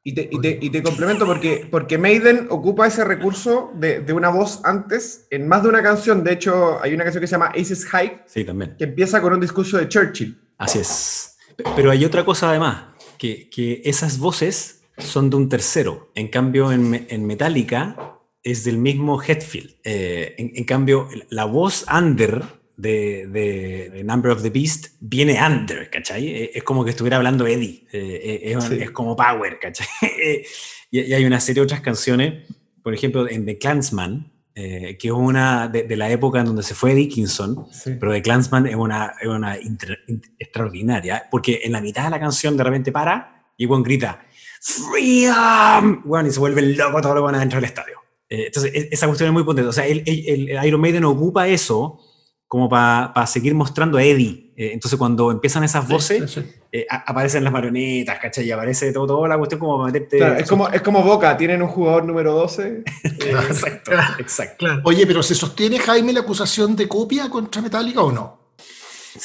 Y 0.10 0.14
te, 0.14 0.30
y 0.32 0.40
te- 0.40 0.58
y 0.62 0.70
te 0.70 0.82
complemento 0.82 1.26
porque, 1.26 1.68
porque 1.70 1.98
Maiden 1.98 2.48
ocupa 2.50 2.88
ese 2.88 3.04
recurso 3.04 3.72
de, 3.76 4.00
de 4.00 4.14
una 4.14 4.30
voz 4.30 4.62
antes 4.64 5.28
en 5.32 5.50
más 5.50 5.64
de 5.64 5.68
una 5.70 5.84
canción. 5.84 6.24
De 6.24 6.32
hecho, 6.32 6.82
hay 6.82 6.94
una 6.94 7.04
canción 7.04 7.20
que 7.20 7.28
se 7.28 7.32
llama 7.34 7.48
Aces 7.48 7.86
High 7.88 8.22
Sí, 8.26 8.46
también. 8.46 8.76
que 8.78 8.86
empieza 8.86 9.22
con 9.22 9.34
un 9.34 9.42
discurso 9.42 9.78
de 9.78 9.90
Churchill. 9.90 10.40
Así 10.58 10.80
es. 10.80 11.36
Pero 11.76 11.92
hay 11.92 12.06
otra 12.06 12.24
cosa 12.24 12.50
además, 12.52 12.86
que, 13.18 13.50
que 13.50 13.82
esas 13.84 14.18
voces 14.18 14.84
son 14.98 15.30
de 15.30 15.36
un 15.36 15.50
tercero. 15.50 16.10
En 16.16 16.30
cambio, 16.30 16.72
en, 16.72 17.06
en 17.10 17.26
Metallica 17.28 18.18
es 18.44 18.64
del 18.64 18.78
mismo 18.78 19.22
Hetfield. 19.22 19.76
Eh, 19.84 20.36
en, 20.38 20.52
en 20.56 20.64
cambio, 20.64 21.10
la 21.30 21.44
voz 21.44 21.86
under 21.94 22.44
de, 22.78 23.28
de- 23.28 24.04
Number 24.06 24.32
of 24.32 24.42
the 24.44 24.50
Beast 24.50 24.94
viene 25.02 25.38
under, 25.46 25.90
¿cachai? 25.90 26.28
Eh, 26.28 26.52
Es 26.54 26.64
como 26.64 26.84
que 26.86 26.92
estuviera 26.92 27.18
hablando 27.18 27.46
Eddie. 27.46 27.88
Eh, 27.92 28.42
eh, 28.46 28.54
es, 28.58 28.64
Sí. 28.64 28.78
es 28.80 28.92
como 28.92 29.16
Power, 29.16 29.60
¿cachai? 29.60 29.88
Y, 30.90 31.02
y 31.02 31.14
hay 31.14 31.26
una 31.26 31.42
serie 31.42 31.60
de 31.62 31.66
otras 31.66 31.82
canciones, 31.82 32.46
por 32.82 32.94
ejemplo, 32.94 33.30
en 33.30 33.46
The 33.46 33.58
Clansman, 33.58 34.32
eh, 34.56 34.98
que 34.98 35.10
es 35.10 35.14
una 35.14 35.68
de, 35.68 35.84
de 35.84 35.98
la 35.98 36.10
época 36.10 36.40
en 36.40 36.46
donde 36.46 36.64
se 36.64 36.74
fue 36.76 36.96
Dickinson, 36.96 37.66
Sí. 37.72 37.92
pero 38.00 38.14
The 38.14 38.22
Clansman 38.22 38.68
es 38.68 38.76
una, 38.76 39.14
es 39.22 39.28
una 39.28 39.60
inter- 39.60 40.00
in- 40.08 40.22
extraordinaria, 40.40 41.26
porque 41.30 41.60
en 41.66 41.74
la 41.74 41.82
mitad 41.82 42.06
de 42.06 42.12
la 42.12 42.20
canción 42.22 42.56
de 42.56 42.64
repente 42.64 42.92
para 42.94 43.46
y 43.58 43.66
Juan 43.66 43.84
grita 43.84 44.24
¡Freedom! 44.62 46.02
Bueno, 46.06 46.30
y 46.30 46.32
se 46.32 46.40
vuelven 46.40 46.78
locos 46.78 47.02
todos 47.02 47.16
los 47.16 47.22
buenos 47.24 47.40
dentro 47.42 47.58
del 47.58 47.66
estadio. 47.66 47.98
Eh, 48.30 48.46
entonces, 48.48 48.72
e- 48.74 48.90
esa 48.92 49.08
cuestión 49.08 49.28
es 49.28 49.34
muy 49.34 49.44
potente. 49.44 49.70
O 49.70 49.74
sea, 49.74 49.86
el, 49.86 50.04
el- 50.06 50.50
el 50.50 50.66
Iron 50.66 50.82
Maiden 50.82 51.04
ocupa 51.06 51.48
eso 51.48 52.00
como 52.48 52.70
para 52.70 53.28
seguir 53.28 53.54
mostrando 53.56 53.98
a 53.98 54.04
Eddie. 54.04 54.54
Eh, 54.56 54.72
entonces, 54.74 54.98
cuando 54.98 55.30
empiezan 55.32 55.64
esas 55.64 55.88
voces, 55.88 56.32
Sí, 56.32 56.42
sí. 56.42 56.50
eh, 56.72 56.86
a- 56.90 57.04
aparecen 57.12 57.44
las 57.44 57.52
marionetas, 57.54 58.18
¿cachai? 58.20 58.46
Y 58.46 58.52
aparece 58.52 58.92
todo, 58.94 59.06
toda 59.06 59.28
la 59.28 59.38
cuestión 59.38 59.60
como 59.60 59.78
para 59.78 59.92
meterte... 59.92 60.18
Claro, 60.18 60.36
es, 60.36 60.50
como, 60.50 60.68
es 60.70 60.82
como 60.82 61.04
Boca, 61.04 61.36
tienen 61.38 61.62
un 61.62 61.68
jugador 61.68 62.06
número 62.06 62.34
12. 62.34 62.84
Exacto, 63.04 63.92
exacto. 64.20 64.56
Claro. 64.60 64.82
Oye, 64.86 65.06
pero 65.06 65.22
¿se 65.22 65.36
sostiene, 65.36 65.78
Jaime, 65.80 66.14
la 66.14 66.22
acusación 66.22 66.76
de 66.76 66.88
copia 66.88 67.30
contra 67.30 67.62
Metallica 67.62 68.02
o 68.02 68.12
no? 68.12 68.38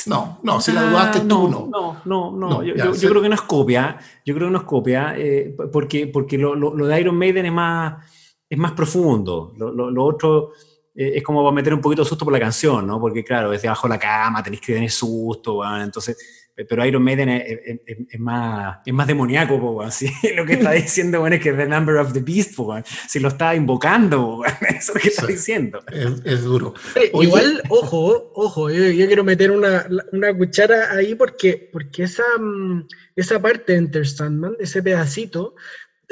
No, 0.06 0.38
no, 0.42 0.60
si 0.60 0.72
la 0.72 0.82
dudaste 0.82 1.18
Ah, 1.18 1.24
tú, 1.28 1.48
no. 1.48 1.68
no. 1.70 2.02
No, 2.04 2.30
no, 2.32 2.48
no. 2.48 2.62
Yo, 2.62 2.74
ya, 2.74 2.86
yo- 2.86 2.94
sí. 2.94 3.02
yo 3.02 3.10
creo 3.10 3.22
que 3.22 3.28
no 3.28 3.34
es 3.34 3.42
copia. 3.42 3.98
Yo 4.24 4.34
creo 4.34 4.48
que 4.48 4.52
no 4.52 4.58
es 4.58 4.64
copia. 4.64 5.14
eh, 5.16 5.54
porque 5.72 6.06
porque 6.06 6.38
lo, 6.38 6.54
lo- 6.54 6.74
lo 6.74 6.86
de 6.86 7.00
Iron 7.00 7.16
Maiden 7.16 7.46
es 7.46 7.52
más, 7.52 8.04
es 8.48 8.58
más 8.58 8.72
profundo. 8.72 9.52
Lo, 9.58 9.70
lo- 9.70 9.90
lo 9.90 10.04
otro 10.04 10.52
eh, 10.94 11.12
es 11.16 11.22
como 11.22 11.42
para 11.42 11.54
meter 11.54 11.74
un 11.74 11.80
poquito 11.80 12.02
de 12.02 12.08
susto 12.08 12.24
por 12.24 12.32
la 12.32 12.40
canción, 12.40 12.86
¿no? 12.86 13.00
Porque, 13.00 13.24
claro, 13.24 13.52
es 13.52 13.62
debajo 13.62 13.86
de 13.88 13.94
la 13.94 13.98
cama, 13.98 14.42
tenéis 14.42 14.60
que 14.62 14.74
tener 14.74 14.90
susto, 14.90 15.62
entonces. 15.80 16.16
eh, 16.54 16.66
Pero 16.68 16.84
Iron 16.84 17.02
Maiden 17.02 17.30
es, 17.30 17.44
es- 17.64 17.80
es- 17.86 17.96
es 18.10 18.20
más, 18.20 18.76
es 18.84 18.92
más 18.92 19.06
demoníaco, 19.06 19.54
weón, 19.56 19.90
¿sí? 19.92 20.06
Lo 20.36 20.44
que 20.44 20.52
está 20.54 20.72
diciendo, 20.72 21.20
bueno, 21.20 21.36
es 21.36 21.42
que 21.42 21.48
es 21.48 21.56
The 21.56 21.66
Number 21.66 21.96
of 21.96 22.12
the 22.12 22.20
Beast, 22.20 22.58
weón. 22.58 22.84
Si 23.08 23.18
lo 23.20 23.28
está 23.28 23.54
invocando, 23.54 24.42
Eso 24.68 24.92
es 24.92 24.94
lo 24.94 25.00
que 25.00 25.08
está 25.08 25.26
diciendo. 25.26 25.82
Es, 25.90 26.10
es 26.26 26.42
duro. 26.44 26.74
Eh, 26.96 27.08
Oye. 27.14 27.28
Igual, 27.28 27.62
ojo, 27.70 28.30
ojo, 28.34 28.68
yo, 28.70 28.84
yo 28.90 29.06
quiero 29.06 29.24
meter 29.24 29.50
una, 29.50 29.86
una 30.12 30.36
cuchara 30.36 30.92
ahí 30.94 31.14
porque, 31.14 31.70
porque 31.72 32.02
esa, 32.02 32.22
mm, 32.38 32.86
esa 33.16 33.40
parte 33.40 33.72
de 33.72 33.78
Enter 33.78 34.06
Sandman, 34.06 34.54
ese 34.60 34.82
pedacito, 34.82 35.54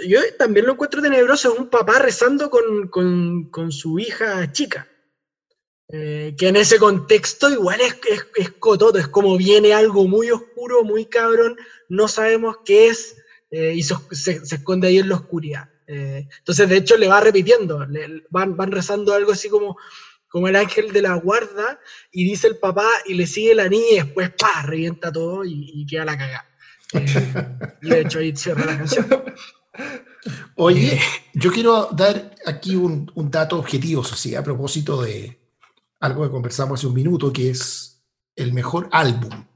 yo 0.06 0.20
también 0.38 0.66
lo 0.66 0.72
encuentro 0.72 1.02
tenebroso, 1.02 1.52
es 1.52 1.58
un 1.58 1.68
papá 1.68 1.98
rezando 1.98 2.50
con, 2.50 2.88
con- 2.88 3.50
con 3.50 3.72
su 3.72 3.98
hija 3.98 4.50
chica. 4.52 4.86
Eh, 5.92 6.36
que 6.38 6.46
en 6.48 6.54
ese 6.56 6.78
contexto 6.78 7.50
igual 7.50 7.80
es, 7.80 7.96
es, 8.08 8.24
es 8.36 8.50
cototo, 8.60 8.96
es 8.98 9.08
como 9.08 9.36
viene 9.36 9.74
algo 9.74 10.06
muy 10.06 10.30
oscuro, 10.30 10.84
muy 10.84 11.06
cabrón, 11.06 11.56
no 11.88 12.06
sabemos 12.06 12.58
qué 12.64 12.86
es 12.88 13.16
eh, 13.50 13.72
y 13.74 13.82
se, 13.82 13.96
se- 14.12 14.46
se 14.46 14.54
esconde 14.54 14.86
ahí 14.86 14.98
en 14.98 15.08
la 15.08 15.16
oscuridad. 15.16 15.68
Eh, 15.88 16.28
entonces, 16.38 16.68
de 16.68 16.76
hecho, 16.76 16.96
le 16.96 17.08
va 17.08 17.20
repitiendo, 17.20 17.84
le- 17.86 18.22
van, 18.30 18.56
van 18.56 18.70
rezando 18.70 19.12
algo 19.12 19.32
así 19.32 19.48
como, 19.48 19.76
como 20.28 20.46
el 20.46 20.54
ángel 20.54 20.92
de 20.92 21.02
la 21.02 21.14
guarda, 21.14 21.80
y 22.12 22.22
dice 22.22 22.46
el 22.46 22.58
papá, 22.58 22.86
y 23.06 23.14
le 23.14 23.26
sigue 23.26 23.56
la 23.56 23.68
niña, 23.68 23.86
y 23.90 23.96
después, 23.96 24.30
¡pa! 24.38 24.62
revienta 24.62 25.10
todo 25.10 25.44
y, 25.44 25.72
y 25.74 25.86
queda 25.86 26.04
la 26.04 26.16
cagada. 26.16 26.46
Eh, 26.92 27.04
y 27.82 27.90
de 27.90 28.00
hecho 28.02 28.20
ahí 28.20 28.36
cierra 28.36 28.64
la 28.64 28.78
canción. 28.78 29.08
Oye, 30.56 31.00
yo 31.34 31.50
quiero 31.50 31.88
dar 31.92 32.34
aquí 32.46 32.76
un, 32.76 33.10
un 33.14 33.30
dato 33.30 33.58
objetivo, 33.58 34.04
sí, 34.04 34.34
a 34.34 34.42
propósito 34.42 35.02
de 35.02 35.40
algo 36.00 36.24
que 36.24 36.30
conversamos 36.30 36.80
hace 36.80 36.86
un 36.86 36.94
minuto, 36.94 37.32
que 37.32 37.50
es 37.50 38.02
el 38.36 38.52
mejor 38.52 38.88
álbum. 38.92 39.46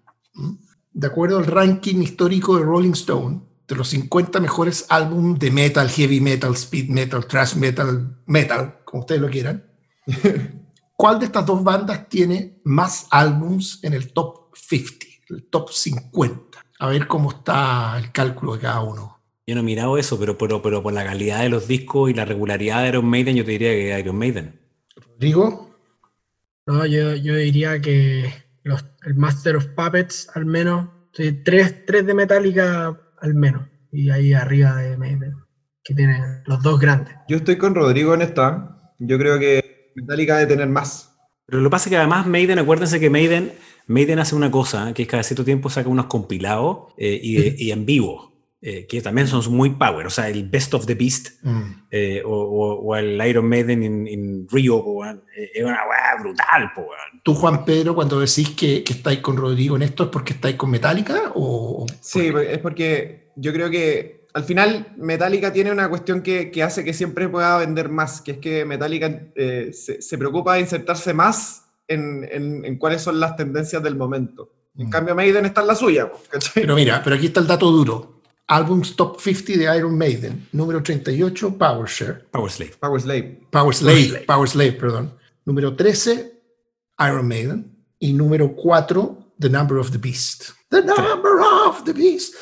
De 0.92 1.06
acuerdo 1.06 1.38
al 1.38 1.46
ranking 1.46 2.02
histórico 2.02 2.56
de 2.56 2.64
Rolling 2.64 2.92
Stone, 2.92 3.40
de 3.66 3.74
los 3.76 3.88
50 3.88 4.40
mejores 4.40 4.86
álbumes 4.88 5.38
de 5.38 5.50
metal, 5.50 5.88
heavy 5.88 6.20
metal, 6.20 6.54
speed 6.54 6.90
metal, 6.90 7.26
thrash 7.26 7.54
metal, 7.56 8.22
metal, 8.26 8.80
como 8.84 9.00
ustedes 9.00 9.20
lo 9.20 9.30
quieran, 9.30 9.64
¿cuál 10.96 11.18
de 11.18 11.26
estas 11.26 11.46
dos 11.46 11.64
bandas 11.64 12.08
tiene 12.08 12.60
más 12.64 13.06
álbums 13.10 13.80
en 13.82 13.94
el 13.94 14.12
top 14.12 14.54
50, 14.54 15.06
el 15.30 15.44
top 15.48 15.70
50? 15.70 16.64
A 16.78 16.88
ver 16.88 17.06
cómo 17.06 17.30
está 17.30 17.98
el 17.98 18.12
cálculo 18.12 18.54
de 18.54 18.60
cada 18.60 18.82
uno. 18.82 19.13
Yo 19.46 19.54
no 19.54 19.60
he 19.60 19.64
mirado 19.64 19.98
eso, 19.98 20.18
pero, 20.18 20.38
pero, 20.38 20.62
pero 20.62 20.82
por 20.82 20.92
la 20.92 21.04
calidad 21.04 21.42
de 21.42 21.50
los 21.50 21.68
discos 21.68 22.10
y 22.10 22.14
la 22.14 22.24
regularidad 22.24 22.82
de 22.82 22.88
Iron 22.88 23.04
Maiden, 23.06 23.36
yo 23.36 23.44
te 23.44 23.50
diría 23.52 23.70
que 23.72 23.98
Iron 24.00 24.16
Maiden. 24.16 24.58
Rodrigo. 24.96 25.70
No, 26.66 26.86
yo, 26.86 27.14
yo 27.14 27.34
diría 27.36 27.78
que 27.80 28.32
los, 28.62 28.84
el 29.04 29.14
Master 29.16 29.56
of 29.56 29.66
Puppets, 29.76 30.30
al 30.34 30.46
menos, 30.46 30.88
sí, 31.12 31.32
tres, 31.44 31.84
tres 31.86 32.06
de 32.06 32.14
Metallica 32.14 32.98
al 33.20 33.34
menos, 33.34 33.68
y 33.92 34.08
ahí 34.10 34.32
arriba 34.32 34.76
de 34.76 34.96
Maiden, 34.96 35.34
que 35.84 35.94
tienen 35.94 36.22
los 36.46 36.62
dos 36.62 36.80
grandes. 36.80 37.14
Yo 37.28 37.36
estoy 37.36 37.56
con 37.58 37.74
Rodrigo 37.74 38.14
en 38.14 38.22
esta. 38.22 38.92
Yo 38.98 39.18
creo 39.18 39.38
que 39.38 39.92
Metallica 39.94 40.38
debe 40.38 40.52
tener 40.54 40.68
más. 40.68 41.10
Pero 41.46 41.60
lo 41.60 41.68
que 41.68 41.72
pasa 41.72 41.88
es 41.88 41.90
que 41.90 41.96
además 41.98 42.26
Maiden, 42.26 42.58
acuérdense 42.58 42.98
que 42.98 43.10
Maiden, 43.10 43.52
Maiden 43.86 44.18
hace 44.20 44.34
una 44.34 44.50
cosa, 44.50 44.94
que 44.94 45.02
es 45.02 45.08
cada 45.08 45.22
cierto 45.22 45.44
tiempo 45.44 45.68
saca 45.68 45.90
unos 45.90 46.06
compilados 46.06 46.94
eh, 46.96 47.20
y, 47.22 47.34
de- 47.36 47.54
y 47.58 47.70
en 47.72 47.84
vivo. 47.84 48.33
Eh, 48.66 48.86
que 48.86 49.02
también 49.02 49.26
son 49.28 49.42
muy 49.54 49.70
power, 49.70 50.06
o 50.06 50.10
sea, 50.10 50.30
el 50.30 50.48
Best 50.48 50.72
of 50.72 50.86
the 50.86 50.94
Beast 50.94 51.42
Mm. 51.42 51.62
eh, 51.90 52.22
o, 52.24 52.30
o- 52.32 52.80
o 52.80 52.96
el 52.96 53.20
Iron 53.26 53.46
Maiden 53.46 53.82
en 54.08 54.46
Rio, 54.50 54.82
po, 54.82 54.92
weón, 54.92 55.22
eh, 55.36 55.50
es 55.54 55.62
una 55.62 55.80
weá 55.86 56.16
brutal, 56.22 56.72
po. 56.74 56.86
Tú, 57.22 57.34
Juan 57.34 57.64
Pedro, 57.66 57.94
cuando 57.94 58.18
decís 58.20 58.50
que, 58.56 58.82
que 58.82 58.94
estáis 58.94 59.18
con 59.18 59.36
Rodrigo 59.36 59.76
en 59.76 59.82
esto, 59.82 60.04
¿es 60.04 60.08
porque 60.08 60.32
estáis 60.32 60.56
con 60.56 60.70
Metallica? 60.70 61.32
O, 61.34 61.84
Sí, 62.00 62.32
es 62.48 62.58
porque 62.58 63.30
yo 63.36 63.52
creo 63.52 63.68
que 63.68 64.24
al 64.32 64.44
final 64.44 64.88
Metallica 64.96 65.52
tiene 65.52 65.70
una 65.70 65.88
cuestión 65.90 66.22
que, 66.22 66.50
que 66.50 66.62
hace 66.62 66.84
que 66.84 66.94
siempre 66.94 67.28
pueda 67.28 67.58
vender 67.58 67.90
más, 67.90 68.22
que 68.22 68.30
es 68.32 68.38
que 68.38 68.64
Metallica 68.64 69.28
eh, 69.36 69.70
se, 69.74 70.00
se 70.00 70.16
preocupa 70.16 70.54
de 70.54 70.60
insertarse 70.60 71.12
más 71.12 71.66
en, 71.86 72.26
en- 72.32 72.64
en 72.64 72.78
cuáles 72.78 73.02
son 73.02 73.20
las 73.20 73.36
tendencias 73.36 73.82
del 73.82 73.94
momento. 73.96 74.50
En 74.78 74.86
Mm. 74.86 74.90
cambio, 74.90 75.14
Maiden 75.14 75.44
está 75.44 75.60
en 75.60 75.66
la 75.68 75.74
suya. 75.74 76.10
¿cachai? 76.30 76.62
Pero 76.62 76.74
mira, 76.74 77.00
pero 77.04 77.14
aquí 77.16 77.26
está 77.26 77.40
el 77.40 77.46
dato 77.46 77.70
duro. 77.70 78.13
Álbums 78.46 78.94
Top 78.94 79.18
50 79.20 79.52
de 79.58 79.76
Iron 79.76 79.96
Maiden. 79.96 80.48
Número 80.52 80.82
38, 80.82 81.56
Power 81.56 81.88
Share. 81.88 82.24
Power 82.30 82.50
Slave. 82.50 82.74
Power 82.78 83.00
Slave. 83.00 83.40
Power 83.50 83.74
Slave, 83.74 84.04
Slave. 84.08 84.24
Power 84.26 84.48
Slave, 84.48 84.72
perdón. 84.72 85.14
Número 85.46 85.74
13, 85.74 86.32
Iron 87.00 87.26
Maiden. 87.26 87.70
Y 87.98 88.12
número 88.12 88.54
4, 88.54 89.32
The 89.40 89.48
Number 89.48 89.78
of 89.78 89.90
the 89.90 89.98
Beast. 89.98 90.50
The 90.68 90.82
Number 90.82 91.40
of 91.66 91.84
the 91.84 91.92
Beast. 91.92 92.34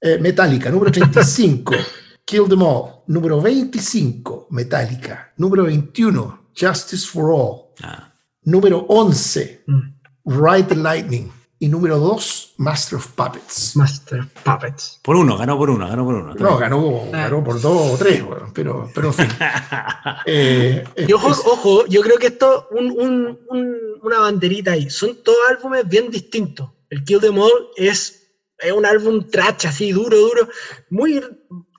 Eh, 0.00 0.18
Metallica, 0.18 0.68
número 0.70 0.90
35, 0.90 1.72
Kill 2.24 2.48
Them 2.48 2.62
All. 2.62 3.04
Número 3.06 3.40
25, 3.40 4.48
Metallica. 4.50 5.32
Número 5.36 5.64
21, 5.64 6.48
Justice 6.52 7.06
for 7.06 7.30
All. 7.30 7.72
Ah, 7.82 8.12
Número 8.44 8.84
11, 8.88 9.62
Mm. 9.68 9.94
Ride 10.24 10.68
the 10.68 10.74
Lightning. 10.76 11.30
Y 11.62 11.68
número 11.68 11.96
2, 12.00 12.54
Master 12.56 12.96
of 12.98 13.06
Puppets. 13.12 13.76
Master 13.76 14.26
Puppets. 14.42 14.98
por 15.00 15.14
uno, 15.14 15.38
ganó 15.38 15.56
por 15.56 15.70
uno, 15.70 15.86
ganó 15.88 16.04
por 16.04 16.14
uno. 16.16 16.34
No, 16.34 16.58
ganó, 16.58 17.02
ganó 17.12 17.44
por 17.44 17.60
dos 17.60 17.92
o 17.92 17.96
tres, 17.96 18.24
bueno, 18.24 18.50
pero, 18.52 18.90
pero 18.92 19.08
en 19.08 19.14
fin. 19.14 19.28
Eh, 20.26 20.82
Y 21.06 21.12
ojo, 21.12 21.30
es- 21.30 21.38
ojo, 21.46 21.86
yo 21.86 22.00
creo 22.02 22.18
que 22.18 22.26
esto, 22.26 22.66
un, 22.72 22.86
un- 22.90 23.38
un- 23.48 23.76
una 24.02 24.18
banderita 24.18 24.72
ahí, 24.72 24.90
son 24.90 25.22
todos 25.22 25.38
álbumes 25.50 25.88
bien 25.88 26.10
distintos. 26.10 26.68
El 26.90 27.04
Kill 27.04 27.20
Them 27.20 27.38
All 27.38 27.68
es, 27.76 28.28
es 28.58 28.72
un 28.72 28.84
álbum 28.84 29.28
trash, 29.30 29.68
así, 29.68 29.92
duro, 29.92 30.16
duro, 30.18 30.48
muy 30.90 31.22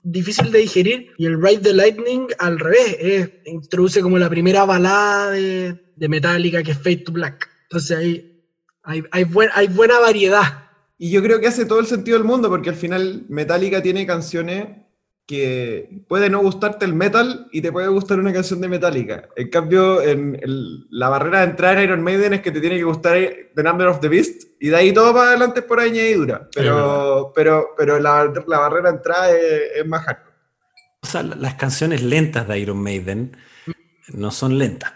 difícil 0.02 0.50
de 0.50 0.60
digerir. 0.60 1.12
Y 1.18 1.26
el 1.26 1.42
Ride 1.42 1.58
the 1.60 1.74
Lightning, 1.74 2.28
al 2.38 2.58
revés, 2.58 3.30
introduce 3.44 4.00
como 4.00 4.16
la 4.16 4.30
primera 4.30 4.64
balada 4.64 5.30
de, 5.32 5.92
de 5.94 6.08
Metallica, 6.08 6.62
que 6.62 6.70
es 6.70 6.78
Fade 6.78 6.96
to 7.04 7.12
Black. 7.12 7.50
Entonces 7.64 7.98
ahí 7.98 8.33
hay, 8.84 9.02
hay, 9.10 9.24
buen- 9.24 9.50
hay 9.54 9.66
buena 9.68 9.98
variedad. 9.98 10.60
Y 10.98 11.10
yo 11.10 11.22
creo 11.22 11.40
que 11.40 11.48
hace 11.48 11.66
todo 11.66 11.80
el 11.80 11.86
sentido 11.86 12.16
del 12.16 12.26
mundo, 12.26 12.48
porque 12.48 12.70
al 12.70 12.76
final 12.76 13.24
Metallica 13.28 13.82
tiene 13.82 14.06
canciones 14.06 14.68
que 15.26 16.02
puede 16.06 16.28
no 16.28 16.40
gustarte 16.40 16.84
el 16.84 16.92
metal 16.92 17.48
y 17.50 17.62
te 17.62 17.72
puede 17.72 17.88
gustar 17.88 18.18
una 18.20 18.32
canción 18.32 18.60
de 18.60 18.68
Metallica. 18.68 19.26
En 19.36 19.48
cambio, 19.48 20.02
en 20.02 20.38
el- 20.42 20.86
la 20.90 21.08
barrera 21.08 21.40
de 21.40 21.46
entrar 21.46 21.78
a 21.78 21.82
Iron 21.82 22.02
Maiden 22.02 22.34
es 22.34 22.42
que 22.42 22.50
te 22.52 22.60
tiene 22.60 22.76
que 22.76 22.84
gustar 22.84 23.16
The 23.54 23.62
Number 23.62 23.86
of 23.88 24.00
the 24.00 24.08
Beast, 24.08 24.42
y 24.60 24.68
de 24.68 24.76
ahí 24.76 24.92
todo 24.92 25.14
para 25.14 25.30
adelante 25.30 25.60
es 25.60 25.66
por 25.66 25.80
añadidura. 25.80 26.48
Pero, 26.54 27.32
pero, 27.34 27.68
pero 27.76 27.98
la, 27.98 28.30
la 28.46 28.58
barrera 28.58 28.90
de 28.90 28.96
entrada 28.98 29.30
es, 29.30 29.62
es 29.76 29.86
más 29.86 30.04
hardcore. 30.04 30.34
O 31.02 31.06
sea, 31.06 31.22
la- 31.22 31.36
las 31.36 31.54
canciones 31.54 32.02
lentas 32.02 32.46
de 32.46 32.58
Iron 32.58 32.78
Maiden 32.82 33.34
no 34.12 34.30
son 34.30 34.58
lentas. 34.58 34.92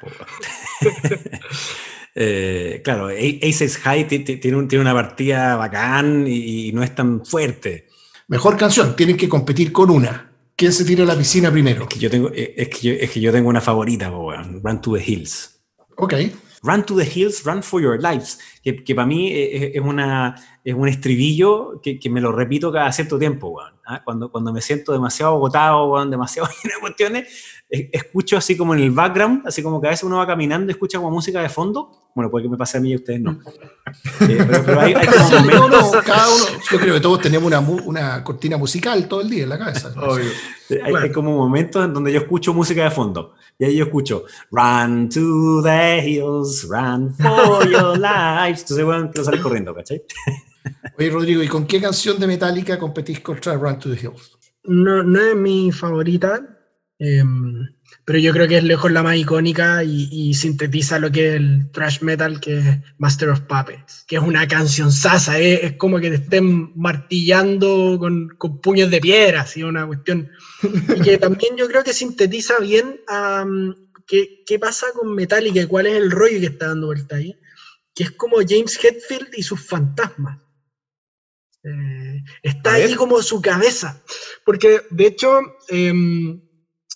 Eh, 2.20 2.80
claro, 2.82 3.08
Aces 3.08 3.78
High 3.78 4.08
ti- 4.08 4.18
ti- 4.20 4.38
tiene, 4.38 4.56
un- 4.56 4.66
tiene 4.66 4.82
una 4.82 4.92
partida 4.92 5.54
bacán 5.54 6.26
y, 6.26 6.68
y 6.68 6.72
no 6.72 6.82
es 6.82 6.92
tan 6.92 7.24
fuerte. 7.24 7.86
Mejor 8.26 8.56
canción, 8.56 8.96
tienen 8.96 9.16
que 9.16 9.28
competir 9.28 9.70
con 9.72 9.88
una. 9.88 10.32
¿Quién 10.56 10.72
se 10.72 10.84
tira 10.84 11.04
a 11.04 11.06
la 11.06 11.16
piscina 11.16 11.52
primero? 11.52 11.82
Es 11.82 11.88
que 11.88 11.98
yo 12.00 12.10
tengo, 12.10 12.30
eh, 12.34 12.54
es 12.56 12.68
que 12.68 12.78
yo, 12.88 12.92
es 12.94 13.10
que 13.10 13.20
yo 13.20 13.30
tengo 13.30 13.48
una 13.48 13.60
favorita, 13.60 14.10
Run 14.10 14.80
to 14.80 14.94
the 14.94 15.04
Hills. 15.12 15.60
Ok. 15.96 16.14
Run 16.60 16.84
to 16.84 16.96
the 16.96 17.04
Hills, 17.08 17.44
Run 17.44 17.62
for 17.62 17.80
Your 17.80 18.02
Lives, 18.02 18.40
que, 18.64 18.82
que 18.82 18.92
para 18.96 19.06
mí 19.06 19.30
es, 19.32 19.76
es 19.76 19.80
una, 19.80 20.34
es 20.64 20.74
un 20.74 20.88
estribillo 20.88 21.80
que, 21.80 22.00
que 22.00 22.10
me 22.10 22.20
lo 22.20 22.32
repito 22.32 22.72
cada 22.72 22.90
cierto 22.90 23.16
tiempo, 23.16 23.50
weón. 23.50 23.74
¿ah? 23.86 24.02
Cuando, 24.04 24.28
cuando 24.32 24.52
me 24.52 24.60
siento 24.60 24.92
demasiado 24.92 25.36
agotado, 25.36 25.86
weón, 25.92 26.10
demasiado 26.10 26.48
de 26.64 26.70
cuestiones, 26.80 27.28
eh, 27.28 27.57
escucho 27.70 28.36
así 28.36 28.56
como 28.56 28.74
en 28.74 28.80
el 28.80 28.90
background, 28.90 29.46
así 29.46 29.62
como 29.62 29.80
que 29.80 29.88
a 29.88 29.90
veces 29.90 30.04
uno 30.04 30.16
va 30.16 30.26
caminando 30.26 30.70
y 30.70 30.72
escucha 30.72 30.98
como 30.98 31.10
música 31.10 31.42
de 31.42 31.48
fondo. 31.48 32.10
Bueno, 32.14 32.30
puede 32.30 32.44
que 32.44 32.48
me 32.48 32.56
pase 32.56 32.78
a 32.78 32.80
mí 32.80 32.90
y 32.90 32.94
a 32.94 32.96
ustedes 32.96 33.20
no. 33.20 33.32
Eh, 33.32 34.44
pero, 34.48 34.64
pero 34.64 34.80
hay, 34.80 34.94
hay 34.94 35.06
como 35.06 35.30
momentos, 35.30 35.94
no, 35.94 36.02
cada 36.02 36.28
uno, 36.28 36.44
yo 36.70 36.78
creo 36.78 36.94
que 36.94 37.00
todos 37.00 37.20
tenemos 37.20 37.46
una, 37.46 37.60
una 37.60 38.24
cortina 38.24 38.56
musical 38.56 39.06
todo 39.06 39.20
el 39.20 39.30
día 39.30 39.42
en 39.44 39.48
la 39.50 39.58
cabeza. 39.58 39.92
hay, 40.82 40.94
hay 40.94 41.12
como 41.12 41.36
momentos 41.36 41.84
en 41.84 41.92
donde 41.92 42.12
yo 42.12 42.20
escucho 42.20 42.54
música 42.54 42.84
de 42.84 42.90
fondo. 42.90 43.34
Y 43.58 43.64
ahí 43.64 43.76
yo 43.76 43.84
escucho 43.84 44.24
Run 44.50 45.08
to 45.08 45.62
the 45.62 46.00
hills, 46.04 46.66
run 46.68 47.12
for 47.14 47.68
your 47.68 47.98
lives. 47.98 48.62
Entonces, 48.62 48.84
bueno, 48.84 49.10
quiero 49.10 49.24
salir 49.24 49.42
corriendo, 49.42 49.74
¿cachai? 49.74 50.02
Oye, 50.98 51.10
Rodrigo, 51.10 51.42
¿y 51.42 51.48
con 51.48 51.66
qué 51.66 51.80
canción 51.80 52.18
de 52.18 52.26
Metallica 52.26 52.78
competís 52.78 53.20
contra 53.20 53.54
Run 53.54 53.78
to 53.78 53.90
the 53.90 54.00
Hills? 54.00 54.38
No, 54.64 55.02
no 55.02 55.20
es 55.20 55.36
mi 55.36 55.72
favorita, 55.72 56.57
em, 56.98 57.68
pero 58.04 58.18
yo 58.18 58.32
creo 58.32 58.48
que 58.48 58.58
es 58.58 58.64
lejos 58.64 58.90
la 58.90 59.02
más 59.02 59.16
icónica 59.16 59.84
y, 59.84 60.08
y 60.10 60.34
sintetiza 60.34 60.98
lo 60.98 61.10
que 61.10 61.28
es 61.28 61.34
el 61.34 61.70
thrash 61.72 62.00
metal, 62.02 62.40
que 62.40 62.58
es 62.58 62.64
Master 62.98 63.30
of 63.30 63.40
Puppets, 63.42 64.04
que 64.06 64.16
es 64.16 64.22
una 64.22 64.48
canción 64.48 64.90
sasa, 64.90 65.38
es, 65.38 65.62
es 65.62 65.72
como 65.74 65.98
que 66.00 66.10
te 66.10 66.16
estén 66.16 66.72
martillando 66.74 67.96
con, 67.98 68.28
con 68.38 68.60
puños 68.60 68.90
de 68.90 69.00
piedra, 69.00 69.42
así 69.42 69.62
una 69.62 69.86
cuestión. 69.86 70.30
Y 70.96 71.00
que 71.02 71.18
también 71.18 71.56
yo 71.56 71.68
creo 71.68 71.84
que 71.84 71.92
sintetiza 71.92 72.58
bien 72.60 73.00
am, 73.08 73.74
qué, 74.06 74.42
qué 74.46 74.58
pasa 74.58 74.86
con 74.94 75.14
Metallica 75.14 75.60
y 75.60 75.66
cuál 75.66 75.86
es 75.86 75.96
el 75.96 76.10
rollo 76.10 76.40
que 76.40 76.46
está 76.46 76.68
dando 76.68 76.86
vuelta 76.86 77.16
ahí, 77.16 77.38
que 77.94 78.04
es 78.04 78.10
como 78.12 78.36
James 78.38 78.82
Hetfield 78.82 79.28
y 79.36 79.42
sus 79.42 79.60
fantasmas. 79.60 80.38
Eh, 81.62 82.22
está 82.42 82.74
ahí 82.74 82.94
como 82.94 83.20
su 83.22 83.42
cabeza. 83.42 84.02
Porque, 84.44 84.82
de 84.90 85.06
hecho, 85.06 85.40
em, 85.68 86.40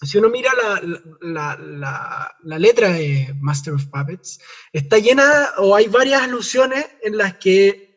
si 0.06 0.18
uno 0.18 0.28
mira 0.28 0.50
la, 0.60 0.80
la- 1.20 2.34
la- 2.42 2.58
letra 2.58 2.92
de 2.92 3.34
Master 3.40 3.74
of 3.74 3.86
Puppets, 3.86 4.40
está 4.72 4.98
llena, 4.98 5.50
o 5.58 5.74
hay 5.76 5.86
varias 5.88 6.22
alusiones 6.22 6.84
en 7.02 7.16
las 7.16 7.34
que 7.34 7.90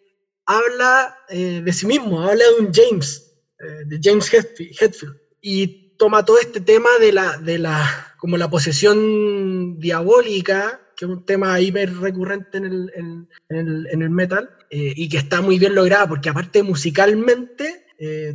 habla 0.46 1.18
eh, 1.30 1.62
de 1.64 1.74
sí 1.74 1.86
mismo, 1.86 2.22
habla 2.22 2.44
de 2.58 2.66
un 2.66 2.72
James, 2.74 3.36
eh, 3.60 3.86
de 3.88 4.00
James 4.02 4.32
Hetfield, 4.34 5.16
y 5.42 5.96
toma 5.98 6.24
todo 6.26 6.40
este 6.40 6.62
tema 6.62 6.90
de 7.00 7.12
la, 7.12 7.38
de 7.38 7.58
la, 7.58 8.14
como 8.18 8.38
la 8.38 8.50
posesión 8.50 9.80
diabólica, 9.80 10.82
que 10.96 11.06
es 11.06 11.12
un 11.12 11.26
tema 11.26 11.60
hiper 11.60 11.94
recurrente 11.98 12.58
en 12.58 12.66
el, 12.66 12.92
en- 12.96 13.30
el- 13.50 13.88
en 13.92 14.02
el 14.02 14.10
metal, 14.10 14.50
eh, 14.70 14.94
y 14.96 15.10
que 15.10 15.18
está 15.18 15.42
muy 15.42 15.58
bien 15.60 15.74
lograda, 15.76 16.08
porque 16.08 16.30
aparte 16.30 16.64
musicalmente, 16.64 17.86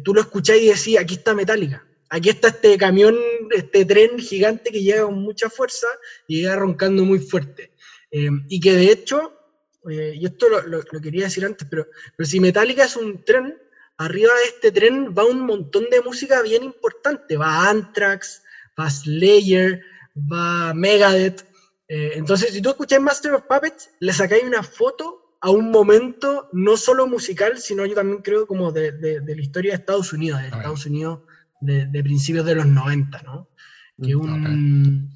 tú 0.04 0.14
lo 0.14 0.22
escuchás 0.22 0.56
y 0.56 0.68
decís, 0.68 0.98
aquí 0.98 1.14
está 1.14 1.34
Metallica. 1.34 1.86
Aquí 2.10 2.28
está 2.28 2.48
este 2.48 2.76
camión, 2.76 3.16
este 3.50 3.84
tren 3.84 4.18
gigante 4.18 4.70
que 4.70 4.82
llega 4.82 5.04
con 5.04 5.20
mucha 5.22 5.48
fuerza 5.48 5.86
y 6.26 6.40
llega 6.42 6.56
roncando 6.56 7.04
muy 7.04 7.20
fuerte. 7.20 7.72
Eh, 8.10 8.28
y 8.48 8.60
que 8.60 8.74
de 8.74 8.90
hecho, 8.90 9.32
eh, 9.88 10.14
y 10.16 10.26
esto 10.26 10.48
lo, 10.48 10.62
lo- 10.66 10.82
lo 10.90 11.00
quería 11.00 11.24
decir 11.24 11.44
antes, 11.44 11.66
pero, 11.70 11.86
pero 12.16 12.26
si 12.28 12.40
Metallica 12.40 12.84
es 12.84 12.96
un 12.96 13.24
tren, 13.24 13.56
arriba 13.96 14.32
de 14.34 14.44
este 14.46 14.72
tren 14.72 15.14
va 15.16 15.24
un 15.24 15.40
montón 15.40 15.86
de 15.90 16.00
música 16.00 16.42
bien 16.42 16.64
importante. 16.64 17.36
Va 17.36 17.68
Anthrax, 17.70 18.42
va 18.78 18.90
Slayer, 18.90 19.80
va 20.16 20.74
Megadeth. 20.74 21.44
Eh, 21.86 22.12
entonces, 22.16 22.52
si 22.52 22.60
tú 22.60 22.70
escuchas 22.70 23.00
Master 23.00 23.34
of 23.34 23.42
Puppets, 23.48 23.90
le 24.00 24.12
sacáis 24.12 24.42
una 24.44 24.62
foto 24.64 25.36
a 25.40 25.50
un 25.50 25.70
momento 25.70 26.48
no 26.52 26.76
solo 26.76 27.06
musical, 27.06 27.58
sino 27.58 27.86
yo 27.86 27.94
también 27.94 28.20
creo 28.20 28.46
como 28.46 28.72
de, 28.72 28.92
de- 28.92 29.20
de 29.20 29.36
la 29.36 29.40
historia 29.42 29.72
de 29.72 29.78
Estados 29.78 30.12
Unidos, 30.12 30.40
de. 30.40 30.48
Estados 30.48 30.84
Unidos 30.86 31.20
de, 31.60 31.86
de 31.86 32.02
principios 32.02 32.44
de 32.46 32.54
los 32.54 32.66
90, 32.66 33.22
¿no? 33.22 33.48
Que 34.02 34.14
un... 34.16 35.10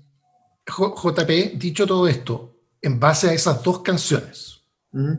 J- 0.67 0.95
JP, 0.95 1.59
dicho 1.59 1.87
todo 1.87 2.07
esto, 2.09 2.57
en 2.83 2.99
base 3.01 3.31
a 3.31 3.33
esas 3.33 3.63
dos 3.63 3.81
canciones, 3.83 4.63
Ujú. 4.93 5.19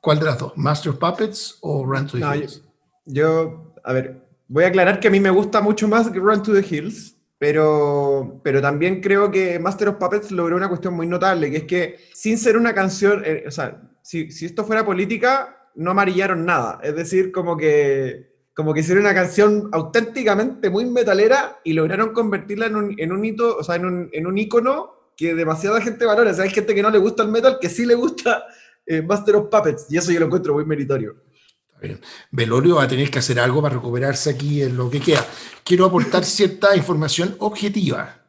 ¿cuál 0.00 0.18
de 0.18 0.24
las 0.26 0.38
dos? 0.38 0.52
¿Master 0.56 0.92
of 0.92 0.98
Puppets 0.98 1.58
o 1.62 1.84
Run 1.84 2.06
to 2.06 2.12
the 2.18 2.20
No, 2.20 2.34
Hills? 2.34 2.62
Yo, 3.06 3.74
a 3.84 3.92
ver, 3.92 4.26
voy 4.48 4.64
a 4.64 4.68
aclarar 4.68 5.00
que 5.00 5.08
a 5.08 5.10
mí 5.10 5.20
me 5.20 5.30
gusta 5.30 5.60
mucho 5.60 5.86
más 5.88 6.14
Run 6.14 6.42
to 6.42 6.52
the 6.52 6.64
Hills, 6.68 7.16
pero, 7.38 8.40
pero 8.42 8.60
también 8.62 9.00
creo 9.02 9.30
que 9.30 9.58
Master 9.58 9.88
of 9.88 9.96
Puppets 9.96 10.30
logró 10.30 10.56
una 10.56 10.68
cuestión 10.68 10.94
muy 10.94 11.06
notable, 11.06 11.50
que 11.50 11.56
es 11.58 11.64
que 11.64 11.98
sin 12.14 12.38
ser 12.38 12.56
una 12.56 12.74
canción, 12.74 13.22
eh, 13.24 13.44
o 13.46 13.50
sea, 13.50 13.82
si, 14.02 14.30
si 14.30 14.46
esto 14.46 14.64
fuera 14.64 14.84
política, 14.84 15.68
no 15.74 15.90
amarillaron 15.90 16.46
nada. 16.46 16.80
Es 16.82 16.96
decir, 16.96 17.32
como 17.32 17.56
que, 17.56 18.35
como 18.56 18.72
que 18.72 18.80
hicieron 18.80 19.04
una 19.04 19.12
canción 19.12 19.68
auténticamente 19.70 20.70
muy 20.70 20.86
metalera 20.86 21.60
y 21.62 21.74
lograron 21.74 22.14
convertirla 22.14 22.66
en 22.66 22.76
un, 22.76 22.94
en 22.96 23.12
un 23.12 23.22
hito, 23.22 23.58
o 23.58 23.62
sea, 23.62 23.74
en 23.74 23.84
un, 23.84 24.08
en 24.10 24.26
un 24.26 24.38
ícono 24.38 25.12
que 25.14 25.34
demasiada 25.34 25.78
gente 25.82 26.06
valora. 26.06 26.30
O 26.30 26.34
sea, 26.34 26.44
hay 26.44 26.50
gente 26.50 26.74
que 26.74 26.82
no 26.82 26.88
le 26.88 26.96
gusta 26.96 27.22
el 27.22 27.28
metal, 27.28 27.58
que 27.60 27.68
sí 27.68 27.84
le 27.84 27.94
gusta 27.94 28.44
eh, 28.86 29.02
Master 29.02 29.36
of 29.36 29.48
Puppets, 29.50 29.86
y 29.90 29.98
eso 29.98 30.10
yo 30.10 30.20
lo 30.20 30.26
encuentro 30.26 30.54
muy 30.54 30.64
meritorio. 30.64 31.16
Velorio 32.30 32.76
va 32.76 32.84
a 32.84 32.88
tener 32.88 33.10
que 33.10 33.18
hacer 33.18 33.38
algo 33.38 33.60
para 33.60 33.74
recuperarse 33.74 34.30
aquí 34.30 34.62
en 34.62 34.74
lo 34.74 34.88
que 34.88 35.00
queda. 35.00 35.26
Quiero 35.62 35.84
aportar 35.84 36.24
cierta 36.24 36.74
información 36.74 37.36
objetiva. 37.40 38.22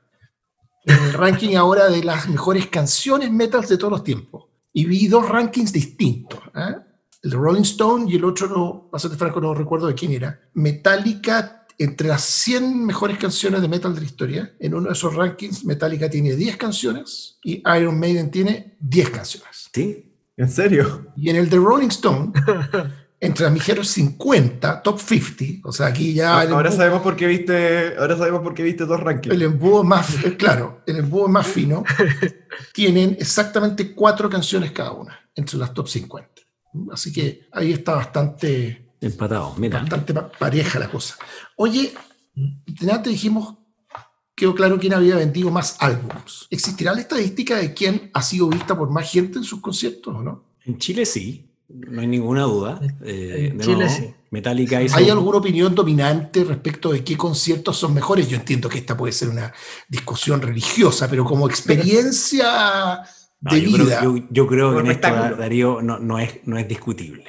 En 0.83 1.01
el 1.05 1.13
ranking 1.13 1.55
ahora 1.55 1.89
de 1.89 2.03
las 2.03 2.27
mejores 2.27 2.67
canciones 2.67 3.31
metal 3.31 3.65
de 3.65 3.77
todos 3.77 3.91
los 3.91 4.03
tiempos. 4.03 4.47
Y 4.73 4.83
vi 4.83 5.07
dos 5.07 5.27
rankings 5.27 5.71
distintos. 5.71 6.41
¿eh? 6.53 6.75
El 7.27 7.31
de 7.31 7.37
Rolling 7.39 7.63
Stone 7.63 8.09
y 8.09 8.15
el 8.15 8.23
otro, 8.23 8.47
no, 8.47 8.87
bastante 8.89 9.17
franco, 9.17 9.41
no 9.41 9.53
recuerdo 9.53 9.87
de 9.87 9.95
quién 9.95 10.13
era. 10.13 10.39
Metallica, 10.53 11.67
entre 11.77 12.07
las 12.07 12.21
100 12.23 12.85
mejores 12.85 13.17
canciones 13.17 13.61
de 13.61 13.67
metal 13.67 13.93
de 13.93 13.99
la 13.99 14.05
historia, 14.05 14.55
en 14.57 14.73
uno 14.73 14.87
de 14.87 14.93
esos 14.93 15.13
rankings, 15.13 15.65
Metallica 15.65 16.09
tiene 16.09 16.37
10 16.37 16.55
canciones 16.55 17.37
y 17.43 17.61
Iron 17.77 17.99
Maiden 17.99 18.31
tiene 18.31 18.77
10 18.79 19.09
canciones. 19.09 19.69
¿Sí? 19.73 20.09
¿En 20.37 20.49
serio? 20.49 21.07
Y 21.17 21.29
en 21.29 21.35
el 21.35 21.49
de 21.49 21.57
Rolling 21.57 21.89
Stone 21.89 22.31
entre 23.19 23.43
las 23.43 23.51
mejores 23.51 23.89
50, 23.89 24.81
top 24.81 24.97
50, 24.97 25.67
o 25.67 25.73
sea, 25.73 25.87
aquí 25.87 26.13
ya... 26.13 26.39
ahora 26.43 26.71
sabemos 26.71 27.01
por 27.01 27.17
qué 27.17 27.27
viste, 27.27 27.97
ahora 27.97 28.15
sabemos 28.15 28.39
por 28.41 28.53
qué 28.53 28.63
viste 28.63 28.85
dos 28.85 29.01
rankings. 29.01 29.35
El 29.35 29.41
embudo 29.41 29.83
más, 29.83 30.23
eh, 30.23 30.37
claro, 30.37 30.81
el 30.87 30.95
embudo 30.95 31.27
más 31.27 31.45
fino, 31.45 31.83
tienen 32.73 33.17
exactamente 33.19 33.93
cuatro 33.93 34.29
canciones 34.29 34.71
cada 34.71 34.93
una, 34.93 35.19
entre 35.35 35.57
las 35.57 35.73
top 35.73 35.89
50. 35.89 36.36
Así 36.91 37.11
que 37.11 37.47
ahí 37.51 37.71
está 37.73 37.95
bastante... 37.95 38.91
Empatado, 38.99 39.55
mira. 39.57 39.79
Bastante 39.79 40.13
pareja 40.13 40.79
la 40.79 40.89
cosa. 40.89 41.15
Oye, 41.55 41.93
antes 42.91 43.11
dijimos, 43.11 43.55
quedó 44.35 44.55
claro 44.55 44.79
quién 44.79 44.93
había 44.93 45.15
vendido 45.15 45.51
más 45.51 45.77
álbumes. 45.79 46.47
¿Existirá 46.49 46.93
la 46.93 47.01
estadística 47.01 47.57
de 47.57 47.73
quién 47.73 48.09
ha 48.13 48.21
sido 48.21 48.49
vista 48.49 48.77
por 48.77 48.89
más 48.89 49.11
gente 49.11 49.37
en 49.37 49.43
sus 49.43 49.61
conciertos 49.61 50.15
o 50.15 50.21
no? 50.21 50.43
En 50.65 50.77
Chile 50.77 51.05
sí, 51.05 51.49
no 51.69 52.01
hay 52.01 52.07
ninguna 52.07 52.43
duda. 52.43 52.79
Eh, 53.03 53.55
Chile 53.59 53.89
sí. 53.89 54.13
Metallica 54.29 54.77
¿Hay 54.77 55.09
alguna 55.09 55.37
opinión 55.37 55.73
dominante 55.73 56.43
respecto 56.43 56.91
de 56.91 57.03
qué 57.03 57.15
conciertos 57.15 57.77
son 57.77 57.93
mejores? 57.93 58.27
Yo 58.27 58.35
entiendo 58.35 58.67
que 58.67 58.79
esta 58.79 58.95
puede 58.97 59.13
ser 59.13 59.29
una 59.29 59.53
discusión 59.87 60.41
religiosa, 60.41 61.09
pero 61.09 61.23
como 61.23 61.47
experiencia 61.47 63.01
de 63.39 63.59
vida. 63.59 64.01
yo, 64.29 64.47
creo 64.47 64.73
que 64.73 64.79
en 64.79 64.87
esto, 64.87 65.07
Darío, 65.35 65.81
no, 65.81 65.99
no, 65.99 66.19
es, 66.19 66.39
no 66.45 66.57
es 66.57 66.67
discutible. 66.67 67.25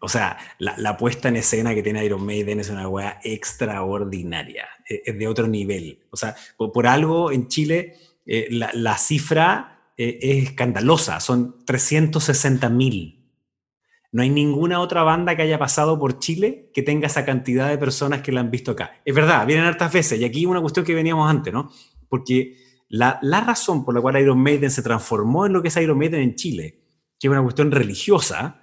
O 0.00 0.08
sea, 0.08 0.38
la, 0.58 0.96
puesta 0.96 1.28
en 1.28 1.36
escena 1.36 1.74
que 1.74 1.82
tiene 1.82 2.04
Iron 2.04 2.24
Maiden 2.24 2.60
es 2.60 2.70
una 2.70 2.88
weá 2.88 3.18
extraordinaria, 3.24 4.68
e, 4.88 5.02
es, 5.04 5.18
de 5.18 5.26
otro 5.26 5.48
nivel. 5.48 6.06
O 6.10 6.16
sea, 6.16 6.36
por, 6.56 6.86
algo 6.86 7.32
en 7.32 7.48
Chile 7.48 7.96
eh, 8.24 8.48
la, 8.50 8.96
cifra 8.96 9.92
eh, 9.96 10.18
es 10.22 10.44
escandalosa, 10.44 11.18
son 11.18 11.64
360 11.64 12.68
mil 12.68 13.18
no 14.10 14.22
hay 14.22 14.30
ninguna 14.30 14.80
otra 14.80 15.02
banda 15.02 15.36
que 15.36 15.42
haya 15.42 15.58
pasado 15.58 15.98
por 15.98 16.18
Chile 16.18 16.70
que 16.72 16.82
tenga 16.82 17.06
esa 17.06 17.24
cantidad 17.24 17.68
de 17.68 17.76
personas 17.76 18.22
que 18.22 18.32
la 18.32 18.40
han 18.40 18.50
visto 18.50 18.70
acá. 18.70 18.92
Es 19.04 19.14
verdad, 19.14 19.46
vienen 19.46 19.66
hartas 19.66 19.92
veces, 19.92 20.18
y 20.18 20.24
aquí 20.24 20.46
una 20.46 20.60
cuestión 20.60 20.86
que 20.86 20.94
veníamos 20.94 21.30
antes, 21.30 21.52
¿no? 21.52 21.70
Porque 22.08 22.56
la, 22.88 23.20
razón 23.22 23.84
por 23.84 23.94
la 23.94 24.00
cual 24.00 24.20
Iron 24.20 24.38
Maiden 24.38 24.70
se 24.70 24.82
transformó 24.82 25.46
en 25.46 25.52
lo 25.52 25.62
que 25.62 25.68
es 25.68 25.76
Iron 25.76 25.98
Maiden 25.98 26.20
en 26.20 26.34
Chile, 26.34 26.80
que 27.18 27.26
es 27.26 27.30
una 27.30 27.42
cuestión 27.42 27.70
religiosa, 27.70 28.62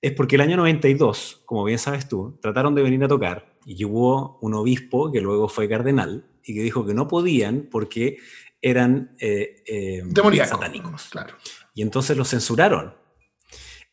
es 0.00 0.12
porque 0.12 0.36
el 0.36 0.42
año 0.42 0.56
92, 0.56 1.42
como 1.46 1.64
bien 1.64 1.78
sabes 1.78 2.08
tú, 2.08 2.38
trataron 2.42 2.74
de 2.74 2.82
venir 2.82 3.02
a 3.04 3.08
tocar 3.08 3.56
y 3.64 3.84
hubo 3.84 4.38
un 4.40 4.54
obispo 4.54 5.12
que 5.12 5.20
luego 5.20 5.48
fue 5.48 5.68
cardenal 5.68 6.26
y 6.44 6.54
que 6.54 6.62
dijo 6.62 6.84
que 6.84 6.94
no 6.94 7.06
podían 7.06 7.68
porque 7.70 8.18
eran 8.60 9.14
eh, 9.20 9.62
eh, 9.66 10.04
satánicos. 10.46 11.08
Claro. 11.10 11.34
Y 11.74 11.82
entonces 11.82 12.16
los 12.16 12.28
censuraron 12.28 12.94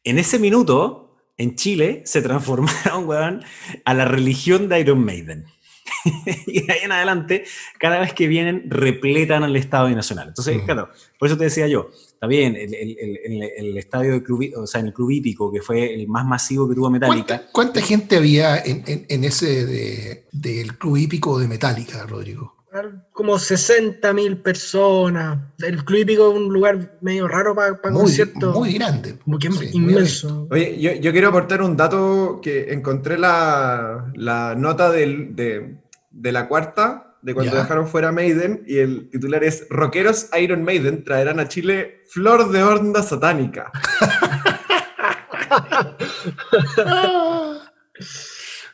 en 0.04 0.18
ese 0.18 0.40
minuto, 0.40 1.18
en 1.38 1.56
Chile, 1.56 2.02
se 2.06 2.22
transformaron, 2.24 3.44
a 3.86 3.94
la 3.94 4.06
religión 4.06 4.70
de 4.70 4.80
Iron 4.80 5.04
Maiden. 5.04 5.46
y 6.48 6.62
de 6.62 6.74
ahí 6.74 6.80
en 6.84 6.92
adelante, 6.92 7.44
cada 7.78 8.00
vez 8.00 8.14
que 8.14 8.28
vienen, 8.28 8.64
repletan 8.70 9.44
al 9.44 9.56
Estadio 9.56 9.96
Nacional. 9.96 10.30
Entonces, 10.30 10.62
claro, 10.64 10.90
por 11.18 11.28
eso 11.28 11.38
te 11.38 11.46
decía 11.46 11.68
yo, 11.68 11.90
está 11.92 12.28
bien, 12.28 12.56
el, 12.56 13.78
estadio 13.78 14.12
de 14.12 14.24
club, 14.24 14.52
o 14.58 14.68
sea, 14.68 14.82
en 14.82 14.88
el 14.88 14.94
club 14.94 15.12
hípico, 15.12 15.52
que 15.52 15.62
fue 15.62 15.94
el 15.94 16.08
más 16.08 16.26
masivo 16.26 16.68
que 16.68 16.76
tuvo 16.76 16.90
Metallica. 16.90 17.44
¿Cuánta, 17.52 17.82
gente 17.82 18.18
había 18.18 18.58
en, 18.58 19.24
ese 19.24 20.26
del 20.32 20.78
club 20.78 20.98
hípico 20.98 21.40
de 21.40 21.48
Metallica, 21.48 22.06
Rodrigo? 22.06 22.59
Como 23.12 23.40
60 23.40 24.14
mil 24.14 24.38
personas. 24.38 25.40
El 25.60 25.84
Club 25.84 26.00
Hípico 26.00 26.30
es 26.30 26.38
un 26.38 26.54
lugar 26.54 26.98
medio 27.02 27.28
raro 27.28 27.56
para 27.56 27.78
conciertos. 27.78 28.56
Muy 28.56 28.74
grande. 28.74 29.18
Como 29.20 29.40
que 29.40 29.50
inmenso. 29.74 30.48
Oye, 30.52 31.00
yo, 31.02 31.12
quiero 31.12 31.30
aportar 31.30 31.62
un 31.62 31.76
dato 31.76 32.40
que 32.42 32.72
encontré 32.74 33.18
la, 33.18 34.12
la 34.16 34.56
nota 34.56 34.92
de, 34.92 35.78
la 36.12 36.48
cuarta, 36.48 37.16
de 37.22 37.34
cuando 37.34 37.56
dejaron 37.56 37.88
fuera 37.88 38.12
Maiden, 38.12 38.64
y 38.68 38.78
el 38.78 39.10
titular 39.10 39.44
es 39.44 39.68
Rockeros 39.70 40.30
Iron 40.40 40.64
Maiden 40.64 41.04
traerán 41.04 41.40
a 41.40 41.48
Chile 41.48 42.02
flor 42.10 42.52
de 42.52 42.64
onda 42.64 43.04
satánica. 43.04 43.72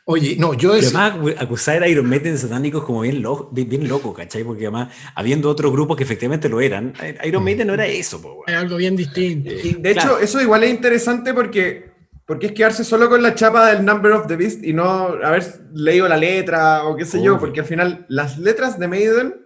Oye, 0.08 0.36
no, 0.38 0.53
yo 0.53 0.76
es... 0.76 0.93
Además, 0.95 1.36
acusar 1.39 1.82
a 1.82 1.88
Iron 1.88 2.08
Maiden 2.08 2.34
de 2.34 2.38
satánicos 2.38 2.84
como 2.84 3.01
bien, 3.01 3.24
loco, 3.24 3.49
bien, 3.51 3.88
loco, 3.88 4.14
¿cachai? 4.14 4.43
Porque 4.43 4.66
además, 4.66 4.93
habiendo 5.16 5.49
otros 5.49 5.72
grupos 5.72 5.97
que 5.97 6.03
efectivamente 6.03 6.47
lo 6.47 6.62
eran, 6.62 6.93
Iron 7.24 7.41
mm. 7.41 7.45
Maiden 7.45 7.68
no 7.68 7.74
era 7.74 7.88
eso, 7.88 8.22
po, 8.22 8.43
Es 8.45 8.56
algo 8.56 8.78
bien 8.78 8.95
distinto. 8.95 9.49
de 9.49 9.91
hecho, 9.91 10.20
eso 10.20 10.39
igual 10.39 10.64
es 10.64 10.70
interesante 10.70 11.34
porque, 11.34 11.91
porque 12.28 12.47
es 12.47 12.51
quedarse 12.51 12.84
solo 12.84 13.10
con 13.10 13.24
la 13.24 13.34
chapa 13.34 13.72
del 13.72 13.84
Number 13.84 14.12
of 14.12 14.28
the 14.28 14.36
Beast 14.36 14.64
y 14.64 14.74
no 14.74 14.86
haber 14.86 15.43
leído 15.74 16.08
la 16.08 16.18
letra 16.18 16.86
o 16.86 16.95
qué 16.95 17.06
sé 17.06 17.24
yo, 17.24 17.39
porque 17.39 17.62
al 17.62 17.66
final 17.66 18.06
las 18.08 18.38
letras 18.38 18.78
de 18.78 18.88
Maiden 18.88 19.41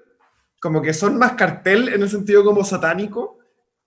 como 0.59 0.81
que 0.81 0.93
son 0.93 1.17
más 1.17 1.33
cartel 1.33 1.87
en 1.87 2.03
el 2.03 2.09
sentido 2.09 2.43
como 2.43 2.65
satánico 2.65 3.38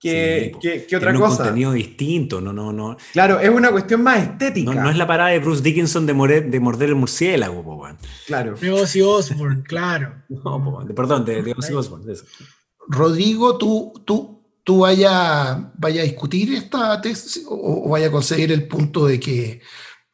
que, 0.03 0.85
otra 0.95 1.13
cosa. 1.13 1.31
un 1.31 1.37
contenido 1.37 1.71
distinto, 1.71 2.41
no, 2.41 2.51
no, 2.51 2.73
no. 2.73 2.97
Claro, 3.13 3.39
es 3.39 3.49
una 3.49 3.71
cuestión 3.71 4.03
más 4.03 4.21
estética. 4.21 4.73
No, 4.73 4.89
es 4.89 4.97
la 4.97 5.07
parada 5.07 5.29
de 5.29 5.39
Bruce 5.39 5.63
Dickinson 5.63 6.05
de, 6.05 6.13
morder 6.13 6.89
el 6.89 6.95
murciélago, 6.95 7.63
po, 7.63 7.87
Claro. 8.27 8.55
De 8.55 8.71
Ozzy 8.71 9.01
Osbourne, 9.01 9.63
claro. 9.67 10.13
No, 10.27 10.85
perdón, 10.93 11.23
de, 11.23 11.41
de 11.41 11.53
Ozzy 11.57 11.73
Osbourne. 11.73 12.13
Rodrigo, 12.89 13.57
tú, 13.57 13.93
tú, 14.05 14.43
tú 14.63 14.79
vaya, 14.79 15.71
vaya 15.77 16.01
a 16.01 16.05
discutir 16.05 16.53
esta 16.53 16.99
tesis 16.99 17.45
o, 17.47 17.85
o 17.85 17.89
vaya 17.89 18.07
a 18.07 18.11
conseguir 18.11 18.51
el 18.51 18.67
punto 18.67 19.05
de 19.07 19.19
que 19.19 19.61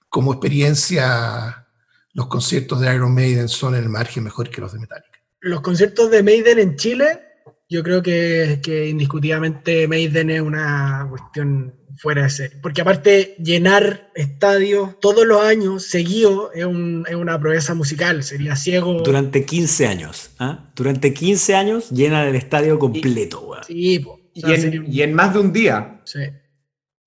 como 0.08 0.34
experiencia 0.34 1.68
los 2.14 2.28
conciertos 2.28 2.80
de 2.80 2.94
Iron 2.94 3.16
Maiden 3.16 3.48
son 3.48 3.74
en 3.74 3.84
el 3.84 3.90
margen 3.90 4.24
mejor 4.24 4.50
que 4.50 4.62
los 4.62 4.74
de 4.74 4.80
Metallica. 4.80 5.20
Los 5.42 5.62
conciertos 5.62 6.12
de 6.12 6.22
Maiden 6.22 6.60
en 6.60 6.76
Chile 6.76 7.29
yo 7.70 7.84
creo 7.84 8.02
que, 8.02 8.60
que, 8.64 8.90
indiscutiblemente 8.90 9.88
Maiden 9.88 10.32
es 10.32 10.42
una 10.42 11.06
cuestión 11.10 11.76
fuera 11.98 12.24
de 12.24 12.30
ser. 12.30 12.62
Porque 12.62 12.82
aparte, 12.82 13.36
llenar 13.38 14.10
estadios 14.16 15.00
todos 15.00 15.26
los 15.28 15.44
años 15.44 15.84
seguido 15.84 16.52
es, 16.54 16.66
una 16.66 17.40
proeza 17.40 17.76
musical, 17.76 18.24
sería 18.24 18.56
ciego. 18.56 19.02
Durante 19.04 19.46
15 19.46 19.88
años, 19.88 20.32
¿ah? 20.40 20.72
Durante 20.76 21.14
15 21.14 21.56
años 21.56 21.90
llena 21.92 22.28
el 22.28 22.36
estadio 22.36 22.80
completo, 22.80 23.52
Sí, 23.68 24.04
y, 24.34 25.02
en, 25.02 25.14
más 25.14 25.34
de 25.34 25.40
un 25.40 25.54
día. 25.54 26.02
Sí. 26.06 26.22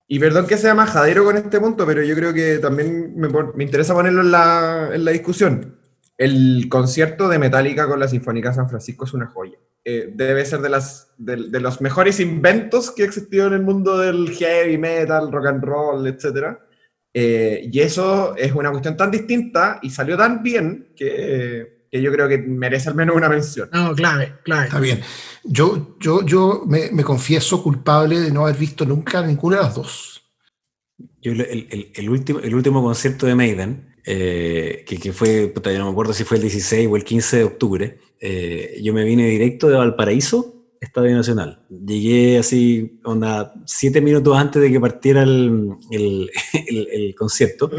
Y 0.07 0.19
perdón 0.19 0.45
que 0.47 0.57
sea 0.57 0.75
majadero 0.75 1.25
con 1.25 1.37
este 1.37 1.59
punto, 1.59 1.85
pero 1.85 2.03
yo 2.03 2.15
creo 2.15 2.33
que 2.33 2.59
también 2.59 3.15
me, 3.15 3.27
me 3.27 3.63
interesa 3.63 3.93
ponerlo 3.93 4.21
en 4.21 4.31
la, 4.31 4.91
en 4.93 5.03
la 5.03 5.11
discusión. 5.11 5.77
El 6.17 6.67
concierto 6.69 7.27
de 7.27 7.39
Metallica 7.39 7.87
con 7.87 7.99
la 7.99 8.07
Sinfónica 8.07 8.53
San 8.53 8.69
Francisco 8.69 9.05
es 9.05 9.13
una 9.13 9.27
joya. 9.27 9.57
Eh, 9.85 10.11
debe 10.13 10.45
ser 10.45 10.61
de, 10.61 10.69
las, 10.69 11.11
de, 11.17 11.59
los 11.59 11.81
mejores 11.81 12.21
inventos 12.21 12.89
que 12.89 13.03
ha 13.03 13.05
existido 13.05 13.47
en 13.47 13.53
el 13.53 13.63
mundo 13.63 13.97
del 13.97 14.29
heavy 14.31 14.77
metal, 14.77 15.29
rock 15.29 15.47
and 15.47 15.63
roll, 15.63 16.07
etc. 16.07 16.57
Eh, 17.13 17.69
y 17.69 17.79
eso 17.81 18.33
es 18.37 18.53
una 18.53 18.71
cuestión 18.71 18.95
tan 18.95 19.11
distinta 19.11 19.79
y 19.81 19.89
salió 19.89 20.15
tan 20.15 20.41
bien 20.41 20.93
que, 20.95 21.85
que, 21.91 22.01
yo 22.01 22.13
creo 22.13 22.29
que 22.29 22.37
merece 22.37 22.87
al 22.87 22.95
menos 22.95 23.15
una 23.15 23.27
mención. 23.27 23.69
No, 23.73 23.93
clave, 23.93 24.35
clave. 24.43 24.65
Está 24.67 24.79
bien. 24.79 25.01
Yo, 25.43 25.97
yo, 25.99 26.25
yo 26.25 26.63
me, 26.65 26.89
me 26.91 27.03
confieso 27.03 27.61
culpable 27.61 28.21
de 28.21 28.31
no 28.31 28.43
haber 28.43 28.55
visto 28.55 28.85
nunca 28.85 29.21
ninguna 29.21 29.57
de 29.57 29.63
las 29.63 29.75
dos. 29.75 30.23
Yo, 31.21 31.33
el, 31.33 31.91
el, 31.93 32.09
último, 32.09 32.39
el 32.39 32.55
último 32.55 32.81
concierto 32.81 33.25
de 33.25 33.35
Maiden, 33.35 33.92
eh, 34.05 34.83
que, 34.85 34.97
que, 34.97 35.13
fue, 35.13 35.47
puta, 35.47 35.71
no 35.77 35.85
me 35.85 35.91
acuerdo 35.91 36.13
si 36.13 36.23
fue 36.23 36.37
el 36.37 36.43
16 36.43 36.87
o 36.89 36.95
el 36.95 37.03
15 37.03 37.37
de 37.37 37.43
octubre, 37.43 37.99
eh, 38.19 38.79
yo 38.81 38.93
me 38.93 39.03
vine 39.03 39.27
directo 39.27 39.67
de 39.69 39.77
Valparaíso, 39.77 40.53
Estadio 40.79 41.15
Nacional. 41.15 41.65
Llegué 41.69 42.37
así, 42.37 42.99
onda, 43.03 43.53
siete 43.65 44.01
minutos 44.01 44.37
antes 44.37 44.61
de 44.61 44.71
que 44.71 44.79
partiera 44.79 45.23
el, 45.23 45.77
el, 45.91 47.15
concierto. 47.17 47.71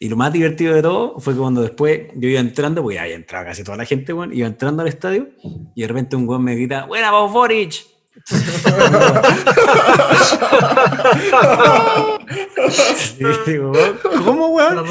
Y 0.00 0.08
lo 0.08 0.16
más 0.16 0.32
divertido 0.32 0.74
de 0.74 0.82
todo 0.82 1.20
fue 1.20 1.36
cuando 1.36 1.62
después 1.62 2.08
yo 2.16 2.28
iba 2.28 2.40
entrando, 2.40 2.82
porque 2.82 2.98
había 2.98 3.14
entrado 3.14 3.44
casi 3.44 3.62
toda 3.62 3.76
la 3.76 3.84
gente, 3.84 4.12
bueno, 4.12 4.32
iba 4.34 4.48
entrando 4.48 4.82
al 4.82 4.88
estadio 4.88 5.28
y 5.76 5.82
de 5.82 5.88
repente 5.88 6.16
un 6.16 6.26
güey 6.26 6.40
me 6.40 6.56
grita, 6.56 6.86
¡Buena, 6.86 7.12
Bob 7.12 7.32
Boric! 7.32 7.91
Y 13.18 13.50
digo, 13.50 13.72
¿Cómo, 14.24 14.48
weón? 14.48 14.84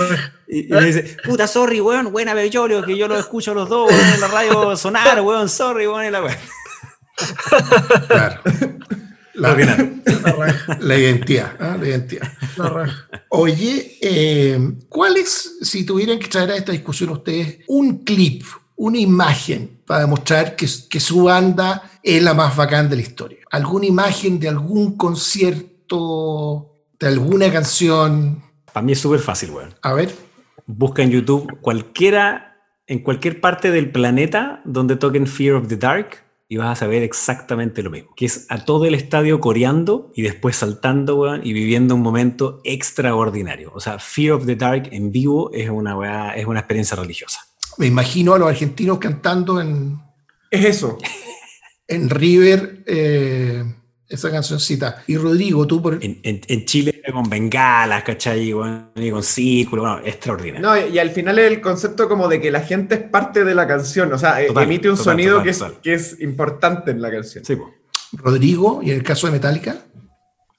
Y, 0.48 0.68
y 0.68 0.70
me 0.70 0.86
dice, 0.86 1.18
puta, 1.24 1.48
sorry, 1.48 1.82
weón, 1.82 2.12
buena 2.12 2.34
Bellolio, 2.34 2.84
que 2.84 2.98
yo 2.98 3.08
lo 3.08 3.18
escucho 3.18 3.52
a 3.52 3.56
los 3.56 3.70
dos, 3.70 3.90
weón, 3.90 4.14
en 4.14 4.22
la 4.22 4.28
radio 4.28 4.76
sonar, 4.76 5.22
weón, 5.22 5.50
sorry, 5.50 5.88
weón, 5.88 6.06
y 6.06 6.12
la 6.12 6.22
weón. 6.22 6.38
Claro. 8.08 8.42
La. 9.34 9.56
La 10.80 10.98
identidad, 10.98 11.56
¿ah? 11.60 11.78
la 11.80 11.88
identidad. 11.88 12.32
la 12.58 12.70
raja. 12.70 13.08
Oye, 13.30 13.98
eh, 14.02 14.60
¿cuál 14.90 15.18
es, 15.18 15.58
si 15.62 15.86
tuvieran 15.86 16.20
que 16.20 16.28
traer 16.28 16.52
a 16.52 16.58
esta 16.58 16.72
discusión 16.72 17.12
ustedes, 17.12 17.60
un 17.68 18.04
clip, 18.04 18.44
una 18.84 18.98
imagen 18.98 19.82
para 19.86 20.02
demostrar 20.02 20.56
que, 20.56 20.66
que 20.90 21.00
su 21.00 21.24
banda 21.26 21.84
es 22.02 22.22
la 22.24 22.34
más 22.34 22.56
bacán 22.56 22.90
de 22.90 22.96
la 22.96 23.02
historia? 23.04 23.40
¿Alguna 23.52 23.86
imagen 23.86 24.40
de 24.40 24.50
algún 24.50 24.98
concierto, 24.98 26.76
de 27.00 27.08
alguna 27.08 27.52
canción? 27.52 28.42
Para 28.74 28.86
mí 28.86 28.94
es 28.94 29.00
súper 29.00 29.20
fácil, 29.20 29.52
weón. 29.52 29.74
A 29.82 29.94
ver, 29.94 30.12
Busca 30.68 31.02
en 31.04 31.10
YouTube 31.12 31.60
cualquiera, 31.60 32.56
en 32.88 33.00
cualquier 33.00 33.42
parte 33.42 33.72
del 33.72 33.92
planeta 33.92 34.62
donde 34.64 34.96
toquen 34.96 35.28
Fear 35.28 35.56
of 35.56 35.68
the 35.68 35.76
Dark 35.76 36.20
y 36.48 36.58
vas 36.58 36.70
a 36.70 36.76
saber 36.86 37.04
exactamente 37.04 37.82
lo 37.84 37.90
mismo. 37.90 38.14
Que 38.16 38.26
es 38.26 38.46
a 38.50 38.64
todo 38.64 38.86
el 38.86 38.94
estadio 38.96 39.40
coreando 39.42 40.12
y 40.16 40.22
después 40.22 40.56
saltando, 40.56 41.18
weón, 41.18 41.42
y 41.44 41.52
viviendo 41.54 41.96
un 41.96 42.02
momento 42.02 42.62
extraordinario. 42.64 43.72
O 43.74 43.80
sea, 43.80 44.00
Fear 44.00 44.34
of 44.34 44.46
the 44.46 44.56
Dark 44.56 44.90
en 44.92 45.12
vivo 45.12 45.52
es 45.54 45.70
una, 45.70 45.96
weá- 45.98 46.34
es 46.36 46.46
una 46.46 46.60
experiencia 46.60 46.96
religiosa. 46.96 47.42
Me 47.82 47.88
imagino 47.88 48.34
a 48.36 48.40
los 48.40 48.48
argentinos 48.48 49.00
cantando 49.00 49.60
en, 49.60 50.00
Es 50.52 50.64
eso. 50.66 50.98
en 51.88 52.10
River 52.10 52.84
eh, 52.86 53.64
esa 54.08 54.30
cancioncita. 54.32 55.04
Y 55.08 55.18
Rodrigo, 55.18 55.66
tú 55.66 55.82
por... 55.82 55.96
En, 55.96 56.20
en- 56.24 56.42
en 56.48 56.66
Chile 56.66 57.02
con 57.12 57.30
bengalas, 57.30 58.04
¿cachai? 58.04 58.52
Y 58.52 59.10
con 59.12 59.24
círculo, 59.24 59.82
bueno, 59.82 60.00
extraordinario. 60.06 60.62
No, 60.66 60.88
y 60.88 61.00
al 61.00 61.10
final 61.10 61.40
es 61.40 61.52
el 61.52 61.60
concepto 61.60 62.08
como 62.08 62.28
de 62.30 62.40
que 62.40 62.52
la 62.52 62.62
gente 62.62 62.96
es 62.96 63.02
parte 63.02 63.44
de 63.44 63.56
la 63.56 63.68
canción, 63.68 64.14
o 64.14 64.18
sea, 64.18 64.42
eh, 64.42 64.48
Total, 64.48 64.64
emite 64.64 64.90
un 64.90 64.96
total, 64.96 65.14
sonido 65.14 65.40
total, 65.44 65.44
que, 65.44 65.50
es, 65.50 65.64
que 65.82 65.94
es 66.16 66.22
importante 66.22 66.92
en 66.92 67.02
la 67.02 67.12
canción. 67.12 67.44
Sí, 67.44 67.56
po. 67.56 67.74
Rodrigo, 68.14 68.82
y 68.84 68.92
en 68.92 68.98
el 68.98 69.04
caso 69.04 69.28
de 69.28 69.34
Metallica, 69.34 69.78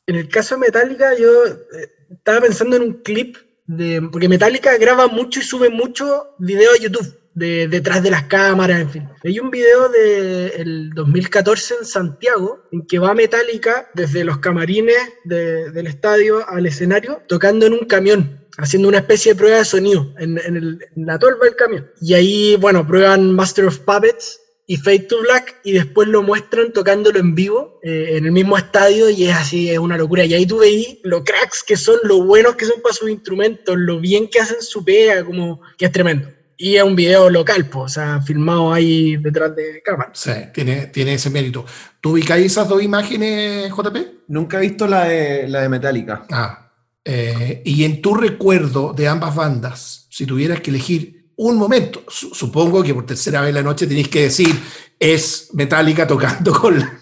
En 0.07 0.17
el 0.17 0.29
caso 0.29 0.57
de 0.57 0.61
Metallica, 0.63 1.11
yo 1.19 1.47
eh, 1.47 1.89
estaba 2.11 2.41
pensando 2.41 2.77
en 2.77 2.83
un 2.83 2.93
clip 3.03 3.37
de. 3.67 4.03
Porque 4.11 4.29
Metallica 4.29 4.77
graba 4.79 5.07
mucho 5.09 5.41
y 5.41 5.43
sube 5.43 5.71
mucho 5.71 6.35
video 6.39 6.71
a 6.73 6.79
YouTube, 6.83 7.19
de, 7.35 7.69
detrás 7.69 8.03
de 8.03 8.11
las 8.11 8.25
cámaras, 8.25 8.81
en 8.81 8.91
fin. 8.91 9.09
Hay 9.25 9.39
un 9.41 9.51
video 9.51 9.89
del 9.89 10.91
2014 10.95 11.75
en 11.81 11.85
Santiago, 11.87 12.65
en 12.73 12.87
que 12.87 12.99
va 12.99 13.15
Metallica 13.15 13.89
desde 13.95 14.25
los 14.25 14.39
camarines 14.39 14.99
de- 15.25 15.71
del 15.71 15.87
estadio 15.87 16.47
al 16.49 16.67
escenario, 16.67 17.23
tocando 17.29 17.67
en 17.67 17.73
un 17.75 17.87
camión. 17.87 18.39
Haciendo 18.59 18.89
una 18.89 18.99
especie 18.99 19.33
de 19.33 19.39
prueba 19.39 19.57
de 19.59 19.65
sonido 19.65 20.13
en, 20.19 20.37
en 20.39 20.57
el- 20.57 20.79
en 20.95 21.07
la 21.07 21.19
tolva 21.19 21.47
del 21.47 21.57
camión. 21.57 21.91
Y 22.03 22.13
ahí, 22.13 22.55
bueno, 22.57 22.87
prueban 22.87 23.35
Master 23.35 23.65
of 23.65 23.79
Puppets 23.79 24.42
y 24.67 24.77
Fade 24.77 25.01
to 25.01 25.21
Black 25.23 25.61
y 25.65 25.73
después 25.73 26.09
lo 26.09 26.23
muestran 26.23 26.73
tocándolo 26.73 27.19
en 27.19 27.35
vivo 27.35 27.81
eh, 27.83 28.17
en 28.17 28.27
el 28.27 28.33
mismo 28.33 28.57
estadio 28.57 29.11
y 29.11 29.27
es 29.27 29.35
así, 29.35 29.71
es 29.71 29.79
una 29.79 29.97
locura. 29.97 30.25
Y 30.25 30.35
ahí 30.35 30.47
tú 30.47 30.59
veis 30.59 30.99
lo 31.03 31.25
cracks 31.25 31.63
que 31.63 31.77
son, 31.77 31.99
lo 32.05 32.25
buenos 32.25 32.55
que 32.57 32.65
son 32.65 32.81
para 32.81 32.95
sus 32.95 33.11
instrumentos, 33.11 33.77
lo 33.77 33.99
bien 34.01 34.29
que 34.29 34.41
hacen 34.41 34.63
su 34.63 34.85
pega, 34.85 35.25
como 35.25 35.61
que 35.77 35.87
es 35.87 35.93
tremendo. 35.93 36.29
Y 36.57 36.77
es 36.77 36.83
un 36.85 36.95
video 36.95 37.29
local, 37.29 37.69
pues, 37.69 37.85
o 37.85 37.89
sea, 37.89 38.21
filmado 38.23 38.73
ahí 38.73 39.17
detrás 39.17 39.57
de 39.57 39.83
cámara. 39.83 40.13
sí, 40.15 40.31
tiene, 40.55 40.87
tiene 40.87 41.15
ese 41.15 41.29
mérito. 41.29 41.67
¿Tú 42.01 42.11
ubicáis 42.13 42.47
esas 42.47 42.69
dos 42.69 42.83
imágenes, 42.83 43.69
JP? 43.71 43.97
Nunca 44.29 44.59
he 44.59 44.61
visto 44.61 44.87
la 44.87 45.05
de, 45.05 45.49
la 45.49 45.63
de 45.63 45.69
Metallica. 45.69 46.25
Ah, 46.31 46.71
eh, 47.05 47.63
y 47.65 47.83
en 47.83 48.01
tu 48.01 48.15
recuerdo 48.15 48.93
de 48.93 49.09
ambas 49.09 49.35
bandas, 49.35 50.07
si 50.09 50.25
tuvieras 50.25 50.61
que 50.61 50.71
elegir 50.71 51.22
un 51.43 51.57
momento, 51.57 52.03
su- 52.09 52.35
supongo 52.35 52.83
que 52.83 52.95
por 52.95 53.07
tercera 53.07 53.41
vez 53.41 53.51
en 53.51 53.57
la 53.57 53.63
noche 53.63 53.87
tenéis 53.87 54.09
que 54.09 54.23
decir, 54.23 54.55
es 54.99 55.49
Metallica 55.53 56.07
tocando 56.07 56.53
con 56.53 56.79
la, 56.79 56.99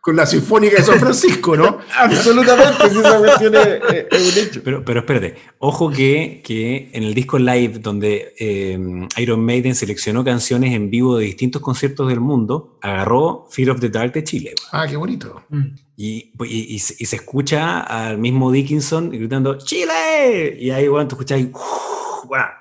con 0.00 0.16
la 0.16 0.26
Sinfónica 0.26 0.76
de 0.78 0.82
San 0.82 0.98
Francisco, 0.98 1.56
¿no? 1.56 1.78
Absolutamente, 1.96 2.90
si 2.90 2.98
esa 2.98 3.18
cuestión 3.18 3.54
es, 3.54 4.36
un 4.36 4.42
hecho. 4.44 4.60
Pero, 4.64 4.84
pero 4.84 5.00
espérate, 5.00 5.36
ojo 5.58 5.90
que, 5.90 6.40
que 6.44 6.90
en 6.92 7.02
el 7.04 7.14
disco 7.14 7.38
live 7.38 7.78
donde 7.78 8.34
eh, 8.38 8.78
Iron 9.18 9.44
Maiden 9.44 9.74
seleccionó 9.74 10.24
canciones 10.24 10.74
en 10.74 10.90
vivo 10.90 11.18
de 11.18 11.26
distintos 11.26 11.62
conciertos 11.62 12.08
del 12.08 12.18
mundo, 12.20 12.78
agarró 12.82 13.46
Fear 13.50 13.70
of 13.70 13.80
the 13.80 13.90
Dark 13.90 14.12
de 14.14 14.24
Chile. 14.24 14.54
Ah, 14.72 14.86
qué 14.88 14.96
bonito. 14.96 15.44
Mm. 15.50 15.66
Y, 15.96 16.32
y- 16.46 16.74
y 16.74 16.78
se 16.80 16.96
y 16.98 17.04
se 17.06 17.16
escucha 17.16 17.80
al 17.80 18.18
mismo 18.18 18.50
Dickinson 18.50 19.10
gritando 19.10 19.56
¡Chile! 19.58 20.56
Y 20.58 20.70
ahí, 20.70 20.88
bueno, 20.88 21.06
tú 21.06 21.14
escuchas 21.16 21.36
ahí, 21.38 21.50
¡uf! 21.52 22.01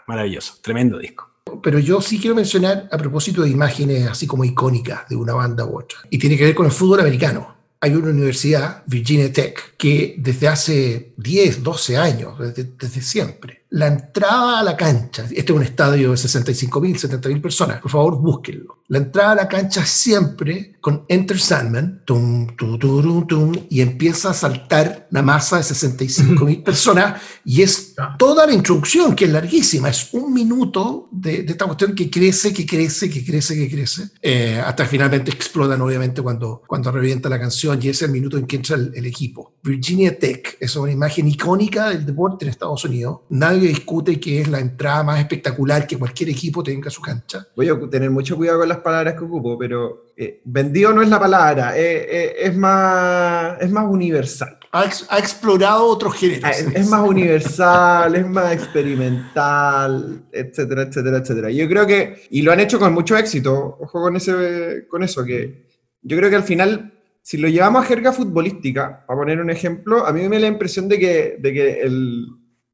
Maravilloso, 0.08 0.56
tremendo 0.62 0.98
disco. 0.98 1.30
Pero 1.62 1.80
yo 1.80 2.02
sí 2.02 2.20
quiero 2.20 2.36
mencionar 2.36 2.88
a 2.92 2.98
propósito 2.98 3.42
de 3.42 3.50
imágenes 3.50 4.08
así 4.08 4.28
como 4.28 4.44
icónicas 4.44 5.08
de 5.10 5.16
una 5.16 5.34
banda 5.34 5.66
u 5.66 5.78
otra. 5.78 6.00
Y 6.10 6.18
tiene 6.18 6.38
que 6.38 6.46
ver 6.46 6.56
con 6.56 6.66
el 6.66 6.72
fútbol 6.72 7.02
americano. 7.02 7.56
Hay 7.82 7.96
una 7.96 8.12
universidad, 8.12 8.84
Virginia 8.86 9.34
Tech, 9.34 9.76
que 9.76 10.16
desde 10.18 10.48
hace 10.48 11.14
10, 11.18 11.64
12 11.64 11.98
años, 11.98 12.40
desde, 12.40 12.64
desde 12.78 13.02
siempre, 13.02 13.61
la 13.72 13.88
entrada 13.88 14.60
a 14.60 14.64
la 14.64 14.76
cancha, 14.76 15.24
este 15.24 15.54
es 15.54 15.58
un 15.58 15.64
estadio 15.64 16.12
de 16.12 16.18
65 16.18 16.82
mil, 16.82 17.00
70 17.00 17.30
mil 17.30 17.42
personas, 17.42 17.80
por 17.80 17.90
favor 17.90 18.20
búsquenlo. 18.20 18.80
La 18.90 18.98
entrada 18.98 19.32
a 19.32 19.36
la 19.36 19.48
cancha 19.48 19.86
siempre 19.86 20.76
con 20.82 21.06
Enter 21.08 21.40
Sandman, 21.40 22.04
tum, 22.04 22.48
tu, 22.58 22.78
tu, 22.78 23.02
rum, 23.02 23.26
tum, 23.26 23.54
y 23.70 23.80
empieza 23.80 24.32
a 24.32 24.34
saltar 24.34 25.08
la 25.12 25.22
masa 25.22 25.58
de 25.58 25.64
65 25.64 26.44
mil 26.44 26.62
personas 26.64 27.22
y 27.46 27.62
es 27.62 27.96
toda 28.20 28.46
la 28.46 28.54
introducción, 28.54 29.16
que 29.16 29.24
es 29.24 29.32
larguísima, 29.32 29.88
es 29.88 30.14
un 30.14 30.34
minuto 30.34 31.08
de, 31.10 31.44
de 31.44 31.52
esta 31.54 31.66
cuestión 31.66 31.96
que 31.96 32.10
crece, 32.10 32.52
que 32.52 32.66
crece, 32.66 33.10
que 33.10 33.24
crece, 33.24 33.56
que 33.56 33.70
crece, 33.70 34.10
eh, 34.22 34.62
hasta 34.66 34.86
finalmente 34.86 35.32
explotan 35.32 35.80
obviamente 35.80 36.22
cuando, 36.22 36.62
cuando 36.68 36.92
revienta 36.92 37.30
la 37.30 37.40
canción 37.40 37.80
y 37.82 37.88
es 37.88 38.02
el 38.02 38.12
minuto 38.12 38.38
en 38.38 38.46
que 38.46 38.58
entra 38.58 38.76
el, 38.76 38.92
el 38.94 39.06
equipo. 39.06 39.54
Virginia 39.64 40.20
Tech 40.20 40.58
es 40.60 40.76
una 40.76 40.92
imagen 40.92 41.30
icónica 41.30 41.90
del 41.90 42.06
deporte 42.06 42.44
en 42.44 42.50
Estados 42.50 42.84
Unidos. 42.84 43.20
Nadie 43.30 43.61
discute 43.68 44.20
que 44.20 44.42
es 44.42 44.48
la 44.48 44.60
entrada 44.60 45.04
más 45.04 45.20
espectacular 45.20 45.86
que 45.88 45.98
cualquier 45.98 46.30
equipo 46.30 46.62
tenga 46.64 46.88
a 46.88 46.92
su 46.92 47.02
cancha. 47.02 47.46
Voy 47.56 47.70
a 47.70 47.80
tener 47.90 48.10
mucho 48.12 48.36
cuidado 48.36 48.60
con 48.60 48.70
las 48.70 48.80
palabras 48.80 49.14
que 49.16 49.24
ocupo, 49.24 49.58
pero 49.58 50.06
eh, 50.18 50.42
vendido 50.46 50.94
no 50.94 51.02
es 51.02 51.10
la 51.10 51.20
palabra, 51.20 51.78
eh, 51.78 52.08
eh, 52.10 52.34
es, 52.40 52.56
más, 52.56 53.62
es 53.62 53.70
más 53.72 53.86
universal. 53.90 54.58
Ha, 54.74 54.86
ex- 54.86 55.06
ha 55.10 55.20
explorado 55.20 55.84
otros 55.86 56.16
géneros. 56.16 56.44
Ah, 56.46 56.52
Es, 56.52 56.68
es 56.76 56.88
más 56.88 57.08
universal, 57.08 58.16
es 58.16 58.28
más 58.28 58.54
experimental, 58.54 60.24
etcétera, 60.32 60.84
etcétera, 60.84 61.18
etcétera. 61.18 61.50
Yo 61.52 61.68
creo 61.68 61.86
que, 61.88 62.24
y 62.30 62.42
lo 62.42 62.52
han 62.52 62.60
hecho 62.60 62.80
con 62.80 62.94
mucho 62.94 63.18
éxito, 63.18 63.78
ojo 63.80 64.02
con, 64.02 64.16
ese, 64.16 64.86
con 64.88 65.04
eso, 65.04 65.24
que 65.26 65.66
yo 66.02 66.18
creo 66.18 66.30
que 66.30 66.36
al 66.38 66.44
final, 66.44 66.94
si 67.22 67.38
lo 67.38 67.48
llevamos 67.48 67.84
a 67.84 67.88
jerga 67.88 68.14
futbolística, 68.14 69.06
para 69.06 69.20
poner 69.20 69.40
un 69.42 69.50
ejemplo, 69.50 70.06
a 70.06 70.14
mí 70.14 70.22
me 70.28 70.38
da 70.38 70.42
la 70.44 70.48
impresión 70.48 70.88
de 70.88 71.00
que, 71.00 71.38
de 71.40 71.54
que 71.54 71.82
el, 71.82 72.26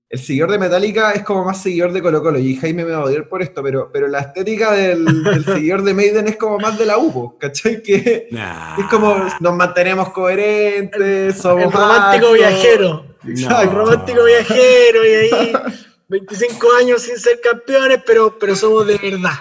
el 0.10 0.20
seguidor 0.20 0.52
de 0.52 0.58
Metallica 0.60 1.12
es 1.12 1.24
como 1.24 1.44
más 1.44 1.62
seguidor 1.62 1.92
de 1.92 2.02
Colo 2.02 2.22
Colo, 2.24 2.40
y 2.40 2.56
Jaime 2.56 2.86
me 2.86 2.92
va 2.92 3.00
a 3.00 3.04
odiar 3.04 3.28
por 3.28 3.42
esto, 3.42 3.62
pero, 3.62 3.90
pero 3.92 4.08
la 4.08 4.20
estética 4.20 4.72
del, 4.74 5.04
del 5.24 5.44
seguidor 5.54 5.84
de 5.84 5.94
Maiden 5.94 6.28
es 6.28 6.38
como 6.38 6.58
más 6.60 6.78
de 6.78 6.86
la 6.86 6.98
UPO, 6.98 7.38
¿cachai? 7.38 7.82
Que 7.84 8.28
Nah. 8.32 8.78
es 8.80 8.86
como 8.86 9.16
nos 9.40 9.56
mantenemos 9.56 10.12
coherentes, 10.12 11.38
somos 11.38 11.66
El 11.66 11.72
romántico 11.72 12.28
altos. 12.28 12.34
viajero. 12.34 13.06
No. 13.24 13.62
El 13.62 13.72
romántico 13.72 14.24
viajero 14.24 15.06
y 15.06 15.10
ahí 15.10 15.54
25 16.10 16.68
años 16.80 17.02
sin 17.02 17.18
ser 17.18 17.42
campeones, 17.42 18.00
pero, 18.06 18.38
pero 18.40 18.56
somos 18.56 18.88
de 18.88 18.98
verdad. 18.98 19.34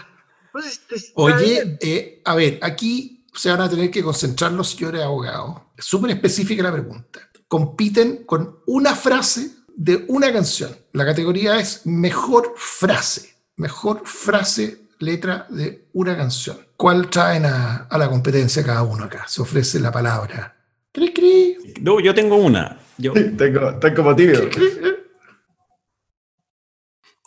Pues, 0.52 0.80
Oye, 1.14 1.76
eh, 1.80 2.22
a 2.24 2.34
ver, 2.34 2.58
aquí 2.62 3.24
se 3.34 3.50
van 3.50 3.60
a 3.60 3.68
tener 3.70 3.90
que 3.90 4.02
concentrar 4.02 4.50
los 4.52 4.70
señores 4.70 5.02
abogados. 5.02 5.60
Es 5.76 5.84
súper 5.84 6.10
específica 6.12 6.62
la 6.62 6.72
pregunta. 6.72 7.20
Compiten 7.46 8.24
con 8.24 8.60
una 8.66 8.96
frase 8.96 9.50
de 9.76 10.04
una 10.08 10.32
canción. 10.32 10.70
La 10.92 11.04
categoría 11.04 11.60
es 11.60 11.86
mejor 11.86 12.54
frase. 12.56 13.34
Mejor 13.56 14.02
frase, 14.04 14.78
letra 14.98 15.46
de 15.50 15.88
una 15.92 16.16
canción. 16.16 16.58
¿Cuál 16.76 17.08
traen 17.08 17.44
a, 17.46 17.86
a 17.90 17.98
la 17.98 18.08
competencia 18.08 18.62
cada 18.64 18.82
uno 18.82 19.04
acá? 19.04 19.24
Se 19.28 19.40
ofrece 19.42 19.78
la 19.80 19.92
palabra. 19.92 20.56
Cri, 20.92 21.12
cri, 21.12 21.56
No, 21.82 22.00
yo 22.00 22.14
tengo 22.14 22.36
una. 22.36 22.78
Yo, 22.98 23.12
Tengo, 23.12 23.70
estoy 23.70 23.94
como 23.94 24.16
tibio. 24.16 24.48
cri, 24.50 24.70
cri. 24.70 24.94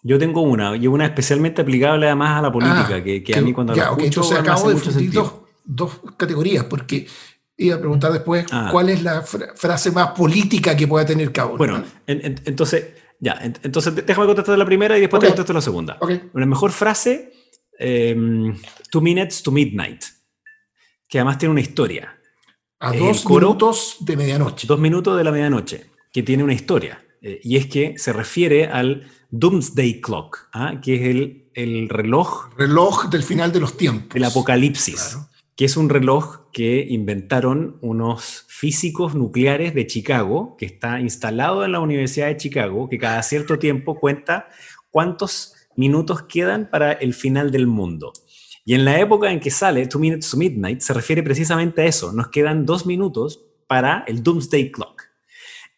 yo 0.01 0.17
tengo 0.17 0.41
una, 0.41 0.75
y 0.75 0.87
una 0.87 1.05
especialmente 1.05 1.61
aplicable 1.61 2.07
además 2.07 2.39
a 2.39 2.41
la 2.41 2.51
política, 2.51 2.95
Ah, 2.95 3.03
que, 3.03 3.23
que 3.23 3.35
a 3.37 3.41
mí 3.41 3.53
cuando 3.53 3.75
ya, 3.75 3.83
la 3.85 3.89
escucho 3.91 4.05
entonces 4.05 4.31
me 4.31 4.39
hace 4.39 4.49
acabo 4.51 4.69
de 4.69 4.75
mucho 4.75 4.91
dos, 5.21 5.33
dos 5.65 5.99
categorías, 6.17 6.63
porque 6.65 7.07
iba 7.59 7.75
a 7.75 7.79
preguntar 7.79 8.11
después 8.11 8.45
Ah. 8.51 8.69
cuál 8.71 8.89
es 8.89 9.03
la 9.03 9.21
fra- 9.21 9.53
frase 9.55 9.91
más 9.91 10.11
política 10.11 10.75
que 10.75 10.87
pueda 10.87 11.05
tener 11.05 11.31
uno. 11.37 11.57
Bueno, 11.57 11.83
en- 12.07 12.25
en- 12.25 12.41
entonces, 12.45 12.85
ya, 13.19 13.33
en- 13.41 13.57
entonces 13.63 13.93
déjame 14.05 14.25
contestar 14.27 14.57
la 14.57 14.65
primera 14.65 14.97
y 14.97 15.01
después 15.01 15.19
te 15.21 15.27
contesto 15.27 15.53
la 15.53 15.61
segunda. 15.61 15.97
Ok. 15.99 16.11
La 16.33 16.45
mejor 16.45 16.71
frase, 16.71 17.33
em, 17.77 18.55
Two 18.91 19.01
Minutes 19.01 19.43
to 19.43 19.51
Midnight, 19.51 20.03
que 21.07 21.19
además 21.19 21.37
tiene 21.37 21.51
una 21.51 21.61
historia. 21.61 22.15
A 22.79 22.93
dos 22.93 23.23
coro- 23.23 23.47
minutos 23.47 23.97
de 23.99 24.15
medianoche. 24.15 24.65
Dos 24.65 24.79
minutos 24.79 25.17
de 25.17 25.23
la 25.23 25.31
medianoche, 25.31 25.89
que 26.13 26.23
tiene 26.23 26.43
una 26.43 26.53
historia. 26.53 27.03
eh, 27.21 27.37
y 27.43 27.57
es 27.57 27.65
que 27.65 27.95
se 27.97 28.13
refiere 28.13 28.67
al 28.67 29.05
Doomsday 29.29 29.99
Clock, 29.99 30.47
¿ah? 30.53 30.79
que 30.81 30.95
es 30.95 31.01
el, 31.01 31.51
el, 31.53 31.89
reloj... 31.89 32.47
Reloj 32.57 33.09
del 33.09 33.23
final 33.23 33.51
de 33.51 33.59
los 33.59 33.75
tiempos. 33.75 34.15
El 34.15 34.23
apocalipsis, 34.23 35.17
que 35.59 35.65
es 35.65 35.75
un 35.75 35.89
reloj 35.89 36.49
que 36.53 36.87
inventaron 36.89 37.79
unos 37.81 38.45
físicos 38.47 39.13
nucleares 39.13 39.73
de 39.73 39.87
Chicago, 39.87 40.55
que 40.57 40.65
está 40.65 41.01
instalado 41.01 41.65
en 41.65 41.73
la 41.73 41.81
Universidad 41.81 42.27
de 42.27 42.37
Chicago, 42.37 42.87
que 42.87 42.97
cada 42.97 43.21
cierto 43.23 43.59
tiempo 43.59 43.99
cuenta 43.99 44.47
cuántos 44.89 45.55
minutos 45.75 46.21
quedan 46.21 46.69
para 46.69 46.93
el 46.93 47.13
final 47.13 47.51
del 47.51 47.67
mundo. 47.67 48.13
Y 48.63 48.73
en 48.73 48.85
la 48.85 49.01
época 49.01 49.33
en 49.33 49.41
que 49.41 49.51
sale 49.51 49.85
Two 49.87 49.99
Minutes 49.99 50.31
to 50.31 50.37
Midnight 50.37 50.79
se 50.79 50.93
refiere 50.93 51.23
precisamente 51.23 51.81
a 51.81 51.87
eso. 51.87 52.13
Nos 52.13 52.29
quedan 52.29 52.65
dos 52.65 52.85
minutos 52.85 53.43
para 53.67 54.05
el 54.07 54.23
Doomsday 54.23 54.71
Clock. 54.71 55.09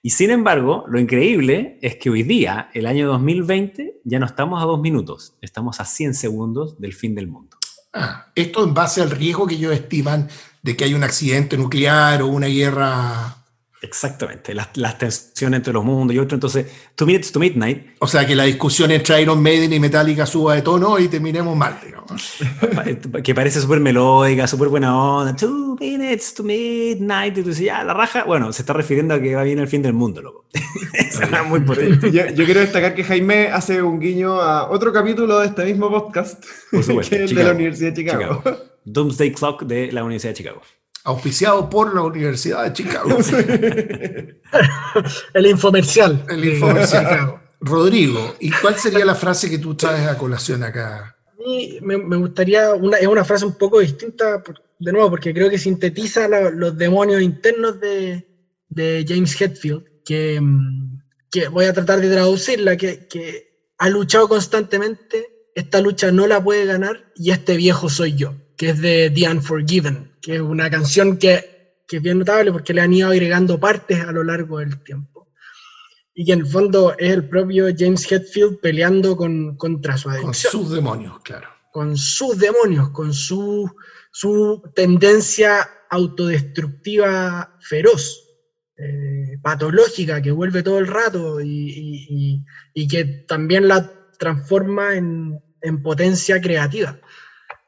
Y 0.04 0.12
sin 0.12 0.30
embargo, 0.30 0.86
lo 0.90 1.00
increíble 1.00 1.80
es 1.82 1.96
que 1.96 2.12
hoy 2.12 2.22
día, 2.22 2.70
el 2.76 2.86
año 2.86 3.08
2020, 3.08 4.02
ya 4.04 4.20
no 4.20 4.28
estamos 4.28 4.62
a 4.62 4.68
dos 4.68 4.80
minutos, 4.80 5.40
estamos 5.42 5.80
a 5.80 5.86
100 5.86 6.14
segundos 6.14 6.80
del 6.80 6.94
fin 6.94 7.16
del 7.16 7.28
mundo. 7.28 7.51
Ah, 7.94 8.28
esto 8.36 8.64
en 8.64 8.74
base 8.74 9.02
al 9.02 9.12
riesgo 9.12 9.48
que 9.48 9.56
ellos 9.56 9.74
estiman 9.74 10.30
de 10.62 10.78
que 10.78 10.86
hay 10.86 10.94
un 10.94 11.04
accidente 11.04 11.58
nuclear 11.58 12.22
o 12.22 12.28
una 12.28 12.48
guerra 12.48 13.41
Exactamente, 13.84 14.54
las, 14.54 14.70
las, 14.76 15.00
tensiones 15.00 15.58
entre 15.58 15.74
los 15.74 15.84
mundos 15.84 16.16
y 16.16 16.20
otros. 16.20 16.38
Entonces, 16.38 16.68
Two 16.94 17.08
Minutes 17.08 17.32
to 17.32 17.40
Midnight. 17.40 17.96
O 17.98 18.06
sea, 18.06 18.28
que 18.28 18.36
la 18.36 18.44
discusión 18.44 18.92
entre 18.92 19.20
Iron 19.20 19.42
Maiden 19.42 19.74
y 19.74 19.80
Metallica 19.80 20.28
suba 20.28 20.54
de 20.54 20.62
tono 20.62 21.00
y 21.00 21.08
terminemos 21.08 21.58
mal, 21.58 21.80
digamos. 21.84 22.36
que 23.24 23.34
parece 23.34 23.60
súper 23.60 23.80
melódica, 23.80 24.46
súper 24.46 24.68
buena 24.68 24.96
onda. 24.96 25.36
Two 25.36 25.78
Minutes 25.80 26.36
to 26.36 26.44
Midnight. 26.44 27.36
Y 27.40 27.42
tú 27.42 27.50
dices, 27.50 27.66
ya, 27.66 27.84
la 27.84 27.96
raja. 27.96 28.24
Bueno, 28.24 28.54
se 28.54 28.62
está 28.62 28.74
refiriendo 28.74 29.16
a 29.16 29.20
que 29.20 29.34
va 29.34 29.42
bien 29.42 29.58
el 29.58 29.68
fin 29.68 29.82
del 29.82 29.94
mundo, 29.94 30.22
loco. 30.22 30.46
muy 31.48 31.62
potente. 31.62 32.12
Yo, 32.12 32.28
yo, 32.28 32.46
quiero 32.46 32.60
destacar 32.60 32.94
que 32.94 33.04
Jaime 33.04 33.48
hace 33.48 33.82
un 33.82 34.00
guiño 34.00 34.40
a 34.40 34.70
otro 34.70 34.94
capítulo 34.94 35.40
de 35.40 35.48
este 35.48 35.66
mismo 35.66 35.90
podcast, 35.90 36.46
Por 36.70 36.84
supuesto, 36.84 37.16
que 37.16 37.24
es 37.24 37.34
de 37.34 37.44
la 37.44 37.52
Universidad 37.52 37.94
de 37.94 37.96
Chicago. 37.96 38.42
Chicago. 38.44 38.58
Doomsday 38.86 39.32
Clock 39.32 39.64
de 39.64 39.92
la 39.92 40.04
Universidad 40.04 40.34
de 40.34 40.38
Chicago 40.38 40.62
auspiciado 41.04 41.70
por 41.70 41.94
la 41.94 42.02
Universidad 42.02 42.64
de 42.64 42.74
Chicago. 42.74 43.10
el 45.34 45.46
infomercial. 45.46 46.26
El 46.30 46.46
infomercial. 46.46 47.42
Rodrigo, 47.60 48.36
¿y 48.40 48.50
cuál 48.52 48.76
sería 48.76 49.06
la 49.06 49.16
frase 49.16 49.50
que 49.50 49.60
tú 49.60 49.76
traes 49.76 50.08
a 50.08 50.18
colación 50.18 50.64
acá? 50.64 51.16
A 51.28 51.36
mí 51.38 51.78
me, 51.82 52.18
gustaría, 52.18 52.74
una, 52.74 52.98
es 52.98 53.08
una 53.08 53.24
frase 53.24 53.46
un 53.46 53.58
poco 53.58 53.80
distinta, 53.80 54.44
de 54.80 54.92
nuevo, 54.92 55.12
porque 55.12 55.34
creo 55.34 55.50
que 55.50 55.60
sintetiza 55.60 56.28
los 56.28 56.78
demonios 56.78 57.22
internos 57.22 57.80
de, 57.80 58.26
James 59.08 59.40
Hetfield, 59.40 59.84
que, 60.04 60.42
que, 61.30 61.48
voy 61.50 61.66
a 61.66 61.74
tratar 61.74 62.02
de 62.02 62.10
traducirla, 62.10 62.76
que, 62.78 63.08
que 63.08 63.52
ha 63.78 63.90
luchado 63.90 64.28
constantemente, 64.28 65.50
esta 65.54 65.82
lucha 65.82 66.12
no 66.12 66.26
la 66.26 66.44
puede 66.44 66.66
ganar 66.66 67.12
y 67.16 67.32
este 67.32 67.58
viejo 67.58 67.90
soy 67.90 68.16
yo, 68.16 68.34
que 68.62 68.70
es 68.70 68.80
de 68.80 69.10
The 69.10 69.28
Unforgiven 69.28 70.18
que 70.22 70.36
es 70.36 70.42
una 70.42 70.70
canción 70.70 71.18
que, 71.18 71.82
que, 71.88 71.98
es 71.98 72.04
bien 72.04 72.20
notable 72.20 72.52
porque 72.52 72.76
le 72.76 72.82
han 72.82 72.94
ido 72.94 73.10
agregando 73.10 73.60
partes 73.60 74.00
a 74.02 74.12
lo 74.12 74.24
largo 74.24 74.60
del 74.60 74.84
tiempo. 74.84 75.32
Y 76.14 76.26
que 76.26 76.34
en 76.34 76.42
el 76.42 76.46
fondo 76.46 76.96
es 76.96 77.12
el 77.12 77.28
propio 77.28 77.70
James 77.76 78.06
Hetfield 78.12 78.60
peleando 78.60 79.18
con, 79.18 79.58
contra 79.58 79.98
su 79.98 80.12
adicción. 80.12 80.52
Con 80.52 80.62
sus 80.62 80.70
demonios, 80.70 81.20
claro. 81.24 81.48
Con 81.72 81.98
sus 81.98 82.38
demonios, 82.38 82.92
con 82.92 83.16
su, 83.16 83.68
su 84.12 84.62
tendencia 84.76 85.68
autodestructiva 85.90 87.58
feroz, 87.62 88.30
eh, 88.78 89.40
patológica, 89.42 90.22
que 90.22 90.30
vuelve 90.30 90.62
todo 90.62 90.78
el 90.78 90.86
rato 90.86 91.42
y, 91.42 91.48
y, 91.48 92.46
y 92.76 92.88
que 92.88 93.06
también 93.28 93.68
la 93.68 93.92
transforma 94.20 94.94
en, 94.94 95.42
en 95.62 95.82
potencia 95.82 96.40
creativa. 96.40 97.00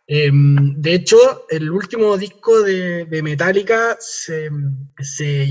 Em, 0.05 0.81
de 0.81 0.95
hecho, 0.95 1.45
el 1.49 1.71
último 1.71 2.17
disco 2.17 2.61
de, 2.61 3.21
Metallica 3.23 3.97
se, 3.99 4.49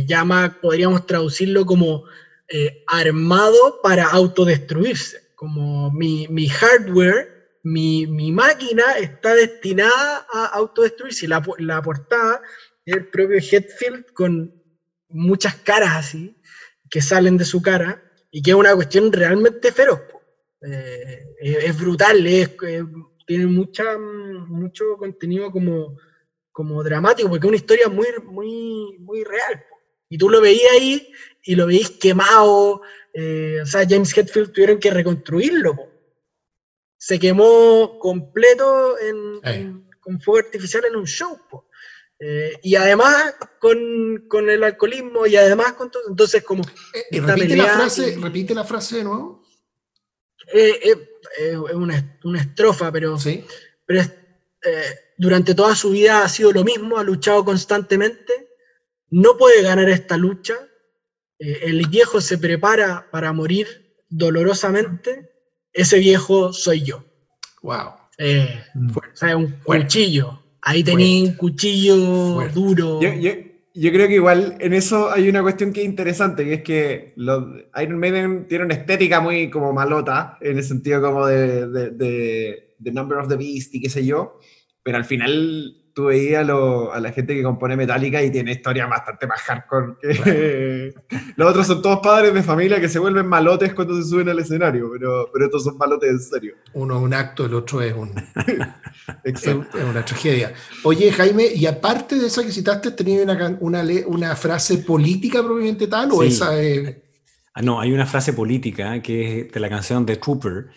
llama, 0.06 0.58
podríamos 0.60 1.06
traducirlo 1.06 1.64
como 1.64 2.04
eh, 2.48 2.84
armado 2.86 3.80
para 3.82 4.06
autodestruirse, 4.10 5.32
como 5.34 5.90
mi, 5.90 6.48
hardware, 6.48 7.60
mi, 7.62 8.06
máquina 8.32 8.98
está 8.98 9.34
destinada 9.34 10.26
a 10.32 10.46
autodestruirse. 10.46 11.26
La, 11.28 11.42
la 11.58 11.80
portada 11.80 12.42
es 12.84 12.94
el 12.94 13.08
propio 13.08 13.38
Hetfield 13.38 14.12
con 14.12 14.54
muchas 15.08 15.54
caras 15.56 15.96
así, 15.96 16.36
que 16.90 17.00
salen 17.00 17.38
de 17.38 17.46
su 17.46 17.62
cara, 17.62 18.02
y 18.30 18.42
que 18.42 18.50
es 18.50 18.56
una 18.56 18.74
cuestión 18.74 19.12
realmente 19.12 19.72
feroz. 19.72 20.00
Eh, 20.62 21.24
es, 21.40 21.78
brutal, 21.78 22.26
es 22.26 22.50
tiene 23.26 23.46
mucha, 23.46 23.98
mucho 23.98 24.96
contenido 24.96 25.50
como, 25.50 25.96
como 26.50 26.82
dramático, 26.82 27.28
porque 27.28 27.46
es 27.46 27.48
una 27.48 27.56
historia 27.56 27.88
muy, 27.88 28.06
muy, 28.24 28.98
muy 28.98 29.24
real. 29.24 29.64
Y 30.08 30.18
tú 30.18 30.28
lo 30.28 30.40
veías 30.40 30.72
ahí 30.72 31.12
y 31.42 31.54
lo 31.54 31.66
veías 31.66 31.90
quemado. 31.90 32.82
Eh, 33.14 33.60
o 33.62 33.66
sea, 33.66 33.86
James 33.88 34.16
Hetfield 34.16 34.52
tuvieron 34.52 34.78
que 34.78 34.90
reconstruirlo. 34.90 35.74
Se 36.98 37.18
quemó 37.18 37.98
completo 37.98 38.96
con 40.00 40.20
fuego 40.20 40.46
artificial 40.46 40.84
en 40.84 40.96
un 40.96 41.06
show. 41.06 41.38
Eh, 42.24 42.56
y 42.62 42.76
además 42.76 43.34
con, 43.58 44.26
con, 44.28 44.48
el 44.48 44.62
alcoholismo 44.62 45.26
y 45.26 45.34
además 45.34 45.72
con 45.72 45.90
todo. 45.90 46.04
Entonces, 46.08 46.44
como. 46.44 46.62
Eh, 46.94 47.20
repite, 47.20 47.56
la 47.56 47.66
frase, 47.66 48.16
repite 48.20 48.54
la 48.54 48.62
frase 48.62 48.98
de 48.98 49.04
nuevo. 49.04 49.42
Eh, 50.54 51.11
es 51.38 51.56
una, 51.56 52.18
una, 52.24 52.40
estrofa, 52.40 52.90
pero, 52.92 53.18
¿Sí? 53.18 53.44
pero 53.86 54.02
eh, 54.02 54.84
durante 55.16 55.54
toda 55.54 55.74
su 55.74 55.90
vida 55.90 56.24
ha 56.24 56.28
sido 56.28 56.52
lo 56.52 56.64
mismo, 56.64 56.98
ha 56.98 57.04
luchado 57.04 57.44
constantemente, 57.44 58.48
no 59.10 59.36
puede 59.36 59.62
ganar 59.62 59.88
esta 59.88 60.16
lucha, 60.16 60.54
eh, 61.38 61.60
el 61.64 61.86
viejo 61.88 62.20
se 62.20 62.38
prepara 62.38 63.08
para 63.10 63.32
morir 63.32 63.96
dolorosamente, 64.08 65.30
ese 65.72 65.98
viejo 65.98 66.52
soy 66.52 66.82
yo. 66.82 67.04
Wow. 67.62 67.92
Eh, 68.18 68.62
o 68.94 69.16
sea, 69.16 69.36
un 69.36 69.50
cuchillo. 69.62 70.42
Ahí 70.60 70.84
tenía 70.84 71.24
un 71.24 71.34
cuchillo 71.34 71.96
duro. 72.54 73.00
Yo 73.74 73.90
creo 73.90 74.06
que 74.06 74.14
igual 74.14 74.56
en 74.60 74.74
eso 74.74 75.10
hay 75.10 75.28
una 75.28 75.42
cuestión 75.42 75.72
que 75.72 75.80
es 75.80 75.86
interesante, 75.86 76.44
que 76.44 76.54
es 76.54 76.62
que 76.62 77.12
los 77.16 77.44
Iron 77.82 77.98
Maiden 77.98 78.46
tiene 78.46 78.64
una 78.64 78.74
estética 78.74 79.20
muy 79.20 79.48
como 79.48 79.72
malota, 79.72 80.36
en 80.40 80.58
el 80.58 80.64
sentido 80.64 81.00
como 81.00 81.26
de, 81.26 81.66
de, 81.68 81.90
de, 82.78 82.92
Number 82.92 83.18
of 83.18 83.28
the 83.28 83.36
Beast 83.36 83.74
y 83.74 83.80
qué 83.80 83.88
sé 83.88 84.04
yo, 84.04 84.38
pero 84.82 84.98
al 84.98 85.04
final 85.04 85.81
tú 85.94 86.06
veías 86.06 86.48
a, 86.48 87.00
la 87.00 87.12
gente 87.12 87.34
que 87.34 87.42
compone 87.42 87.76
Metallica 87.76 88.22
y 88.22 88.30
tiene 88.30 88.52
historias 88.52 88.88
bastante 88.88 89.26
más 89.26 89.40
hardcore 89.42 89.94
que... 90.00 90.94
los 91.36 91.50
otros 91.50 91.66
son 91.66 91.82
todos 91.82 92.00
padres 92.00 92.32
de 92.32 92.42
familia 92.42 92.80
que 92.80 92.88
se 92.88 92.98
vuelven 92.98 93.26
malotes 93.26 93.74
cuando 93.74 93.96
se 93.96 94.08
suben 94.08 94.28
al 94.28 94.38
escenario, 94.38 94.90
pero, 94.92 95.28
pero 95.32 95.46
estos 95.46 95.64
son 95.64 95.76
malotes 95.76 96.10
en 96.10 96.20
serio. 96.20 96.54
Uno 96.72 96.96
es 96.96 97.02
un 97.02 97.14
acto, 97.14 97.44
el 97.44 97.54
otro 97.54 97.82
es, 97.82 97.94
un, 97.94 98.12
es, 99.24 99.46
una 99.46 100.04
tragedia. 100.04 100.54
Oye, 100.84 101.12
Jaime, 101.12 101.46
y 101.54 101.66
aparte 101.66 102.16
de 102.16 102.26
esa 102.26 102.42
que 102.42 102.52
citaste, 102.52 102.92
¿tenías 102.92 103.24
una, 103.24 103.56
una, 103.60 103.84
una, 104.06 104.36
frase 104.36 104.78
política 104.78 105.42
propiamente 105.42 105.86
tal 105.86 106.12
o 106.12 106.22
esa 106.22 106.60
es... 106.60 106.96
Ah, 107.54 107.60
no, 107.60 107.80
hay 107.80 107.92
una 107.92 108.06
frase 108.06 108.32
política 108.32 109.02
que 109.02 109.40
es 109.40 109.52
de 109.52 109.60
la 109.60 109.68
canción 109.68 110.06
The 110.06 110.16
Trooper, 110.16 110.68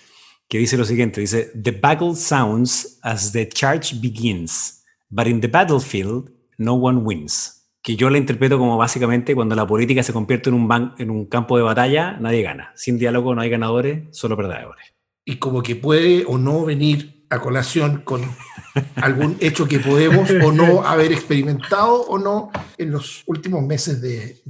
que 0.49 0.57
dice 0.57 0.76
lo 0.76 0.84
siguiente, 0.84 1.22
dice, 1.22 1.51
The 1.55 1.72
battle 1.72 2.16
sounds 2.16 2.99
as 3.01 3.32
the 3.32 3.47
charge 3.47 3.95
begins. 4.01 4.85
But 5.16 5.28
in 5.28 5.39
the 5.39 5.47
battlefield, 5.47 6.30
no 6.57 6.74
one 6.74 6.97
wins. 6.97 7.70
Que 7.82 7.95
yo 7.95 8.09
la 8.09 8.18
interpreto 8.18 8.57
como 8.57 8.76
básicamente 8.76 9.34
cuando 9.34 9.55
la 9.55 9.66
política 9.66 10.03
se 10.03 10.11
convierte 10.11 10.49
en 10.49 10.55
un, 10.55 10.93
en 10.97 11.09
un 11.09 11.28
campo 11.28 11.55
de 11.55 11.63
batalla, 11.63 12.18
nadie 12.20 12.41
gana. 12.41 12.74
Sin 12.76 12.97
diálogo 12.97 13.34
no 13.34 13.39
hay 13.39 13.49
ganadores, 13.49 14.09
solo 14.11 14.36
perdedores. 14.36 14.93
Y 15.24 15.38
como 15.38 15.63
que 15.63 15.78
puede 15.78 16.26
o 16.28 16.38
no 16.38 16.66
venir 16.66 17.26
a 17.30 17.39
colación 17.39 18.01
con 18.03 18.24
algún 18.97 19.38
hecho 19.39 19.70
que 19.70 19.80
podemos 19.80 20.30
o 20.30 20.51
no 20.51 20.84
haber 20.84 21.13
experimentado 21.13 22.01
o 22.01 22.18
no 22.18 22.51
en 22.78 22.91
los 22.91 23.24
últimos 23.26 23.63
meses 23.63 24.01
de, 24.01 24.41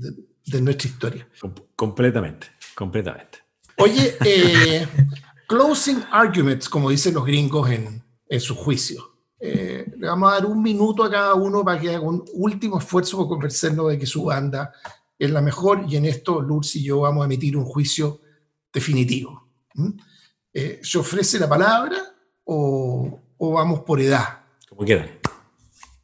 nuestra 0.61 0.89
historia. 0.89 1.29
completamente, 1.75 2.47
completamente. 2.73 3.37
Oye, 3.77 4.15
eh, 4.25 4.87
closing 5.47 6.01
arguments, 6.09 6.67
como 6.67 6.89
dicen 6.89 7.13
los 7.13 7.23
gringos 7.23 7.69
en, 7.69 8.03
en 8.27 8.39
su 8.41 8.55
juicio. 8.55 9.14
Eh, 9.47 9.85
le 9.99 10.07
vamos 10.07 10.31
a 10.31 10.35
dar 10.35 10.45
un 10.47 10.59
minuto 10.59 11.03
a 11.03 11.11
cada 11.11 11.35
uno 11.35 11.63
para 11.63 11.79
que 11.79 11.93
haga 11.93 11.99
un 11.99 12.25
último 12.33 12.79
esfuerzo 12.79 13.17
por 13.17 13.27
convencernos 13.27 13.89
de 13.89 13.99
que 13.99 14.07
su 14.07 14.23
banda 14.23 14.73
es 15.19 15.29
la 15.29 15.39
mejor 15.39 15.85
y 15.87 15.97
en 15.97 16.05
esto 16.05 16.41
Lutz 16.41 16.77
y 16.77 16.83
yo 16.83 17.01
vamos 17.01 17.21
a 17.21 17.25
emitir 17.25 17.55
un 17.55 17.63
juicio 17.63 18.21
definitivo. 18.73 19.47
Eh, 20.51 20.79
¿Se 20.81 20.97
ofrece 20.97 21.37
la 21.37 21.47
palabra 21.47 21.95
o, 22.45 23.19
vamos 23.37 23.81
por 23.81 24.01
edad? 24.01 24.45
Como 24.67 24.83
quieran. 24.83 25.11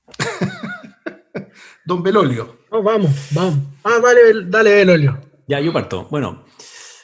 Don 1.86 2.04
Belolio. 2.04 2.60
vamos, 2.70 3.10
vamos. 3.32 3.56
Ah, 3.84 3.98
dale, 4.04 4.46
dale, 4.46 4.76
Belolio. 4.76 5.20
Ya, 5.48 5.60
yo 5.60 5.74
parto. 5.74 6.08
Bueno, 6.12 6.46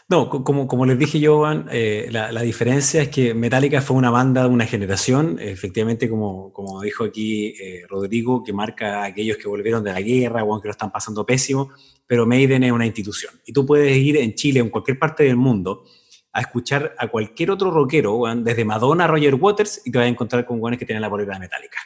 No, 0.10 0.30
como, 0.30 0.68
como 0.68 0.86
les 0.86 0.98
dije 0.98 1.20
yo, 1.20 1.44
eh, 1.70 2.08
la, 2.12 2.42
diferencia 2.42 3.02
es 3.02 3.10
que 3.10 3.34
Metallica 3.34 3.82
fue 3.82 3.98
una 3.98 4.10
banda 4.10 4.44
de 4.44 4.48
una 4.48 4.66
generación, 4.66 5.38
efectivamente, 5.38 6.10
como, 6.10 6.54
como 6.54 6.82
dijo 6.82 7.04
aquí 7.04 7.48
eh, 7.48 7.84
Rodrigo, 7.90 8.42
que 8.42 8.54
marca 8.54 9.02
a 9.02 9.06
aquellos 9.08 9.36
que 9.36 9.50
volvieron 9.50 9.84
de 9.84 9.92
la 9.92 10.00
guerra, 10.00 10.46
o 10.46 10.62
que 10.62 10.70
lo 10.70 10.72
están 10.72 10.94
pasando 10.94 11.26
pésimo, 11.26 11.72
pero 12.06 12.26
Maiden 12.26 12.64
es 12.64 12.72
una 12.72 12.86
institución. 12.86 13.34
Y 13.46 13.52
tú 13.52 13.66
puedes 13.66 13.98
ir 13.98 14.16
en 14.16 14.34
Chile 14.34 14.62
o 14.62 14.64
en 14.64 14.70
cualquier 14.70 14.98
parte 14.98 15.26
del 15.26 15.36
mundo 15.36 15.84
a 16.32 16.40
escuchar 16.40 16.96
a 16.98 17.10
cualquier 17.10 17.52
otro 17.52 17.70
rockero, 17.70 18.24
desde 18.38 18.64
Madonna 18.64 19.04
a 19.04 19.08
Roger 19.08 19.36
Waters, 19.36 19.82
y 19.84 19.92
te 19.92 19.98
vas 19.98 20.06
a 20.06 20.10
encontrar 20.10 20.46
con 20.46 20.58
guanes 20.60 20.80
que 20.80 20.86
tienen 20.86 21.02
la 21.02 21.10
polera 21.10 21.34
de 21.34 21.40
Metallica. 21.42 21.80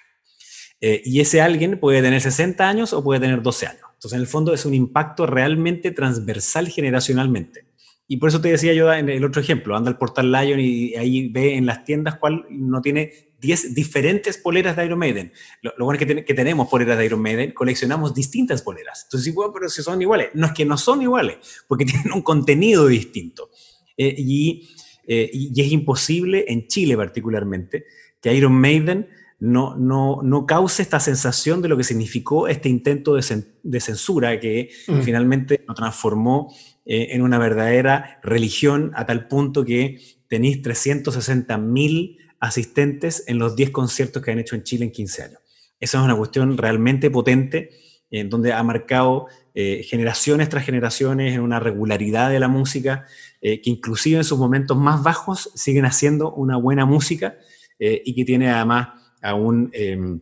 Eh, 0.80 1.02
y 1.06 1.22
ese 1.22 1.42
alguien 1.42 1.80
puede 1.80 2.04
tener 2.04 2.22
60 2.22 2.70
años 2.70 2.94
o 2.94 3.04
puede 3.04 3.20
tener 3.20 3.42
12 3.42 3.66
años. 3.66 3.84
Entonces, 3.94 4.14
en 4.14 4.22
el 4.22 4.28
fondo 4.28 4.54
es 4.54 4.66
un 4.66 4.76
impacto 4.76 5.26
realmente 5.26 5.90
transversal 5.90 6.68
generacionalmente. 6.68 7.71
Y 8.12 8.18
por 8.18 8.28
eso 8.28 8.42
te 8.42 8.50
decía 8.50 8.74
yo 8.74 8.92
en 8.92 9.08
el 9.08 9.24
otro 9.24 9.42
ejemplo, 9.42 9.74
anda 9.74 9.90
al 9.90 9.98
portal 9.98 10.34
Lion 10.34 10.60
y 10.60 10.96
ahí 10.96 11.30
ve 11.30 11.56
en 11.56 11.66
las 11.66 11.86
tiendas 11.86 12.18
cuál 12.18 12.46
no 12.50 12.82
tiene 12.82 13.30
10 13.40 13.74
diferentes 13.74 14.38
poleras 14.38 14.76
de 14.76 14.84
Iron 14.84 15.00
Maiden. 15.00 15.32
Lo, 15.62 15.72
bueno 15.80 15.98
es 15.98 16.06
que, 16.06 16.26
que, 16.26 16.34
tenemos 16.34 16.68
poleras 16.68 16.98
de 16.98 17.06
Iron 17.06 17.22
Maiden, 17.22 17.54
coleccionamos 17.54 18.14
distintas 18.14 18.64
poleras. 18.64 19.06
Entonces, 19.06 19.34
bueno, 19.34 19.54
pero 19.54 19.70
si 19.70 19.82
son 19.82 20.02
iguales. 20.02 20.32
No 20.34 20.48
es 20.48 20.52
que 20.52 20.66
no 20.66 20.78
son 20.78 21.02
iguales, 21.02 21.38
porque 21.70 21.86
tienen 21.86 22.12
un 22.12 22.22
contenido 22.22 22.86
distinto. 22.88 23.50
Eh, 23.96 24.14
y, 24.18 24.68
eh, 25.08 25.30
y, 25.32 25.62
es 25.62 25.72
imposible, 25.72 26.44
en 26.50 26.68
Chile 26.68 26.98
particularmente, 26.98 27.86
que 28.22 28.36
Iron 28.36 28.52
Maiden 28.52 29.08
no, 29.40 29.78
no, 29.78 30.20
no 30.22 30.46
cause 30.46 30.82
esta 30.82 31.00
sensación 31.00 31.62
de 31.62 31.70
lo 31.70 31.78
que 31.78 31.86
significó 31.86 32.50
este 32.50 32.68
intento 32.68 33.16
de, 33.16 33.44
de 33.64 33.80
censura 33.80 34.38
que 34.42 34.70
mm. 34.88 35.00
finalmente 35.00 35.64
lo 35.66 35.74
transformó 35.74 36.54
eh, 36.84 37.10
en 37.12 37.22
una 37.22 37.38
verdadera 37.38 38.20
religión 38.24 38.92
a 38.96 39.06
tal 39.06 39.28
punto 39.28 39.64
que 39.64 40.02
tenéis 40.28 40.64
360 40.64 41.56
mil 41.60 42.18
asistentes 42.40 43.24
en 43.28 43.38
los 43.38 43.56
10 43.56 43.70
conciertos 43.70 44.24
que 44.24 44.32
han 44.32 44.40
hecho 44.40 44.56
en 44.56 44.64
Chile 44.64 44.86
en 44.86 44.92
15 44.92 45.24
años. 45.24 45.40
Esa 45.80 46.00
es 46.00 46.04
una 46.04 46.16
cuestión 46.16 46.58
realmente 46.58 47.12
potente, 47.12 47.70
en 48.10 48.32
donde 48.32 48.52
ha 48.52 48.64
marcado 48.64 49.28
eh, 49.54 49.84
generaciones 49.88 50.50
tras 50.50 50.66
generaciones 50.66 51.36
en 51.36 51.42
una 51.42 51.60
regularidad 51.60 52.32
de 52.32 52.40
la 52.40 52.48
música, 52.48 53.06
eh, 53.42 53.62
que 53.62 53.70
inclusive 53.70 54.18
en 54.18 54.24
sus 54.24 54.40
momentos 54.40 54.76
más 54.76 55.04
bajos 55.04 55.52
siguen 55.54 55.86
haciendo 55.86 56.34
una 56.34 56.58
buena 56.58 56.86
música 56.86 57.38
y 57.84 58.14
que 58.14 58.26
tiene 58.26 58.48
además 58.48 58.90
a 59.24 59.34
un, 59.34 59.72
em, 59.74 60.22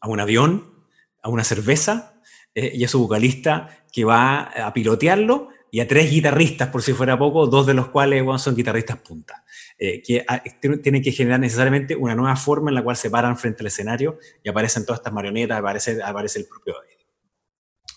a 0.00 0.08
un 0.08 0.20
avión, 0.20 0.74
a 1.20 1.28
una 1.28 1.42
cerveza 1.42 2.22
y 2.54 2.84
a 2.84 2.88
su 2.88 3.00
vocalista 3.00 3.84
que 3.92 4.04
va 4.04 4.42
a 4.42 4.72
pilotearlo 4.72 5.48
y 5.74 5.80
a 5.80 5.88
tres 5.88 6.08
guitarristas, 6.08 6.68
por 6.68 6.82
si 6.82 6.92
fuera 6.92 7.18
poco, 7.18 7.48
dos 7.48 7.66
de 7.66 7.74
los 7.74 7.88
cuales 7.88 8.22
son 8.40 8.54
guitarristas 8.54 8.96
punta, 8.98 9.44
eh, 9.76 10.00
que 10.00 10.24
ah, 10.28 10.40
tienen 10.80 11.02
que 11.02 11.10
generar 11.10 11.40
necesariamente 11.40 11.96
una 11.96 12.14
nueva 12.14 12.36
forma 12.36 12.70
en 12.70 12.76
la 12.76 12.84
cual 12.84 12.96
se 12.96 13.10
paran 13.10 13.36
frente 13.36 13.64
al 13.64 13.66
escenario 13.66 14.20
y 14.44 14.48
aparecen 14.48 14.86
todas 14.86 15.00
estas 15.00 15.12
marionetas, 15.12 15.58
aparece, 15.58 16.00
aparece 16.00 16.38
el 16.38 16.46
propio 16.46 16.76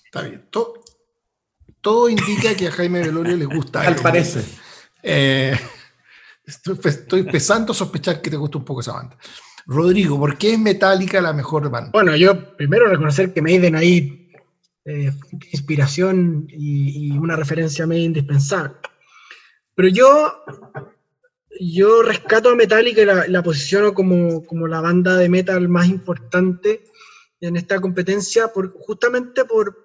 Está 0.06 0.24
bien. 0.24 0.48
Todo, 0.50 0.84
todo 1.80 2.10
indica 2.10 2.56
que 2.56 2.66
a 2.66 2.72
Jaime 2.72 3.02
Velorio 3.02 3.38
le 3.38 3.46
gusta. 3.46 3.82
Al 3.88 3.96
parece. 3.98 4.44
Eh, 5.04 5.56
estoy, 6.48 6.80
estoy 6.84 7.20
empezando 7.20 7.74
a 7.74 7.76
sospechar 7.76 8.24
que 8.24 8.32
te 8.32 8.38
gusta 8.38 8.58
un 8.58 8.66
poco 8.66 8.82
esa 8.82 8.94
banda. 8.94 9.16
Rodrigo, 9.68 10.18
¿por 10.18 10.36
qué 10.40 10.54
es 10.54 10.60
Metallica 10.60 11.22
la 11.22 11.32
mejor 11.32 11.70
banda? 11.70 11.92
Bueno, 11.94 12.16
yo 12.16 12.58
primero 12.58 12.88
reconocer 12.88 13.36
que 13.36 13.44
Maiden 13.44 13.76
ahí 13.76 14.27
eh, 14.90 15.12
inspiración 15.52 16.48
y, 16.50 17.12
una 17.18 17.36
referencia 17.36 17.86
medio 17.86 18.06
indispensable. 18.06 18.78
Pero 19.76 19.90
yo, 19.90 20.44
yo 21.60 22.04
rescato 22.04 22.50
a 22.50 22.56
Metallica 22.56 23.02
y 23.02 23.06
la, 23.06 23.28
la 23.28 23.44
posiciono 23.44 23.94
como, 23.94 24.46
como, 24.46 24.66
la 24.66 24.80
banda 24.80 25.18
de 25.18 25.28
metal 25.28 25.68
más 25.68 25.88
importante 25.90 26.86
en 27.42 27.58
esta 27.58 27.82
competencia, 27.82 28.54
por, 28.54 28.72
justamente 28.80 29.44
por, 29.44 29.78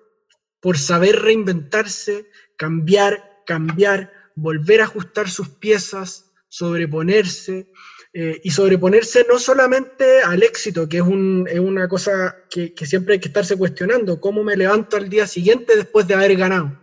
por 0.61 0.78
saber 0.78 1.20
reinventarse, 1.20 2.30
cambiar, 2.57 3.42
cambiar, 3.44 4.12
volver 4.36 4.82
a 4.82 4.84
ajustar 4.84 5.28
sus 5.28 5.48
piezas, 5.48 6.30
sobreponerse, 6.48 7.72
eh, 8.14 8.42
y 8.44 8.50
sobreponerse 8.50 9.24
no 9.26 9.38
solamente 9.38 10.20
al 10.20 10.42
éxito, 10.42 10.86
que 10.86 10.98
es, 10.98 11.02
una 11.02 11.88
cosa 11.88 12.36
que, 12.50 12.74
siempre 12.84 13.14
hay 13.14 13.20
que 13.20 13.28
estarse 13.28 13.56
cuestionando, 13.56 14.20
cómo 14.20 14.44
me 14.44 14.54
levanto 14.54 14.98
al 14.98 15.08
día 15.08 15.26
siguiente 15.26 15.76
después 15.76 16.06
de 16.06 16.14
haber 16.14 16.36
ganado, 16.36 16.78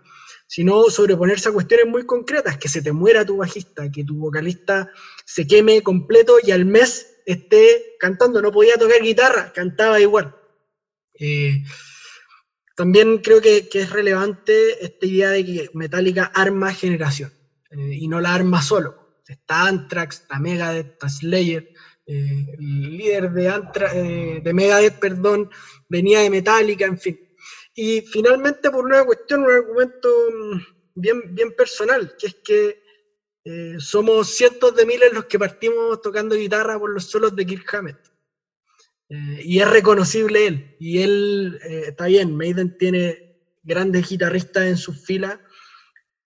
sino 0.47 0.85
sobreponerse 0.85 1.49
a 1.49 1.51
cuestiones 1.51 1.85
muy 1.85 2.03
concretas, 2.07 2.57
que 2.57 2.67
se 2.67 2.81
te 2.81 2.91
muera 2.91 3.25
tu 3.25 3.37
bajista, 3.37 3.91
que 3.91 4.03
tu 4.03 4.17
vocalista 4.17 4.89
se 5.23 5.45
queme 5.45 5.83
completo 5.83 6.37
y 6.41 6.49
al 6.49 6.65
mes 6.65 7.17
esté 7.27 7.95
cantando, 7.99 8.41
no 8.41 8.51
podía 8.51 8.73
tocar 8.77 9.03
guitarra, 9.03 9.53
cantaba 9.53 9.99
igual. 9.99 10.35
Eh, 11.13 11.63
también 12.75 13.19
creo 13.19 13.39
que, 13.39 13.69
es 13.71 13.89
relevante 13.91 14.83
esta 14.83 15.05
idea 15.05 15.29
de 15.29 15.45
que 15.45 15.69
Metallica 15.75 16.31
arma 16.33 16.73
generación 16.73 17.31
eh, 17.69 17.97
y 17.99 18.07
no 18.07 18.19
la 18.19 18.33
arma 18.33 18.63
solo 18.63 19.08
está 19.29 19.67
Anthrax, 19.67 20.21
está 20.21 20.39
Megadeth, 20.39 20.93
está 20.93 21.07
Slayer, 21.07 21.69
eh, 22.05 22.55
líder 22.57 23.31
de, 23.31 23.47
eh, 23.93 24.41
de 24.43 24.53
Megadeth, 24.53 24.99
perdón, 24.99 25.49
venía 25.87 26.21
de 26.21 26.29
Metallica, 26.29 26.85
en 26.85 26.97
fin. 26.97 27.19
Y 27.75 28.01
finalmente 28.01 28.71
por 28.71 28.83
una 28.83 29.05
cuestión, 29.05 29.43
un 29.43 29.51
argumento 29.51 30.09
mm, 30.09 30.59
bien, 30.95 31.35
bien 31.35 31.55
personal, 31.55 32.15
que 32.17 32.27
es 32.27 32.35
que 32.43 32.83
eh, 33.45 33.75
somos 33.77 34.35
cientos 34.35 34.75
de 34.75 34.85
miles 34.85 35.13
los 35.13 35.25
que 35.25 35.39
partimos 35.39 36.01
tocando 36.01 36.35
guitarra 36.35 36.79
por 36.79 36.89
los 36.89 37.05
solos 37.05 37.35
de 37.35 37.45
Kirk 37.45 37.73
Hammett. 37.73 37.99
y 39.09 39.59
es 39.59 39.69
reconocible 39.69 40.47
él. 40.47 40.75
Y 40.79 41.01
él, 41.01 41.59
está 41.63 42.07
bien, 42.07 42.35
Maiden 42.35 42.77
tiene 42.77 43.37
grandes 43.63 44.09
guitarristas 44.09 44.65
en 44.65 44.77
sus 44.77 45.03
filas, 45.05 45.39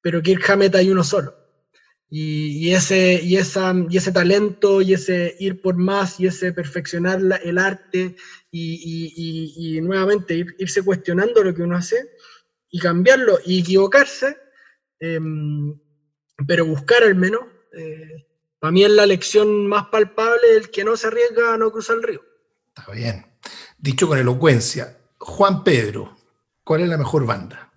pero 0.01 0.21
Kirk 0.21 0.49
Hammett 0.49 0.75
hay 0.75 0.89
uno 0.89 1.03
solo. 1.03 1.42
Y, 2.15 2.71
ese, 2.71 3.19
y, 3.23 3.37
esa, 3.37 3.73
y 3.89 3.97
ese 3.97 4.11
talento 4.11 4.83
y 4.83 4.93
ese 4.93 5.35
ir 5.39 5.63
por 5.63 5.77
más 5.77 6.19
y 6.19 6.27
ese 6.27 6.53
perfeccionar 6.53 7.19
el 7.43 7.57
arte 7.57 8.15
y, 8.51 9.79
nuevamente 9.81 10.45
irse 10.59 10.83
cuestionando 10.83 11.43
lo 11.43 11.55
que 11.55 11.63
uno 11.63 11.75
hace 11.75 12.11
y 12.69 12.77
cambiarlo 12.77 13.39
y 13.43 13.61
equivocarse, 13.61 14.37
em, 14.99 15.75
pero 16.45 16.67
buscar 16.67 17.01
al 17.01 17.15
menos, 17.15 17.41
eh, 17.75 18.27
para 18.59 18.71
mí 18.71 18.83
es 18.83 18.91
la 18.91 19.07
lección 19.07 19.65
más 19.65 19.87
palpable 19.87 20.55
el 20.55 20.69
que 20.69 20.83
no 20.83 20.95
se 20.95 21.07
arriesga 21.07 21.55
a 21.55 21.57
no 21.57 21.71
cruzar 21.71 21.95
el 21.95 22.03
río. 22.03 22.21
Está 22.67 22.91
bien. 22.91 23.25
Dicho 23.79 24.07
con 24.07 24.19
elocuencia, 24.19 24.99
Juan 25.17 25.63
Pedro, 25.63 26.15
¿cuál 26.63 26.81
es 26.81 26.89
la 26.89 26.97
mejor 26.99 27.25
banda? 27.25 27.73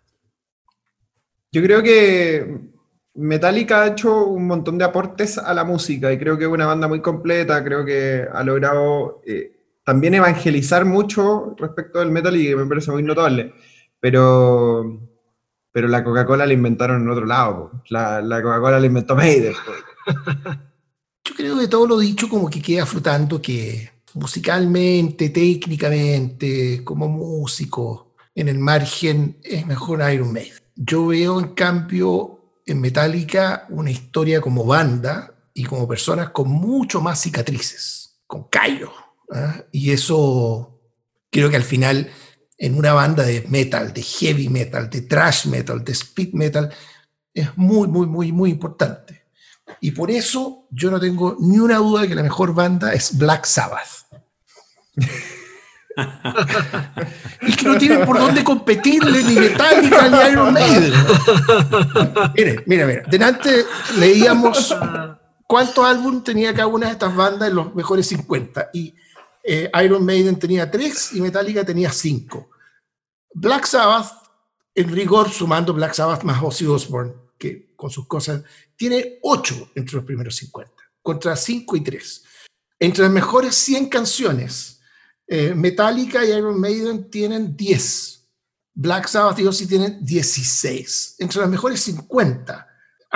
Yo 1.51 1.63
creo 1.63 1.83
que 1.83 2.76
Metallica 3.17 3.83
ha 3.83 3.87
hecho 3.89 4.27
un 4.27 4.47
montón 4.47 4.77
de 4.79 4.85
aportes 4.85 5.39
a 5.39 5.55
la 5.55 5.65
música 5.65 6.13
y 6.13 6.19
creo 6.19 6.37
que 6.37 6.45
es 6.45 6.51
una 6.51 6.67
banda 6.67 6.87
muy 6.87 7.01
completa, 7.01 7.65
creo 7.65 7.85
que 7.85 8.27
ha 8.31 8.43
logrado 8.45 9.23
eh, 9.27 9.57
también 9.85 10.15
evangelizar 10.15 10.85
mucho 10.85 11.55
respecto 11.57 12.01
del 12.01 12.11
metal 12.11 12.37
y 12.37 12.55
me 12.55 12.67
parece 12.67 12.91
muy 12.91 13.03
notable, 13.03 13.55
pero, 13.99 15.01
pero 15.73 15.89
la 15.89 16.05
Coca-Cola 16.05 16.45
la 16.45 16.53
inventaron 16.53 17.03
en 17.03 17.09
otro 17.09 17.25
lado, 17.25 17.83
la, 17.89 18.21
la 18.21 18.43
Coca-Cola 18.43 18.81
la 18.81 18.87
inventó 18.87 19.17
Maiden. 19.17 19.55
Yo 21.25 21.35
creo 21.35 21.59
que 21.59 21.69
todo 21.69 21.87
lo 21.87 21.99
dicho 21.99 22.29
como 22.29 22.51
que 22.51 22.61
queda 22.61 22.85
flotando, 22.85 23.41
que 23.41 23.91
musicalmente, 24.15 25.31
técnicamente, 25.31 26.83
como 26.85 27.09
músico, 27.09 28.15
en 28.35 28.49
el 28.49 28.59
margen 28.59 29.39
es 29.43 29.67
mejor 29.67 30.01
Iron 30.13 30.33
Maiden. 30.33 30.59
Yo 30.75 31.07
veo 31.07 31.41
en 31.41 31.49
cambio 31.49 32.36
en 32.67 32.81
Metallica 32.81 33.67
una 33.71 33.91
historia 33.91 34.41
como 34.41 34.65
banda 34.65 35.33
y 35.55 35.65
como 35.65 35.89
personas 35.89 36.31
con 36.31 36.51
mucho 36.51 37.01
más 37.01 37.23
cicatrices, 37.23 38.19
con 38.27 38.49
callo. 38.49 38.93
¿ah? 39.33 39.65
Y 39.73 39.93
eso 39.93 40.81
creo 41.31 41.49
que 41.49 41.57
al 41.57 41.65
final 41.65 42.11
en 42.59 42.77
una 42.77 42.93
banda 42.93 43.23
de 43.23 43.47
metal, 43.49 43.93
de 43.93 44.03
heavy 44.03 44.49
metal, 44.49 44.91
de 44.91 45.03
thrash 45.03 45.47
metal, 45.47 45.85
de 45.85 45.93
speed 45.93 46.33
metal, 46.33 46.73
es 47.33 47.57
muy, 47.57 47.87
muy, 47.87 48.07
muy, 48.07 48.33
muy 48.33 48.51
importante. 48.51 49.27
Y 49.81 49.91
por 49.91 50.11
eso 50.11 50.67
yo 50.71 50.91
no 50.91 50.99
tengo 50.99 51.37
ni 51.41 51.59
una 51.59 51.77
duda 51.77 52.03
de 52.03 52.09
que 52.09 52.15
la 52.15 52.23
mejor 52.23 52.55
banda 52.55 52.93
es 52.95 53.17
Black 53.17 53.45
Sabbath. 53.45 54.07
Es 55.97 57.57
que 57.57 57.65
no 57.65 57.79
tienen 57.79 58.05
por 58.05 58.19
dónde 58.19 58.45
competirle 58.45 59.23
ni 59.25 59.35
Metallica 59.35 60.09
ni 60.09 60.31
Iron 60.31 60.53
Maiden. 60.53 60.93
Mire, 62.35 62.63
mira, 62.67 62.87
mira. 62.87 63.03
Delante 63.09 63.65
leíamos 63.99 64.75
cuántos 65.47 65.85
álbumes 65.85 66.25
tenía 66.25 66.53
cada 66.53 66.67
una 66.67 66.87
de 66.87 66.93
estas 66.93 67.15
bandas 67.15 67.49
en 67.49 67.55
los 67.55 67.75
mejores 67.75 68.07
50. 68.09 68.71
Y 68.75 68.95
eh, 69.43 69.71
Iron 69.85 70.05
Maiden 70.05 70.39
tenía 70.39 70.71
3 70.71 71.15
y 71.15 71.21
Metallica 71.21 71.65
tenía 71.65 71.91
5. 71.91 72.51
Black 73.33 73.65
Sabbath, 73.65 74.13
en 74.75 74.93
rigor, 74.93 75.31
sumando 75.31 75.73
Black 75.73 75.95
Sabbath 75.95 76.25
más 76.25 76.43
Ozzy 76.43 76.67
Osbourne, 76.67 77.13
que 77.39 77.75
con 77.75 77.91
sus 77.91 78.07
cosas, 78.07 78.43
tiene 78.77 79.19
8 79.23 79.71
entre 79.75 79.97
los 79.97 80.05
primeros 80.05 80.37
50, 80.37 80.73
contra 81.01 81.37
5 81.37 81.77
y 81.77 81.81
3. 81.81 82.25
Entre 82.81 83.03
las 83.05 83.13
mejores 83.13 83.55
100 83.55 83.89
canciones, 83.89 84.76
eh, 85.27 85.55
Metallica 85.55 86.25
y 86.25 86.31
Iron 86.31 86.61
Maiden 86.61 87.11
tienen 87.11 87.57
10. 87.57 88.29
Black 88.75 89.09
Sabbath 89.09 89.39
y 89.39 89.47
Ozzy 89.47 89.67
tienen 89.67 90.05
16. 90.05 91.17
Entre 91.19 91.41
las 91.41 91.49
mejores 91.49 91.81
50, 91.81 92.67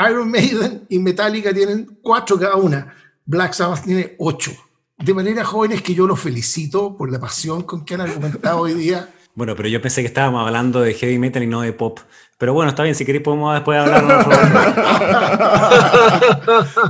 Iron 0.09 0.31
Maiden 0.31 0.87
y 0.89 0.99
Metallica 0.99 1.53
tienen 1.53 1.99
4 2.03 2.39
cada 2.39 2.57
una. 2.57 2.95
Black 3.25 3.53
Sabbath 3.53 3.85
tiene 3.85 4.17
8. 4.19 4.53
De 4.99 5.15
manera, 5.15 5.45
jóvenes, 5.45 5.83
que 5.83 5.95
yo 5.95 6.07
los 6.07 6.21
felicito 6.21 6.97
por 6.97 7.11
la 7.13 7.21
pasión 7.21 7.63
con 7.63 7.85
que 7.85 7.95
han 7.95 8.03
argumentado 8.03 8.61
hoy 8.61 8.75
día. 8.75 9.09
Bueno, 9.33 9.55
pero 9.55 9.69
yo 9.69 9.81
pensé 9.81 10.01
que 10.03 10.09
estábamos 10.09 10.45
hablando 10.45 10.81
de 10.81 10.93
heavy 10.93 11.17
metal 11.17 11.43
y 11.43 11.47
no 11.47 11.61
de 11.61 11.73
pop. 11.73 12.01
Pero 12.37 12.53
bueno, 12.53 12.71
está 12.71 12.83
bien, 12.83 12.97
si 12.97 13.05
queréis 13.05 13.23
podemos 13.23 13.55
después 13.55 13.79
hablar. 13.79 14.05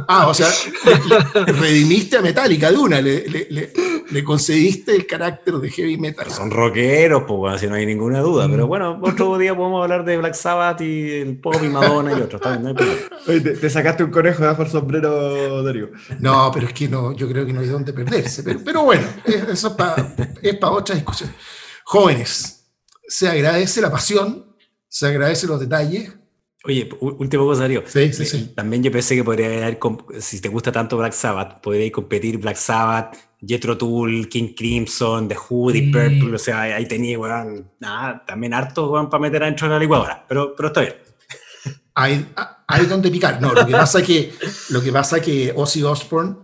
ah, 0.09 0.27
o 0.27 0.35
sea, 0.35 0.49
le, 1.47 1.53
redimiste 1.53 2.17
a 2.17 2.23
Metallica 2.23 2.71
de 2.71 2.79
una, 2.79 3.01
le, 3.01 3.29
le, 3.29 3.71
le, 4.11 4.25
concediste 4.25 4.95
el 4.95 5.07
carácter 5.07 5.55
de 5.55 5.71
heavy 5.71 5.97
metal. 5.97 6.31
Son 6.31 6.51
rockeros, 6.51 7.25
pues 7.27 7.39
bueno, 7.39 7.59
si 7.59 7.67
no 7.67 7.75
hay 7.75 7.87
ninguna 7.87 8.21
duda. 8.21 8.49
Pero 8.49 8.67
bueno, 8.67 8.99
otro 9.03 9.39
día 9.39 9.57
podemos 9.57 9.83
hablar 9.83 10.05
de 10.05 10.17
Black 10.17 10.35
Sabbath 10.35 10.81
y 10.81 11.13
el 11.13 11.39
pop 11.39 11.57
y 11.63 11.69
Madonna 11.69 12.13
y 12.17 12.21
otros. 12.21 12.41
no 12.61 12.75
te, 12.75 13.41
te, 13.41 13.71
sacaste 13.71 14.05
un 14.05 14.11
conejo 14.11 14.43
de 14.43 14.63
el 14.63 14.69
sombrero, 14.69 15.63
Darío. 15.63 15.91
No, 16.19 16.51
pero 16.53 16.67
es 16.67 16.73
que 16.73 16.89
no, 16.89 17.13
yo 17.13 17.29
creo 17.29 17.47
que 17.47 17.53
no 17.53 17.61
hay 17.61 17.69
dónde 17.69 17.93
perderse. 17.93 18.43
Pero, 18.43 18.61
pero 18.65 18.85
bueno, 18.85 19.07
eso 19.25 19.69
es 19.69 19.75
para 19.75 20.15
es 20.43 20.59
otra 20.61 20.95
discusión. 20.95 21.33
Jóvenes, 21.85 22.67
se 23.07 23.29
agradece 23.29 23.81
la 23.81 23.91
pasión 23.91 24.51
se 24.91 25.07
agradece 25.07 25.47
los 25.47 25.61
detalles. 25.61 26.13
Oye, 26.65 26.91
última 27.01 27.43
cosa, 27.43 27.63
Darío. 27.63 27.83
Sí, 27.87 28.13
sí, 28.13 28.27
sí. 28.27 28.53
También 28.55 28.83
yo 28.83 28.93
pensé 28.93 29.17
que 29.17 29.25
podría 29.25 29.47
haber, 29.47 29.79
si 30.19 30.41
te 30.41 30.49
gusta 30.49 30.71
tanto 30.71 30.99
Black 30.99 31.15
Sabbath, 31.15 31.61
podría 31.63 31.91
competir 31.91 32.37
Black 32.37 32.57
Sabbath, 32.57 33.17
Jethro 33.41 33.79
Tull, 33.79 34.29
King 34.29 34.53
Crimson, 34.55 35.27
The 35.27 35.37
Who, 35.37 35.73
The 35.73 35.91
Purple, 35.91 36.35
o 36.35 36.39
sea, 36.39 36.63
ahí 36.63 36.87
tenía, 36.87 37.19
weón, 37.19 37.71
nada, 37.81 38.23
también 38.27 38.53
harto, 38.53 38.91
weón, 38.91 39.09
para 39.09 39.23
meter 39.23 39.43
adentro 39.43 39.69
de 39.69 39.75
la 39.75 39.81
licuadora, 39.81 40.27
pero, 40.29 40.55
pero 40.55 40.69
está 40.69 40.83
bien. 40.83 40.97
Hay, 41.95 42.27
hay 42.67 42.87
donde 42.87 43.11
picar. 43.11 43.41
No, 43.41 43.55
lo 43.55 43.67
que 43.67 43.73
pasa 43.73 44.03
que, 44.03 44.33
lo 44.69 44.83
que 44.83 44.93
pasa 44.93 45.21
que 45.21 45.53
Ozzy 45.57 45.83
Osbourne 45.83 46.37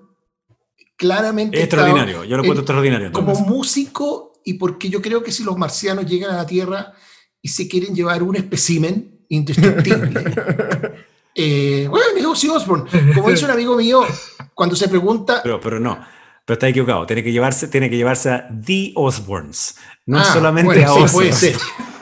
claramente... 0.97 1.59
Es 1.59 1.65
extraordinario, 1.65 2.25
yo 2.25 2.37
lo 2.37 2.43
encuentro 2.43 2.63
extraordinario. 2.63 3.13
Como 3.13 3.35
músico 3.35 4.41
y 4.47 4.55
porque 4.55 4.89
yo 4.89 5.03
creo 5.03 5.23
que 5.23 5.31
si 5.31 5.45
los 5.45 5.59
marcianos 5.59 6.07
llegan 6.07 6.31
a 6.31 6.39
la 6.39 6.47
Tierra 6.47 6.95
y 7.43 7.49
se 7.49 7.69
quieren 7.69 7.95
llevar 7.95 8.23
un 8.23 8.37
espécimen 8.37 9.16
indestructible. 9.29 10.25
eh, 11.35 11.87
bueno, 11.89 12.07
Ozzy 12.37 12.49
Osbourne, 12.49 12.91
como 13.15 13.31
dice 13.31 13.47
un 13.47 13.51
amigo 13.51 13.77
mío, 13.77 14.03
cuando 14.55 14.77
se 14.77 14.89
pregunta... 14.89 15.41
Pero, 15.43 15.61
pero 15.61 15.81
no, 15.81 15.99
pero 16.45 16.55
está 16.55 16.69
equivocado, 16.69 17.07
tiene 17.07 17.23
que 17.23 17.33
llevarse, 17.33 17.69
tiene 17.69 17.89
que 17.89 17.97
llevarse 17.97 18.31
a 18.31 18.49
The 18.49 18.93
Osbournes, 18.95 19.77
no 20.07 20.19
ah, 20.19 20.25
solamente 20.25 20.85
a 20.85 20.93
Ozzy. 20.93 21.33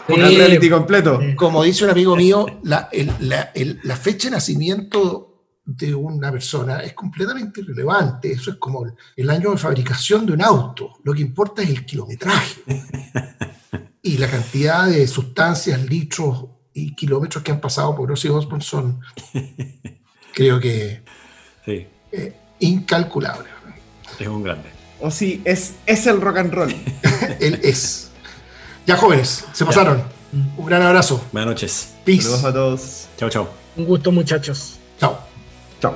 Sí, 0.07 0.13
un 0.13 0.21
reality 0.21 0.69
completo. 0.69 1.19
Como 1.35 1.63
dice 1.63 1.85
un 1.85 1.91
amigo 1.91 2.15
mío, 2.15 2.47
la, 2.63 2.91
la, 3.21 3.53
la, 3.55 3.97
fecha 3.97 4.29
de 4.29 4.33
nacimiento 4.33 5.47
de 5.65 5.95
una 5.95 6.31
persona 6.31 6.81
es 6.81 6.93
completamente 6.93 7.63
irrelevante. 7.63 8.33
Eso 8.33 8.51
es 8.51 8.57
como 8.57 8.85
el 9.17 9.31
año 9.31 9.53
de 9.53 9.57
fabricación 9.57 10.27
de 10.27 10.35
un 10.35 10.43
auto. 10.43 10.99
Lo 11.05 11.15
que 11.15 11.23
importa 11.23 11.63
es 11.63 11.71
el 11.71 11.87
kilometraje. 11.87 12.61
y 14.03 14.19
la 14.19 14.29
cantidad 14.29 14.89
de 14.89 15.07
sustancias, 15.07 15.83
litros 15.89 16.45
y 16.75 16.95
kilómetros 16.95 17.43
que 17.43 17.53
han 17.53 17.61
pasado 17.61 17.95
por 17.95 18.11
Ozzy 18.11 18.29
Osbourne 18.29 18.63
son, 18.63 19.01
creo 20.35 20.61
que, 20.61 21.03
sí. 21.65 21.87
eh, 22.13 22.35
incalculables. 22.61 23.53
Es 24.19 24.29
un 24.29 24.43
grande. 24.43 24.69
Ozzy 25.01 25.41
es, 25.45 25.75
es 25.87 26.07
el 26.07 26.21
rock 26.21 26.39
and 26.39 26.53
roll. 26.53 26.75
Él 27.41 27.61
es. 27.63 28.11
Ya 28.87 28.97
jóvenes, 28.97 29.45
se 29.53 29.65
pasaron. 29.65 30.03
Un 30.57 30.67
gran 30.67 30.83
abrazo. 30.83 31.25
Buenas 31.33 31.51
noches. 31.51 31.95
Peace. 32.05 32.23
Saludos 32.23 32.45
a 32.45 32.53
todos. 32.53 33.09
Chao, 33.17 33.31
chao. 33.31 33.49
Un 33.77 33.87
gusto 33.87 34.13
muchachos. 34.13 34.79
Chao. 35.01 35.19
Chao. 35.81 35.95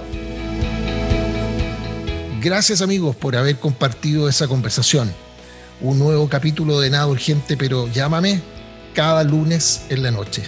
Gracias 2.41 2.81
amigos 2.83 3.17
por 3.17 3.37
haber 3.37 3.59
compartido 3.59 4.29
esa 4.29 4.47
conversación 4.47 5.13
un 5.81 5.99
nuevo 5.99 6.29
capítulo 6.29 6.81
de 6.81 6.91
Nada 6.91 7.07
Urgente, 7.07 7.57
pero 7.57 7.89
llámame 7.89 8.41
cada 8.95 9.23
lunes 9.23 9.83
en 9.91 10.03
la 10.03 10.11
noche. 10.11 10.43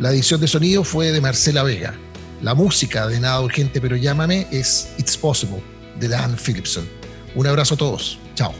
La 0.00 0.10
edición 0.10 0.40
de 0.40 0.48
sonido 0.48 0.82
fue 0.82 1.12
de 1.12 1.20
Marcela 1.20 1.62
Vega. 1.62 1.94
La 2.42 2.54
música 2.54 3.06
de 3.06 3.20
Nada 3.20 3.40
Urgente, 3.40 3.80
pero 3.80 3.94
llámame 3.96 4.46
es 4.50 4.88
It's 4.98 5.16
Possible 5.16 5.62
de 6.00 6.08
Dan 6.08 6.36
Philipson. 6.36 6.84
Un 7.36 7.46
abrazo 7.46 7.74
a 7.74 7.78
todos. 7.78 8.18
Chao. 8.34 8.52